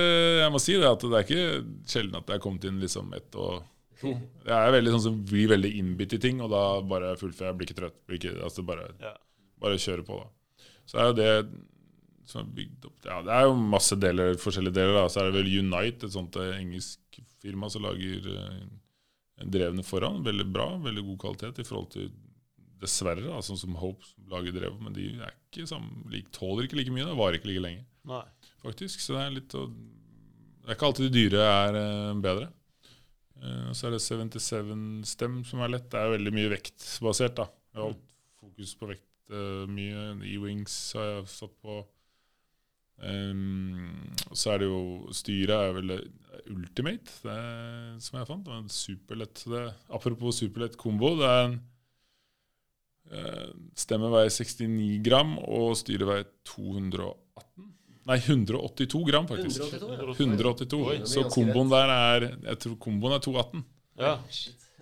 [0.43, 1.45] Jeg må si det at det er ikke
[1.89, 3.62] sjelden at det er kommet inn liksom ett og
[4.01, 4.12] to.
[4.45, 7.57] Jeg er veldig sånn som blir veldig innbitt i ting, og da bare fullfører jeg.
[7.57, 7.97] Blir ikke trøtt.
[8.07, 9.14] Blir ikke, altså bare, Ja.
[9.62, 10.67] bare kjører på, da.
[10.87, 11.31] Så er jo det
[12.29, 14.93] som er bygd opp Ja, det er jo masse deler, forskjellige deler.
[15.01, 18.29] da Så er det vel Unite, et sånt eh, engelsk firma som lager
[19.41, 20.23] en drevne foran.
[20.25, 22.11] Veldig bra, veldig god kvalitet i forhold til
[22.83, 26.77] Dessverre, da, sånn som Hope som lager drev, men de er ikke sammen, tåler ikke
[26.81, 27.07] like mye.
[27.09, 28.24] Det varer ikke like lenge, Nei.
[28.64, 29.01] faktisk.
[29.01, 32.51] Så det er litt å Det er ikke alltid de dyre er eh, bedre.
[33.41, 35.91] Eh, så er det 77 stem som er lett.
[35.93, 37.47] Det er veldig mye vektbasert, da.
[37.72, 40.09] Jeg har hatt fokus på vekt eh, mye.
[40.35, 41.85] E-wings har jeg satt på.
[42.97, 45.91] Um, så er det jo Styret er vel
[46.49, 48.45] Ultimate, det er, som jeg fant.
[48.47, 51.12] Det var en superlett det, Apropos superlett kombo.
[51.20, 51.59] Det er en
[53.79, 57.17] Stemmen veier 69 gram, og styret veier 218.
[58.07, 59.63] Nei, 182 gram, faktisk.
[59.67, 60.27] 182, ja.
[60.27, 60.83] 182.
[60.93, 60.99] Oi.
[61.11, 63.65] Så komboen der er Jeg tror komboen er 218.
[63.99, 64.13] Ja.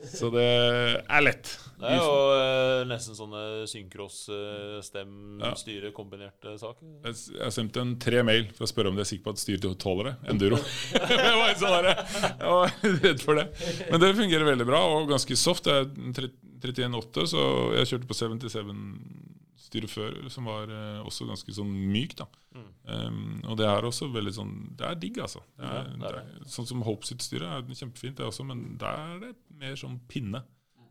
[0.05, 1.49] Så det er lett.
[1.81, 5.55] Det er jo eh, nesten sånne synkross, uh, stem, Ja.
[5.57, 6.85] styre, kombinerte saker.
[7.07, 9.41] Jeg, jeg sendte en tre mail for å spørre om de er sikker på at
[9.41, 10.15] styret tåler det.
[10.35, 10.61] Enduro.
[10.93, 13.47] jeg var sånn der, jeg var redd for det.
[13.89, 15.71] Men det fungerer veldig bra og ganske soft.
[15.71, 16.29] Det er
[16.65, 17.41] 31,8, så
[17.77, 22.17] jeg kjørte på 77-styret før, som var eh, også ganske sånn myk.
[22.21, 22.27] da.
[22.55, 22.67] Mm.
[22.85, 25.41] Um, og det er også veldig sånn Det er digg, altså.
[25.57, 28.27] Det er, Ja, det er det er, sånn som Hope sitt styre er kjempefint, det
[28.29, 30.45] også, men der er det mer sånn pinne.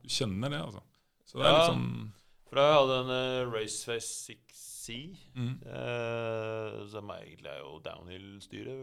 [0.03, 0.81] Du kjenner det, altså.
[1.29, 1.59] Så det er Ja.
[1.59, 2.11] litt sånn
[2.49, 4.97] For jeg hadde en uh, Raceface 6C,
[5.33, 8.75] mm, eh, som egentlig er jo downhill-styre,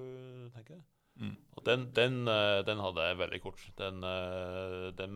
[0.54, 0.82] tenker jeg.
[1.20, 1.36] mm.
[1.58, 3.60] Og den, den, eh, den hadde jeg veldig kort.
[3.78, 5.12] Den, eh, den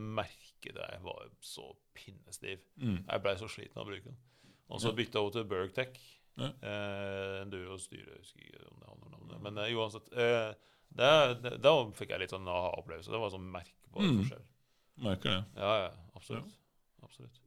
[0.64, 2.58] merket jeg var så pinnestiv.
[2.80, 3.04] Mm.
[3.08, 4.16] Jeg blei så sliten av å bruke den.
[4.70, 4.92] Og så Ja.
[4.94, 5.98] bytta jeg over til Bergtech.
[6.36, 6.46] Ja.
[6.62, 9.42] Eh, Enduro-styre, jeg husker ikke om det har om navn.
[9.42, 10.12] Men eh, uansett.
[10.12, 10.54] Eh,
[10.94, 13.10] det, det, da fikk jeg litt sånn aha-opplevelse.
[13.10, 14.18] Det var sånn merkbar Mm.
[14.24, 14.44] forskjell.
[14.96, 15.44] Merker det.
[15.56, 16.52] Ja, ja, absolutt.
[17.02, 17.40] absolutt.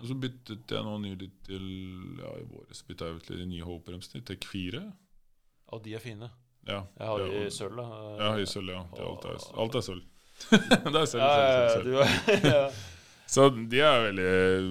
[0.00, 3.62] Og så byttet jeg nå nylig til Ja, i våres bytta jeg til de nye
[3.64, 4.92] Hope-bremsene, Tech 4.
[5.72, 6.30] Og de er fine.
[6.66, 7.76] Ja, Jeg har de i sølv.
[8.18, 8.82] Ja, i sølv, ja.
[8.92, 10.02] Alt, er, alt er sølv.
[10.92, 12.80] det er sølv, Ja, ja, du.
[13.30, 14.30] Så de veldig,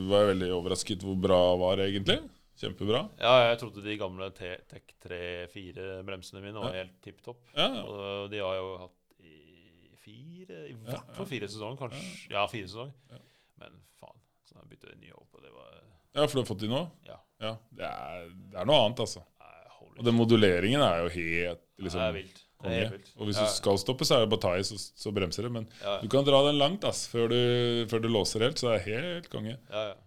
[0.10, 2.18] var veldig overrasket hvor bra var, egentlig.
[2.60, 3.06] Kjempebra.
[3.22, 7.46] ja, jeg trodde de gamle Tech 3-4-bremsene mine var helt tipp topp.
[7.56, 12.04] Og de har jo hatt i fire I hvert fall fire sesonger, kanskje.
[12.34, 13.24] Ja, fire sesonger.
[13.64, 16.64] Men faen, så jeg bytta nye opp, og det var ja, for du har fått
[16.66, 16.82] de nå?
[17.08, 17.16] Ja.
[17.40, 19.22] Ja, det er, det er noe annet, altså.
[19.40, 22.42] Nei, Og den moduleringen er jo helt liksom, Det er vilt.
[22.60, 23.00] Det.
[23.16, 25.52] Og hvis ja, du skal stoppe, så er det batai, så, så bremser det.
[25.56, 27.40] Men ja, du kan dra den langt ass, før du,
[27.88, 29.56] før du låser helt, så det er helt konge.
[29.72, 29.98] ja, ja.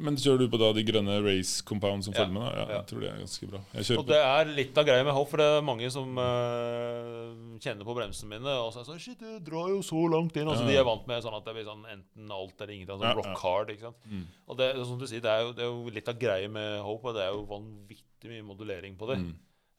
[0.00, 2.44] Men kjører du på da de grønne race compound som Ja, følger med?
[2.46, 2.52] da?
[2.54, 2.76] Ja, ja.
[2.78, 3.58] jeg tror det er ganske bra.
[3.74, 6.16] Jeg Og på det er litt av greia med hoff, for det er mange som
[6.16, 10.36] uh, kjenner på bremsene mine og så er sånn Shit, du drar jo så langt
[10.40, 10.48] inn.
[10.48, 10.70] Altså, Ja.
[10.70, 12.96] De er vant med sånn at det blir sånn enten alt eller ingenting.
[12.96, 13.36] Sånn Ja, rock ja.
[13.42, 13.74] hard.
[13.74, 14.00] ikke sant?
[14.08, 14.24] Mm.
[14.48, 16.80] Og det, som du sier, det er, jo, det er jo litt av greia med
[16.86, 19.18] hoff, og det er jo vanvittig mye modulering på det.
[19.26, 19.34] Mm.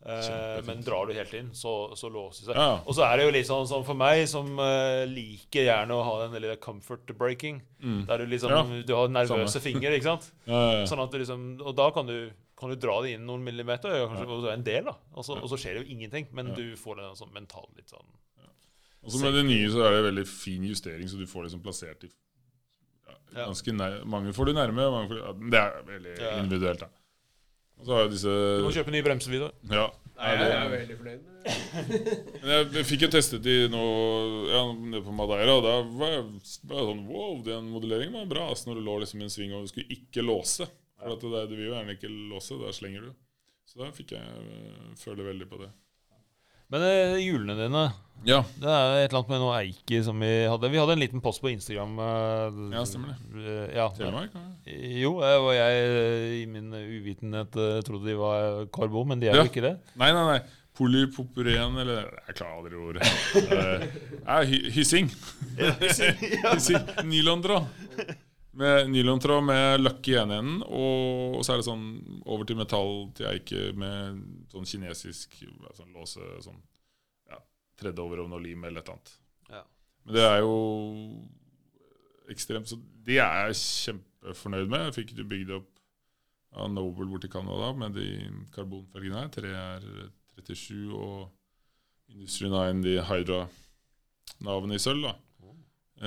[0.06, 0.66] Kjempefint.
[0.68, 2.56] men drar du helt inn, så, så låser det seg.
[2.56, 2.82] Ja.
[2.86, 6.04] Og så er det jo litt sånn, sånn for meg, som uh, liker gjerne å
[6.06, 8.06] ha den lille comfort breaking, Mm.
[8.08, 9.62] der du liksom Ja, Du har nervøse samme.
[9.64, 10.32] fingre, ikke sant?
[10.48, 10.86] Ja.
[10.90, 13.90] Sånn at du liksom Og da kan du, kan du dra det inn noen millimeter,
[14.02, 14.96] og kanskje en del, da.
[15.14, 17.90] Og så, og så skjer det jo ingenting, men du får det sånn mental litt
[17.90, 18.08] sånn
[19.04, 21.62] Og så med det nye så er det veldig fin justering, så du får liksom
[21.66, 22.10] plassert i
[23.38, 26.32] ganske nær, Mange får du nærme, mange får, det er veldig Ja.
[26.42, 26.80] individuelt.
[26.80, 26.88] da.
[27.78, 28.20] Og så har jeg
[28.62, 29.52] Du må kjøpe nye bremser, Vidar.
[29.70, 29.88] Ja.
[30.18, 32.14] Nei, jeg er veldig fornøyd med det.
[32.42, 33.82] Men jeg, jeg fikk jo testet de nå
[34.50, 36.24] ja, nede på Madeira, og da var jeg,
[36.66, 38.48] var jeg sånn Wow, den modelleringen var bra.
[38.50, 40.66] Altså, når du lå liksom i en sving og du skulle ikke låse.
[40.98, 43.12] For at det, der- du vil jo gjerne ikke låse, da slenger du.
[43.70, 45.70] Så da fikk jeg øh, føle veldig på det.
[46.74, 47.86] Men uh, hjulene dine
[48.28, 48.42] Ja.
[48.60, 50.70] Det er et eller annet med noe Eike som vi hadde.
[50.74, 51.94] Vi hadde en liten post på Instagram.
[52.02, 54.34] Uh, Ja, stemmer eh, Ja, Telemark?
[54.34, 54.78] ja.
[55.04, 59.30] Jo, eh, og jeg eh, i min uvitenhet eh, trodde de var karbo, men de
[59.30, 59.46] er Ja.
[59.46, 59.76] jo ikke det.
[60.02, 60.40] Nei, nei, nei.
[60.78, 63.08] Polypopyren, eller Jeg klarer aldri ordet.
[64.28, 65.08] uh, hy hyssing.
[65.58, 66.84] hyssing.
[67.10, 67.66] Nylontråd.
[68.58, 71.86] Med nylontråd med løkke i ene enden, og så er det sånn
[72.26, 74.18] over til metall til eike med
[74.50, 75.36] sånn kinesisk
[75.78, 76.58] sånn låse sånn
[77.30, 77.38] ja,
[77.78, 79.14] Tredje over over noe lim eller et eller annet.
[79.54, 79.62] Ja.
[80.08, 80.56] Men det er jo
[82.34, 84.88] ekstremt Så de er jeg kjempefornøyd med.
[84.88, 85.70] Jeg fikk ikke bygd opp
[86.58, 88.08] av Noble borti Canada med de
[88.56, 89.32] karbonfelgene her.
[89.32, 89.88] Tre er
[90.40, 91.30] 37 og
[92.12, 95.06] Industry 9 de Hydra-navene i sølv.
[95.08, 95.16] da.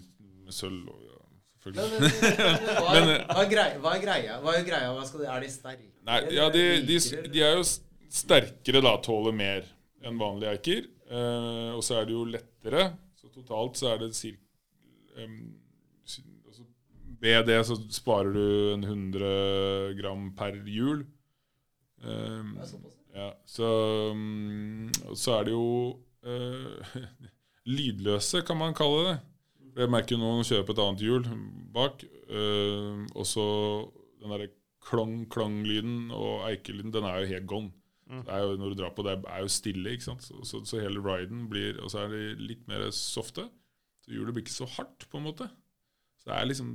[0.55, 0.89] sølv.
[0.93, 1.19] Og, ja,
[1.65, 2.01] selvfølgelig.
[2.03, 4.41] men, hva, er, eh, hva, er greia, hva er greia?
[4.43, 4.93] Hva er greia?
[4.97, 5.89] Hva de, er de sterke?
[6.09, 6.99] Nei, ja, de, de,
[7.33, 7.65] de er jo
[8.13, 8.97] sterkere, da.
[9.05, 9.67] Tåler mer
[10.03, 10.87] enn vanlige eiker.
[11.13, 12.93] Eh, og så er det jo lettere.
[13.19, 14.43] Så totalt så er det cirka
[15.23, 15.59] um,
[17.23, 21.05] Ved det så sparer du en 100 gram per hjul.
[22.03, 22.57] Um,
[23.15, 23.69] ja, så,
[24.11, 26.97] um, så er det jo uh,
[27.77, 29.15] lydløse, kan man kalle det.
[29.77, 31.29] Jeg merker nå når jeg kjører på et annet hjul
[31.73, 33.47] bak, øh, og så
[34.21, 34.51] den derre
[34.83, 37.73] klong-klong-lyden og eikelyden, den er jo helt gone.
[38.11, 38.23] Mm.
[38.27, 40.25] Det er jo, når du drar på, det er jo stille, ikke sant.
[40.27, 43.47] Så, så, så hele riden blir Og så er de litt mer softe.
[44.03, 45.49] Så hjulet blir ikke så hardt, på en måte.
[46.21, 46.73] Så det er liksom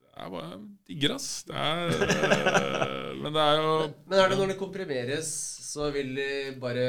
[0.00, 0.58] Det er bare
[0.88, 1.28] digger, ass.
[1.46, 3.74] Det er øh, Men det er jo
[4.08, 5.30] Men er det når det komprimeres,
[5.70, 6.30] så vil de
[6.60, 6.88] bare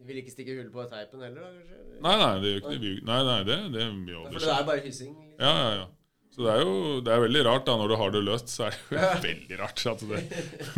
[0.00, 1.78] De vil ikke stikke hull på teipen heller, da, kanskje?
[2.00, 4.68] Nei, nei, det, gjør ikke- det, nei, nei, det, det blir jo For det er
[4.70, 5.10] bare hyssing?
[5.12, 5.36] liksom.
[5.44, 5.88] Ja, ja, ja.
[6.30, 6.74] Så det er jo
[7.04, 9.58] det er veldig rart da, når du har det løst, så er det jo veldig
[9.60, 9.86] rart.
[9.92, 10.20] At det,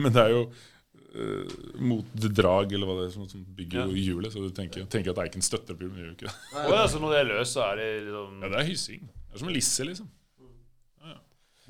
[0.03, 1.53] men det er jo uh,
[1.93, 4.01] motdrag, eller hva det er, som, som bygger ja.
[4.09, 4.35] hjulet.
[4.35, 6.31] Så du tenker, tenker at det er ikke en støttepil, men det gjør jo ikke
[6.31, 6.35] det.
[6.57, 6.83] Nei, ja.
[6.91, 9.07] så når det er løst, så er det liksom Ja, det er hyssing.
[9.07, 10.11] Det er som en lisse, liksom.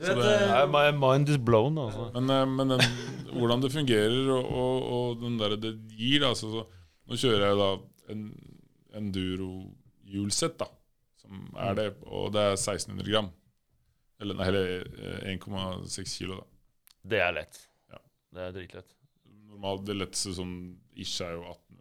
[0.02, 2.10] Så det- eh, My mind is blown, altså.
[2.14, 2.80] Men, eh, men den,
[3.36, 7.44] hvordan det fungerer, og, og, og den der det gir altså så, så, Nå kjører
[7.48, 7.70] jeg da
[8.14, 8.22] en
[8.98, 10.66] enduro-hjulsett, da.
[11.22, 13.28] Som er det, og det er 1600 gram.
[14.22, 16.46] Eller nei, eh, 1,6 kilo, da.
[17.12, 17.56] Det er lett.
[17.90, 17.98] Ja.
[18.34, 18.90] Det er dritlett.
[19.52, 20.56] Normalt det letteste sånn
[20.94, 21.78] ish er jo 1800.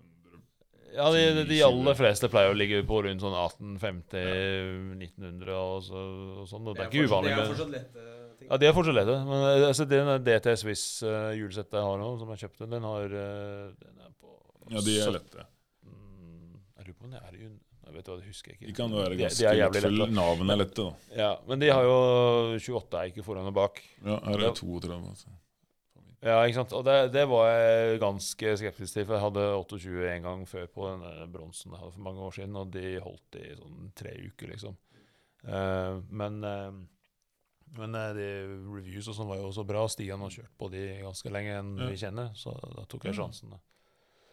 [0.92, 6.00] Ja, de, de, de aller fleste pleier å ligge på rundt sånn 1850-1900 og, så,
[6.42, 6.68] og sånn.
[6.68, 7.32] Og det er ikke uvanlig.
[7.32, 8.00] Det er fortsatt lette
[8.42, 8.48] ting.
[8.50, 9.16] ja, de er fortsatt lette.
[9.30, 12.84] Men eh, altså, den DT Swiss uh, hjulsettet jeg har nå, som jeg kjøpte, den
[12.90, 14.10] har eh, Den er
[14.70, 15.46] Ja, de er lette.
[15.86, 17.50] Mm, Jeg lurer på om det er i
[17.86, 18.68] Jeg vet hva, det husker jeg ikke.
[18.68, 20.12] De kan jo være De- de ganske er jævlig lette.
[20.14, 21.16] Navene er lette, da.
[21.18, 21.96] Ja, men de har jo
[22.60, 23.82] 28 eiker foran og bak.
[24.06, 25.10] Ja, her er det 32.
[25.10, 25.28] Altså.
[26.24, 26.74] Ja, ikke sant?
[26.78, 30.68] Og det, det var jeg ganske skeptisk til, for jeg hadde 28 en gang før
[30.70, 34.14] på den bronsen jeg hadde for mange år siden, og de holdt i sånn tre
[34.30, 34.78] uker, liksom.
[35.44, 36.72] Uh, men uh,
[37.74, 38.26] men eh, de
[38.68, 39.86] reviews og sånn var jo så bra.
[39.88, 41.86] Stian har kjørt på de ganske lenge enn Ja.
[41.88, 43.50] vi kjenner, så da tok jeg sjansen.
[43.50, 43.58] da.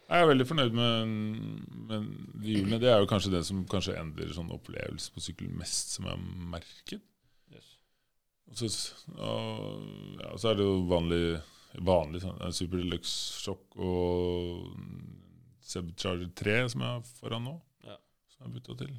[0.08, 1.10] Jeg er veldig fornøyd med,
[1.90, 2.04] med
[2.40, 2.80] de hjulene.
[2.80, 6.22] Det er jo kanskje det som kanskje endrer sånn opplevelse på sykkel mest, som jeg
[6.54, 7.04] merket.
[8.48, 8.68] Og så,
[9.20, 9.82] og,
[10.22, 11.20] ja, så er det jo vanlig,
[11.84, 14.70] vanlig sånn, Super Deluxe Shock og
[15.68, 17.58] Seb Charger 3 som jeg har foran nå.
[17.84, 17.98] Ja.
[18.32, 18.94] Som jeg har bytta til.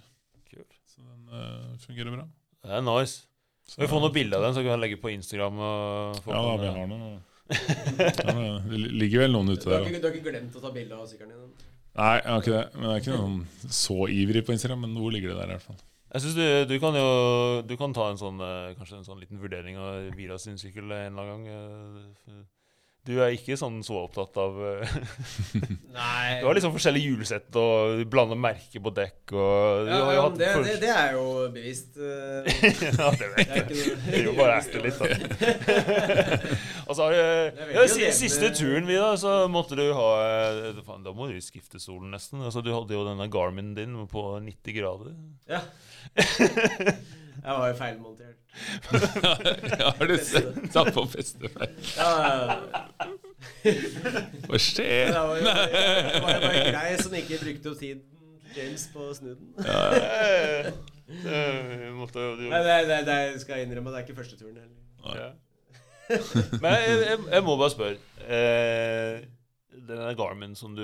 [0.51, 0.67] Kul.
[0.91, 2.27] Så den uh, fungerer bra.
[2.61, 3.25] Det er nice.
[3.65, 5.57] Så, vi få noen bilder av den, så kan jeg legge på Instagram?
[5.61, 7.09] Og få Ja, da, vi har noe
[7.49, 9.89] ja, Det ligger vel noen ute Du har, der.
[9.89, 11.51] ikke, du har ikke glemt å ta bilde av sykkelen din?
[11.99, 12.65] Nei, jeg har ikke det.
[12.75, 14.83] Men jeg er ikke noen så ivrig på Instagram.
[14.85, 15.79] Men noe ligger det der i hvert fall.
[16.09, 17.09] Jeg synes du, du kan jo
[17.69, 20.89] Du kan ta en sånn eh, Kanskje en sånn liten vurdering av Vira sin sykkel
[20.89, 22.45] en eller annen gang.
[23.09, 24.91] Du er ikke sånn så opptatt av eh,
[25.97, 26.39] Nei.
[26.41, 30.13] Du har liksom forskjellige hjulsett, og blanda blander merker på dekk og du ja, har
[30.13, 31.23] jo ja, hatt det, for- det, det er jo
[31.55, 31.97] bevisst.
[31.97, 32.61] eh,
[32.99, 33.67] ja, det vet er jeg.
[34.05, 35.07] Det er jo bare å erte litt, da.
[36.89, 37.19] Og så har du
[37.73, 37.85] ja,
[38.19, 42.13] Siste turen vi da, så måtte du ha eh, faen, Da må du skifte stolen
[42.13, 42.43] nesten.
[42.45, 45.15] Altså, du hadde jo denne Garmin din på 90 grader.
[45.49, 45.63] Ja.
[47.39, 48.35] Jeg var jo feilmontert.
[49.79, 51.75] ja, har du sett satt på festefeil?
[51.95, 52.78] Ja, ja,
[54.47, 55.11] Hva skjer?
[55.11, 58.01] Det var jo det var bare grei som ikke brukte opp tiden
[58.55, 59.49] James på å snu den.
[61.09, 64.57] Eh, måtte jo- Nei, det, det, det skal jeg innrømme, det er ikke første turen
[64.57, 64.77] heller.
[65.17, 65.29] Ja.
[66.61, 67.97] Men jeg, jeg, jeg må bare spørre.
[68.25, 69.19] Eh,
[69.79, 70.83] den der Garmin som du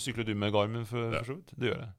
[0.00, 1.18] Sykler du med Garmin for, Ja.
[1.20, 1.50] for så vidt?
[1.58, 1.90] Du gjør det?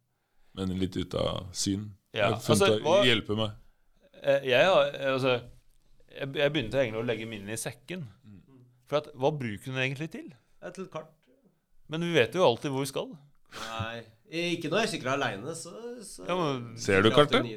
[0.58, 1.90] Men litt ut av syn.
[2.16, 3.52] Ja, altså, hva- hjelper meg.
[4.24, 4.66] Eh, jeg,
[5.08, 5.38] altså,
[6.12, 8.04] jeg, jeg begynte egentlig å legge minnene i sekken.
[8.92, 10.26] For at, hva bruker den egentlig til?
[10.76, 11.12] Til kart.
[11.92, 13.14] Men vi vet jo alltid hvor vi skal.
[13.56, 14.02] Nei,
[14.52, 15.72] ikke når jeg sykler aleine, så,
[16.08, 17.48] så Ja, men- Ser du kartet?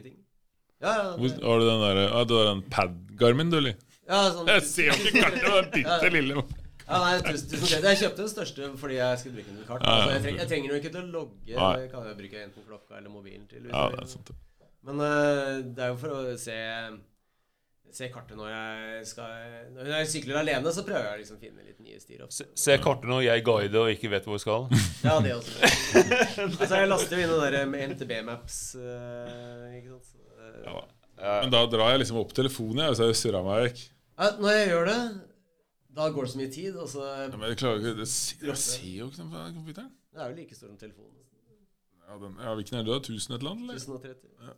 [0.84, 3.74] Ja, ja, det, har du den der, ah, du har en pad-Garmin, du, eller?
[4.08, 5.44] ja, sånn, Jeg ser jo ikke kartet!
[5.46, 6.44] Det er bitte lille.
[6.84, 7.86] Ja, nei, tusen, tusen takk.
[7.88, 9.86] Jeg kjøpte den største fordi jeg skulle bruke den til kart.
[9.86, 11.54] Ja, ja, Altså, jeg, treng, jeg trenger jo ikke til å logge.
[11.56, 11.86] Nei.
[11.94, 13.70] Kan jeg bruke enten klokka eller mobilen til.
[13.70, 14.34] Ja, det er sant.
[14.84, 16.58] Men uh, det er jo for å se
[17.94, 19.34] Se kartet når jeg skal
[19.76, 22.24] Når jeg sykler alene, så prøver jeg å liksom finne litt nye stier.
[22.34, 24.66] Se, se kartet når jeg guider og ikke vet hvor jeg skal.
[25.06, 25.54] Ja, det også.
[26.42, 28.58] altså, jeg laster jo inn det der med NTB Maps.
[28.80, 30.10] øh, ikke sant?
[30.10, 30.82] Så, øh,
[31.24, 31.36] Ja.
[31.44, 33.82] Men da drar jeg liksom opp telefonen, jeg, så jeg surrer meg vekk.
[34.18, 34.98] ja, når jeg gjør det,
[35.94, 36.76] da går det så mye tid.
[36.82, 38.08] Og så Ja, men jeg klarer ikke det,
[38.48, 39.92] Jeg ser jo ikke den på computeren.
[40.10, 41.20] Det er jo like stor som telefonen.
[42.04, 42.92] Ja, den, ja, Hvilken er det?
[42.92, 42.98] da?
[43.14, 43.70] 1000 et eller annet?
[43.70, 43.78] eller?
[43.78, 44.34] 1030.
[44.42, 44.52] Ja,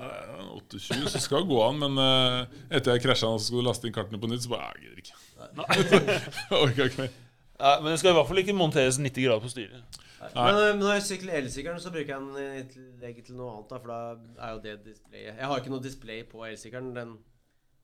[0.00, 4.20] 820, så skal gå an, men uh, etter jeg krasja og skulle laste inn kartene
[4.20, 5.18] på nytt, så bare Jeg gidder ikke.
[6.62, 7.18] Orka ikke mer.
[7.60, 9.98] Ja, men det skal i hvert fall ikke monteres 90 grader på styret.
[10.20, 10.30] Nei.
[10.34, 10.46] Nei.
[10.46, 13.70] Men øh, når jeg sykler elsykkelen, så bruker jeg den i tillegg til noe annet.
[13.70, 16.90] Da, for da er jo det displayet Jeg har ikke noe display på elsykkelen.
[16.96, 17.14] Den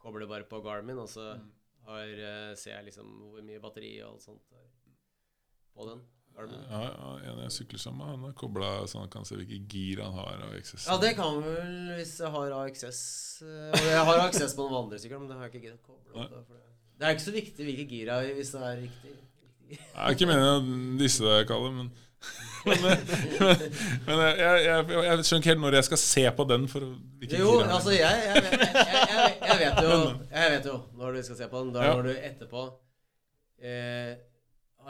[0.01, 1.30] kobler bare på Garmin, og så
[1.88, 4.44] har, øh, ser jeg liksom hvor mye batteri og alt sånt
[5.76, 6.05] på den.
[6.36, 6.62] Garmin.
[6.70, 9.58] Ja, ja, en jeg sykler sammen med, han har kobla så han kan se hvilke
[9.72, 10.42] gir han har.
[10.46, 10.86] av XS.
[10.90, 13.02] Ja, det kan vel hvis jeg har AXS.
[13.42, 16.50] øh, jeg har AXS på noen andre sykler, men det har jeg ikke koble opp.
[16.96, 17.06] Det.
[17.06, 19.14] er ikke så viktig hvilke gir jeg har, hvis det er riktig.
[19.70, 21.94] Jeg er ikke meningen å disse deg, Kalle, men
[22.66, 23.00] men men,
[24.06, 26.64] men jeg, jeg, jeg, jeg skjønner ikke helt når jeg skal se på den.
[26.72, 26.86] For
[27.30, 29.98] Jo, altså jeg, jeg, jeg, jeg, jeg, jeg vet jo
[30.32, 31.70] Jeg vet jo når du skal se på den.
[31.76, 31.92] Da Ja.
[31.94, 32.64] når du etterpå
[33.62, 34.10] eh,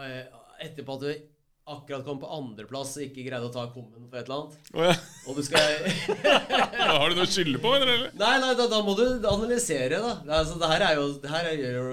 [0.06, 0.22] eh,
[0.64, 1.10] Etterpå at du
[1.66, 4.68] akkurat kom på andreplass og ikke greide å ta kummen for et eller annet.
[4.70, 4.92] Oh, ja.
[5.26, 5.64] Og du skal
[6.22, 8.04] da Har du noe å skylde på, mener du?
[8.20, 10.12] Nei, nei, da, da må du analysere, da.
[10.22, 11.84] Det, er altså, det her er jo Det her jo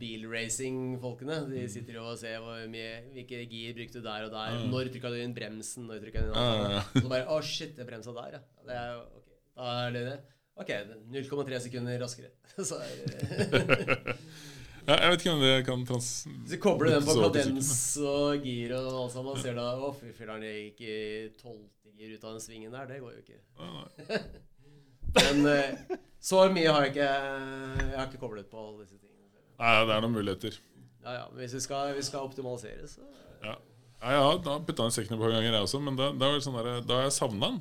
[0.00, 1.42] bilracing-folkene.
[1.50, 4.60] De sitter jo og ser hvor mye, hvilke gir brukte du der og der.
[4.72, 5.88] Når trykka du inn bremsen?
[5.90, 6.84] Når trykka du inn ja, ja.
[6.96, 8.44] Så bare Å, shit, jeg bremsa der, ja.
[8.64, 9.28] Det er jo ok.
[9.60, 10.18] Da er det det.
[10.62, 10.72] Ok,
[11.12, 12.32] 0,3 sekunder raskere.
[12.68, 12.90] Så er,
[14.86, 16.08] Ja, jeg vet ikke om det kan trans...
[16.26, 19.38] så kobler du den på kadens og gir og alt sammen.
[19.38, 20.96] Ser da Å, fy filler'n, jeg gikk i
[21.38, 22.88] tolvte gir ut av den svingen der.
[22.90, 24.22] Det går jo ikke.
[25.18, 29.26] Men eh, så mye har jeg ikke Jeg har ikke koblet på alle disse tingene.
[29.60, 30.56] Nei, det er noen muligheter.
[31.02, 33.02] Ja, ja, men hvis vi skal, vi skal optimalisere, så
[33.42, 33.56] Ja.
[34.02, 36.38] Ja, ja, da putta han sekken et par ganger, jeg også, men da, da, var
[36.38, 37.60] det sånn der, da har jeg savna den.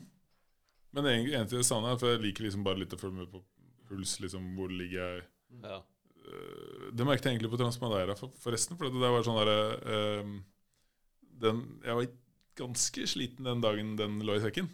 [0.94, 3.42] Men det eneste jeg savna, for jeg liker liksom bare litt å følge med på
[3.90, 5.26] puls, liksom, hvor ligger jeg
[5.68, 5.82] Ja.
[6.26, 8.78] Øh, Det merket jeg egentlig på Transmadeira, for, forresten.
[8.78, 9.60] For det der var sånn derre
[9.96, 10.34] øh,
[11.86, 12.12] Jeg var
[12.60, 14.70] ganske sliten den dagen den lå i sekken.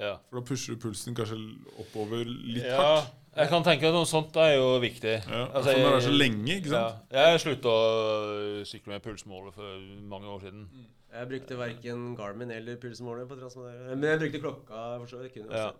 [0.00, 0.16] Ja.
[0.28, 1.38] For da pusher du pulsen kanskje
[1.78, 2.80] oppover litt ja.
[2.80, 3.20] hardt.
[3.34, 5.14] Jeg kan tenke at noe sånt er jo viktig.
[5.26, 7.00] Ja, Altså, for det er så lenge, ikke sant?
[7.10, 7.24] Ja.
[7.32, 9.80] Jeg slutta å sykle med pulsmåler for
[10.10, 10.68] mange år siden.
[11.14, 13.94] Jeg brukte verken Garmin eller pulsmåler på Transmadeira.
[13.94, 14.82] Men jeg brukte klokka.
[15.00, 15.22] for så.
[15.22, 15.72] Jeg kunne Ja.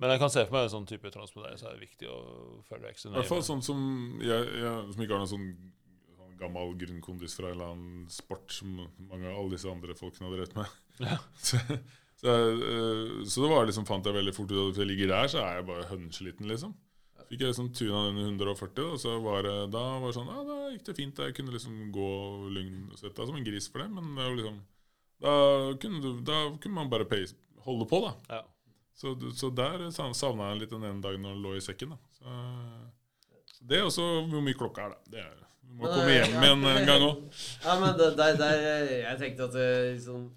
[0.00, 2.62] Men jeg kan se for meg en sånn type transportering, så er det viktig å
[2.68, 3.80] følge ekstra I hvert fall sånn som
[4.22, 5.48] jeg, jeg som ikke har noen sånn,
[6.16, 10.28] sånn gammel grunnkondis fra en eller annen sport som mange av alle disse andre folkene
[10.28, 10.76] hadde rett med.
[11.00, 11.18] Ja.
[12.18, 14.90] så, så, øh, så det var liksom fant jeg veldig fort ut at hvis jeg
[14.90, 16.74] ligger der, så er jeg bare hønseliten, liksom.
[17.28, 20.30] Fikk jeg liksom tuna den under 140, og så var det, da var det sånn
[20.32, 21.18] Ja, da gikk det fint.
[21.20, 22.10] Jeg kunne liksom gå
[22.54, 24.62] lugn og sette deg som en gris for det, men det liksom
[25.18, 25.32] da
[25.82, 27.34] kunne, du, da kunne man bare pace,
[27.66, 28.12] holde på, da.
[28.36, 28.44] Ja.
[28.98, 31.94] Så, så der savna jeg litt den ene dagen når den lå i sekken.
[31.94, 32.38] da så,
[33.54, 35.12] så Det er også hvor mye klokka er, da.
[35.12, 37.24] Det er, du må Men, komme hjem igjen en gang òg.
[37.64, 38.56] Ja, men der, der,
[38.94, 39.58] Jeg tenkte at
[39.94, 40.28] liksom,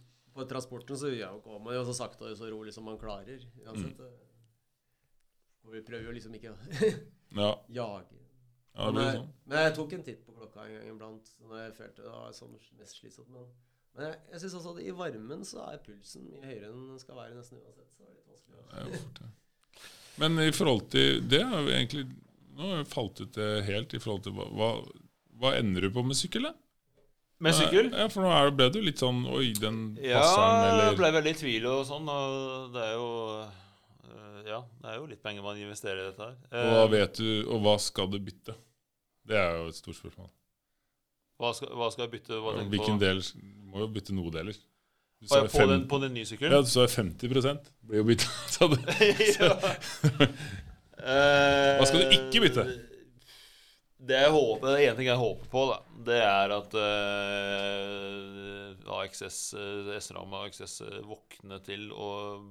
[0.41, 3.41] på transporten så ja, går man jo så sakte og så rolig som man klarer.
[3.63, 3.97] Uansett.
[3.97, 4.05] Mm.
[4.09, 5.71] eh.
[5.71, 6.57] Vi prøver jo liksom ikke å
[7.41, 8.17] Ja, jage.
[8.75, 9.27] ja, men, jeg, sånn.
[9.47, 12.33] men jeg tok en titt på klokka en gang iblant når jeg følte det var
[12.35, 13.29] sånn mest slitsomt.
[13.31, 13.45] Men,
[13.95, 16.99] men jeg, jeg syns også at i varmen så er pulsen mye høyere enn den
[16.99, 17.87] skal være nesten uansett.
[17.93, 19.29] Så det er litt vanskelig.
[19.29, 19.29] ja.
[20.19, 22.01] Men i forhold til Det er vi egentlig
[22.57, 24.67] Nå har jeg falt ut det helt i forhold til hva, hva,
[25.39, 26.51] hva ender du på med sykkel, da?
[27.41, 27.87] Med sykkel?
[27.97, 30.97] Ja, for nå det, ble jo litt sånn Oi, den Ja, passer den, jeg Ja,
[30.99, 32.05] ble veldig i tvil og sånn.
[32.13, 33.07] Og det er jo
[33.41, 36.35] øh, Ja, det er jo litt penger man investerer i dette her.
[36.51, 38.53] Og hva Eh, vet du, og hva skal du bytte?
[39.25, 40.29] Det er jo et stort spørsmål.
[41.41, 42.37] hva, skal, hva skal jeg bytte?
[42.41, 43.05] Hva ja, du Hvilken på?
[43.05, 44.53] del Du må jo bytte noe deler.
[45.21, 46.63] Du På, fem- den, på den nye Ja, sykkelen?
[46.65, 47.29] du sa 50
[47.85, 48.29] blir jo bytta.
[51.01, 52.63] Eh, Hva skal du ikke bytte?
[54.01, 55.75] Det jeg håper, en ting jeg håper på, da,
[56.07, 56.81] det er at uh,
[58.97, 62.07] AXS, uh, SRAM og AXS uh, våkner til å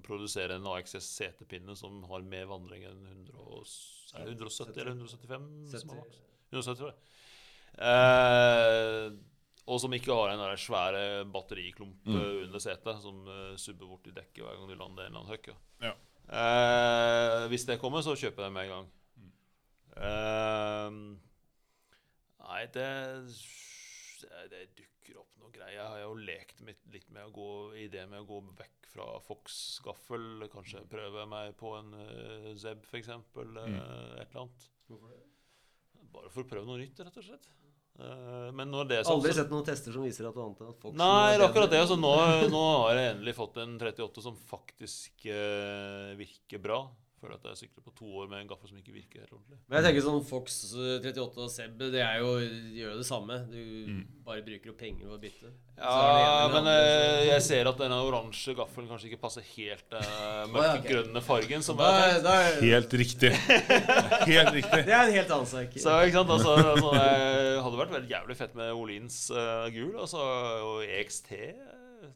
[0.07, 4.79] produsere en AXS setepinne som har mer vandring enn 100, og s- er det 170
[4.79, 5.49] eller 175?
[5.75, 6.17] som er maks?
[6.53, 6.99] 170, tror jeg.
[7.81, 9.11] Eh,
[9.71, 12.15] og som ikke har en der svære batteriklump Mm.
[12.17, 15.21] eh, under setet som uh, subber bort i dekket hver gang du lander en eller
[15.25, 15.55] annen høkke.
[15.83, 15.93] Ja.
[16.31, 18.87] Uh, hvis det kommer, så kjøper jeg det med en gang.
[20.01, 20.91] Eh,
[22.51, 22.89] nei, det,
[24.21, 25.79] det Det dukker opp noe greier.
[25.79, 27.51] Jeg har jo lekt litt med å gå
[27.87, 30.49] idé med å gå vekk fra Fox-gaffel.
[30.53, 33.11] Kanskje prøve meg på en uh, Zeb, f.eks.
[33.15, 33.57] Mm.
[33.57, 34.69] Et eller annet.
[34.91, 35.25] Hvorfor det?
[36.11, 37.51] Bare for å prøve noe nytt, rett og slett.
[38.01, 40.71] Eh, men når det er sånn Aldri sett noen tester som viser at du antar
[40.71, 41.83] at Fox Nei, det er akkurat det.
[41.85, 42.13] Altså, nå,
[42.53, 46.81] nå har jeg endelig fått en 38 som faktisk eh, virker bra.
[47.21, 49.59] Føler at jeg sykler på to år med en gaffel som ikke virker helt ordentlig.
[49.69, 53.01] Men jeg tenker sånn Fox eh, 38 og Seb, det er jo, de gjør jo
[53.03, 53.37] det samme.
[53.51, 53.59] Du
[54.25, 55.51] bare bruker jo penger på å bytte.
[55.77, 59.93] Ja, men andre, eh, så- jeg ser at denne oransje gaffelen kanskje ikke passer helt
[59.93, 60.55] uh, ja, ok.
[60.57, 61.63] mørkegrønne fargen.
[61.67, 63.33] Som da, er- da, er- Helt riktig.
[63.37, 64.81] Helt riktig.
[64.89, 65.77] Det er en helt annen sak.
[65.77, 69.93] Så ikke sant, altså, altså Det hadde vært veldig jævlig fett med Olins uh, gul.
[70.01, 70.25] Altså,
[70.73, 71.35] og EXT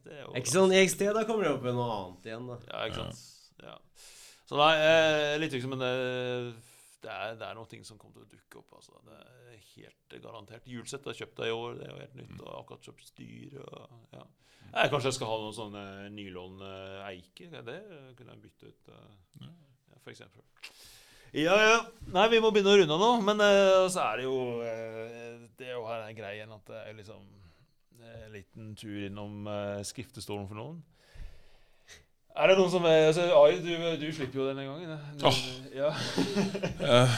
[0.05, 2.57] det er jo Ikke sånn EXT, da kommer det opp med noe annet igjen, da.
[2.73, 3.23] Ja, ikke sant.
[3.65, 3.77] Ja.
[4.45, 5.91] Så nei, eh, litt liksom, men det,
[7.01, 8.75] det, er, det er noen ting som kommer til å dukke opp.
[8.77, 8.99] Altså.
[9.07, 10.67] Det er helt garantert.
[10.69, 12.35] Hjulsett jeg kjøpt i år, det er jo helt nytt.
[12.41, 13.59] Og akkurat kjøpt styr.
[13.63, 14.25] Og, ja.
[14.75, 17.57] Nei, kanskje jeg skal ha noen sånne nylon-eiker.
[17.65, 17.79] Det
[18.17, 19.55] kunne jeg bytte ut, eh, ja,
[20.03, 20.45] for eksempel.
[21.35, 21.79] Ja, ja.
[22.15, 23.11] Nei, vi må begynne å runde av nå.
[23.27, 26.83] Men uh, så er det jo uh, Det er jo her er greien at det
[26.85, 27.25] er liksom
[28.05, 30.77] En liten tur innom uh, skriftestolen for noen.
[32.35, 33.71] Er det noen som er altså, Ai, du,
[34.01, 34.89] du slipper jo denne gangen.
[34.91, 35.03] eh.
[35.19, 35.41] Du, Åh.
[35.75, 35.91] ja.
[36.85, 37.13] Eh,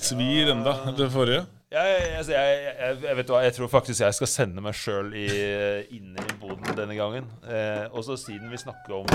[0.00, 1.42] svir enda, det forrige.
[1.74, 5.10] Jeg, altså, jeg, jeg, jeg vet hva, jeg tror faktisk jeg skal sende meg sjøl
[5.18, 7.26] inn i boden denne gangen.
[7.44, 9.10] Eh, og så siden vi snakker om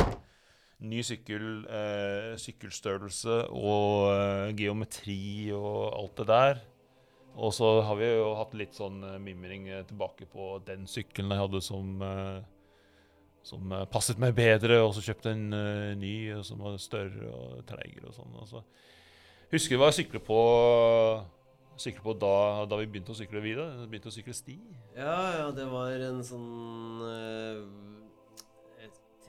[0.92, 5.22] ny sykkel, eh, sykkelstørrelse og eh, geometri
[5.56, 6.62] og alt det der
[7.38, 11.32] Og så har vi jo hatt litt sånn eh, mimring eh, tilbake på den sykkelen
[11.32, 12.42] jeg hadde som eh,
[13.44, 16.16] som eh, passet meg bedre, og så kjøpte en uh, ny
[16.46, 18.34] som var større og treigere og sånn.
[18.44, 18.64] Altså.
[19.52, 20.42] husker jeg hva jeg syklet på
[21.82, 22.36] sykle på da,
[22.70, 23.88] da vi begynte å sykle videre.
[23.90, 24.60] Begynte å sykle sti.
[24.94, 27.64] Ja, ja, det var en sånn uh,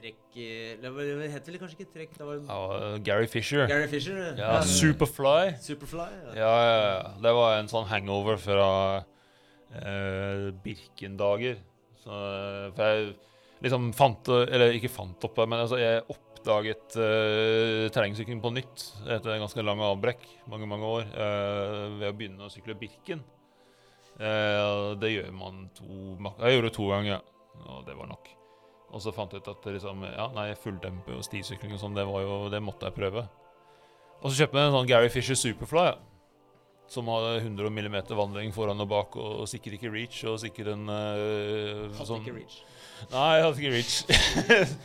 [0.02, 0.36] trekk
[0.82, 0.90] Det
[1.32, 2.14] het vel kanskje ikke trekk?
[2.18, 3.64] Det var Ja, Gary Fisher.
[3.70, 4.20] Gary Fisher.
[4.36, 4.60] Ja, ja.
[4.68, 5.54] Superfly.
[5.62, 6.10] Superfly.
[6.10, 6.36] Ja.
[6.42, 7.02] Ja, ja, ja.
[7.24, 8.70] Det var en sånn hangover fra
[9.00, 11.62] uh, Birken-dager.
[12.02, 12.10] Så,
[12.76, 13.12] For jeg
[13.62, 19.34] liksom fant Eller ikke fant opp, men altså jeg oppdaget uh, terrengsykling på nytt etter
[19.34, 23.22] en ganske lang avbrekk, mange, mange år, uh, ved å begynne å sykle Birken.
[24.18, 25.86] Uh, det gjør man to
[26.42, 27.22] Jeg gjorde det to ganger,
[27.64, 28.32] og det var nok.
[28.92, 32.04] Og så fant jeg ut at liksom, ja, nei, fulldempe og stisykling og sånn, det,
[32.52, 33.24] det måtte jeg prøve.
[34.22, 35.86] Og så kjøpte jeg en sånn Gary Fisher Superfly.
[35.92, 36.11] Ja.
[36.92, 40.18] Som hadde 100 mm vandring foran og bak, og sikkert ikke reach.
[40.28, 42.58] Og sikkert en uh, Hadde ikke reach.
[43.12, 43.94] Nei, jeg hadde ikke reach.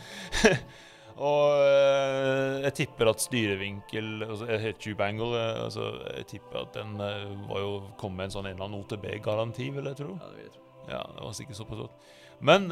[1.28, 5.28] og uh, jeg tipper at styrevinkel altså, Jeg heter Tube Angle.
[5.36, 8.70] eh, altså, jeg tipper at den uh, var jo kom med en sånn en eller
[8.70, 10.16] annen OTB-garanti, vil jeg tro.
[10.16, 10.64] Ja, det vil jeg tro.
[10.88, 12.08] Ja, det var sikkert såpass godt.
[12.48, 12.70] Men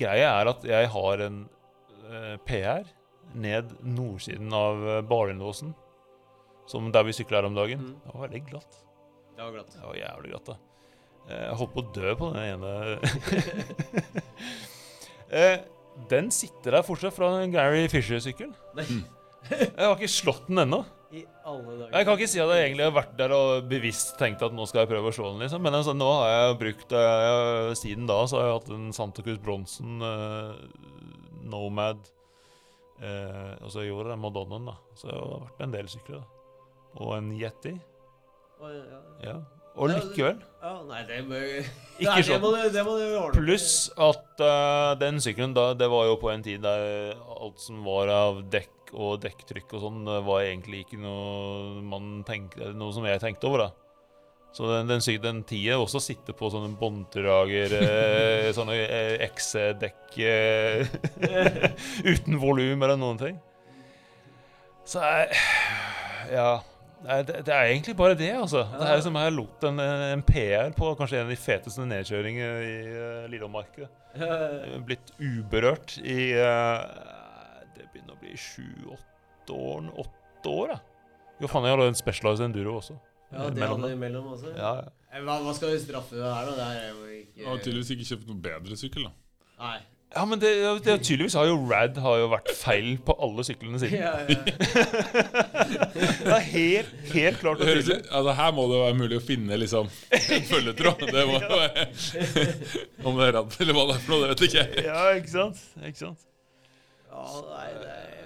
[0.00, 1.42] greia er at jeg har en
[2.48, 2.88] PR
[3.36, 5.74] ned nordsiden av Barenlåsen.
[6.70, 7.80] Som der vi sykla her om dagen.
[7.80, 7.96] Mm.
[8.04, 8.72] Det var veldig glatt.
[9.34, 9.72] Det var glatt.
[9.74, 10.56] Det var jævlig glatt, da.
[11.28, 12.70] Eh, Jeg holdt på å dø på den ene
[15.32, 15.56] eh,
[16.10, 18.54] Den sitter der fortsatt fra Gary Fisher-sykkelen.
[18.76, 18.86] Nei,
[19.50, 20.80] Jeg har ikke slått den ennå.
[21.14, 21.92] i alle dager.
[21.94, 24.64] Jeg kan ikke si at jeg egentlig har vært der og bevisst tenkt at nå
[24.66, 25.60] skal jeg prøve å slå den, liksom.
[25.64, 28.88] Men altså, nå har jeg brukt eh, jeg, Siden da så har jeg hatt en
[28.96, 30.54] Santa Cruz Bronson, uh,
[31.44, 32.00] Nomad
[33.04, 34.76] uh, Og så gjorde jeg Madonnaen, da.
[34.98, 36.24] Så det har vært en del sykler.
[36.24, 36.33] da
[37.02, 37.74] Og en Yeti.
[38.64, 39.00] Ja.
[39.24, 39.36] Ja.
[39.74, 41.38] Og likevel ja, nei, det må
[42.02, 43.34] Ikke sånn.
[43.34, 47.82] Pluss at uh, den sykkelen da, det var jo på en tid der alt som
[47.86, 53.06] var av dekk og dekktrykk og sånn, var egentlig ikke noe man tenkte, noe som
[53.08, 53.84] jeg tenkte over, da.
[54.54, 60.92] Så den, den, den tida også sitter på sånne båndtrager, eh, sånne eh, XC-dekk eh,
[62.12, 63.40] uten volum eller noen ting.
[64.86, 65.34] Så jeg
[66.30, 66.62] Ja.
[67.04, 68.62] Nei, det, det er egentlig bare det, altså.
[68.80, 71.84] Det er som jeg har lot en, en PR på kanskje en av de feteste
[71.90, 73.90] nedkjøringene i uh, Lillemarkedet.
[74.16, 76.84] Ja, Blitt uberørt i uh,
[77.76, 79.90] Det begynner å bli sju-åtte år.
[80.04, 80.78] Åtte år, da.
[81.42, 82.96] Jo, faen, jeg har en Specialized Enduro også.
[83.34, 83.96] ja, det Mellom hadde det.
[83.98, 84.52] imellom også.
[84.56, 84.92] Ja, ja.
[85.14, 86.54] Eh, Hva, hva skal vi straffe her, da?
[86.56, 89.12] Det her er jo ikke Du har tydeligvis ikke kjøpt noe bedre sykkel, da.
[89.60, 89.76] Nei.
[90.14, 90.50] Ja men det,
[90.84, 93.98] det, tydeligvis har jo Rad har jo vært feil på alle syklene sine.
[93.98, 94.38] Ja, ja.
[96.24, 97.98] Det er helt, helt klart å og tydelig.
[98.10, 101.06] altså, her må det være mulig å finne liksom en følgetråd.
[101.10, 101.86] Det må jo være
[103.06, 104.86] Om det er rad eller hva det er for noe, det vet ikke jeg.
[104.88, 105.64] Ja, ikke sant?
[105.82, 106.26] Ikke sant?
[107.14, 108.23] ja, nei, det er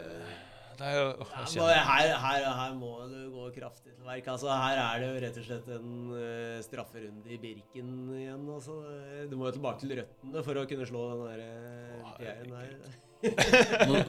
[0.79, 4.29] Det er jo åh, Ja, her, her, her må du gå kraftig til verk.
[4.31, 8.45] Altså, her er det jo rett og slett en uh, strafferunde i Birken igjen.
[8.55, 8.77] Altså.
[9.31, 12.97] Du må jo tilbake til røttene for å kunne slå den der uh, PR-en der.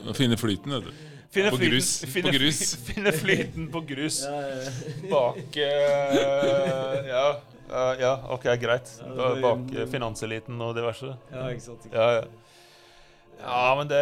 [0.06, 0.92] Må finne flyten, vet du.
[1.34, 1.90] Finne På flyten- grus.
[2.10, 2.60] Finne, På grus.
[2.90, 4.20] finne flyten på grus.
[4.26, 4.70] Ja, ja.
[5.10, 7.24] Bak uh, ja,
[7.70, 8.92] eh, ja, ok, greit.
[9.02, 11.16] Ja, Da, bak eh, finanseliten og diverse.
[11.34, 11.86] ja, ikke sant.
[11.86, 11.98] Ikke sant.
[11.98, 12.46] Ja, ja.
[13.40, 13.98] Ja, men det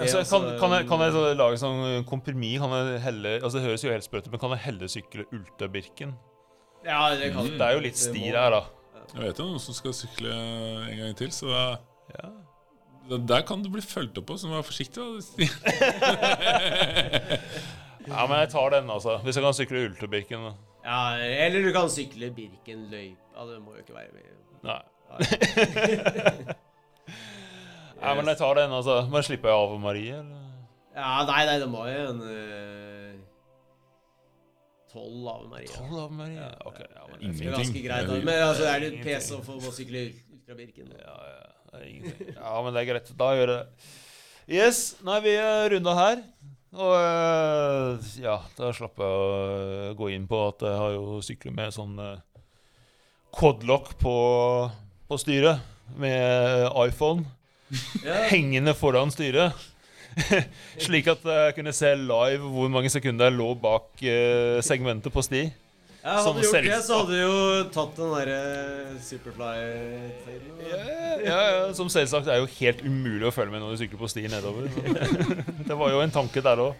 [0.00, 2.60] altså, altså, kan, kan, jeg, kan jeg så lage sånn kompromiss?
[2.62, 5.26] Kan jeg helle Altså, Det høres jo helt sprøtt ut, men kan jeg helle sykle
[5.32, 6.14] Ultabirken?
[6.86, 8.62] Ja, det kan Det er jo litt sti der, da.
[9.12, 11.62] Jeg vet jo noen som skal sykle en gang til, så det,
[12.16, 12.30] Ja.
[13.28, 15.04] der kan du bli fulgt opp på, så vær forsiktig.
[15.04, 15.04] Da.
[18.08, 19.18] ja, men jeg tar den, altså.
[19.22, 20.48] Hvis jeg kan sykle Ultøbirken.
[20.48, 20.52] da.
[20.82, 21.16] Ja,
[21.46, 23.46] eller du kan sykle Birken løypa.
[23.52, 24.22] Det må jo ikke være med.
[24.62, 24.82] Nei.
[28.02, 28.96] Nei, men jeg tar den, altså.
[29.12, 30.48] Men slipper jeg av Marie, eller?
[30.96, 33.14] Ja, nei, nei, det må jo en eh,
[34.92, 35.70] Tolv Ave Marie.
[35.72, 36.36] Tolv Ave Marie?
[36.36, 37.54] Ja, Ok, ja, men Det er Ingenting.
[37.56, 38.08] ganske greit.
[38.10, 38.18] da.
[38.26, 40.02] Men altså, det er PC pes å få sykle
[40.34, 40.90] Ultra Birken.
[40.98, 42.34] Ja, ja, det er ingenting.
[42.36, 43.12] Ja, men det er greit.
[43.22, 43.92] Da gjør jeg det.
[44.52, 46.22] Yes, nei, vi er runda her.
[46.72, 51.54] Og øh, ja, da slapp jeg å gå inn på at jeg har jo syklet
[51.56, 51.96] med sånn
[53.36, 54.14] quadlock på,
[55.08, 55.60] på styret
[56.00, 57.38] med iPhone Ja.
[58.30, 59.52] Hengende foran styret.
[60.84, 65.22] Slik at jeg kunne se live hvor mange sekunder jeg lå bak eh, segmentet på
[65.24, 65.46] sti.
[66.02, 68.38] Ja, Som hadde du gjort selv- det, så hadde du jo tatt den derre
[69.06, 70.56] Superfly-tiden.
[70.66, 70.80] Ja,
[71.22, 74.10] ja, ja, som selvsagt er jo helt umulig å følge med når du sykler på
[74.10, 74.66] sti nedover.
[75.68, 76.74] Det var jo en tanke der òg.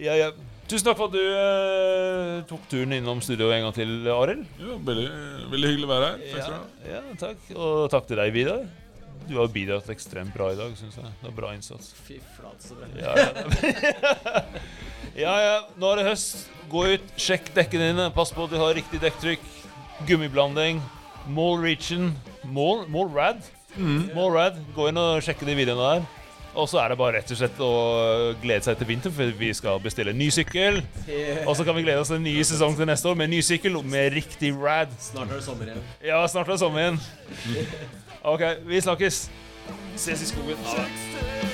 [0.00, 0.30] Ja, ja.
[0.64, 4.46] Tusen takk for at du eh, tok turen innom studio en gang til, Arild.
[4.88, 5.04] Veldig,
[5.52, 6.24] veldig hyggelig å være her.
[6.24, 6.94] Takk skal du ha.
[6.94, 7.44] ja, takk.
[7.58, 8.64] Og takk til deg, Vidar.
[9.28, 11.12] Du har bidratt ekstremt bra i dag, syns jeg.
[11.20, 11.92] Det var bra innsats.
[12.04, 12.88] Fy flate, så bra.
[12.98, 14.42] Ja, ja.
[15.24, 15.54] ja, ja.
[15.80, 16.50] Nå er det høst.
[16.72, 18.10] Gå ut, sjekk dekkene dine.
[18.16, 19.46] Pass på at du har riktig dekktrykk.
[20.08, 20.82] Gummiblanding.
[21.32, 22.12] Mall Region.
[22.44, 23.40] Mall, Mall Rad.
[23.78, 24.60] Mall Rad.
[24.76, 26.12] Gå inn og sjekke de videoene der.
[26.54, 27.70] Og så er det bare rett og slett å
[28.38, 30.78] glede seg til vinter, for vi skal bestille ny sykkel.
[31.48, 33.40] Og så kan vi glede oss til en ny sesong til neste år med ny
[33.42, 34.92] sykkel med riktig rad.
[35.02, 35.84] Snart er det sommer igjen.
[36.04, 37.02] Ja, snart er det sommer igjen.
[38.24, 39.30] OK, vi snakkes.
[39.96, 40.56] Ses i skogen.
[40.56, 41.53] Ha det.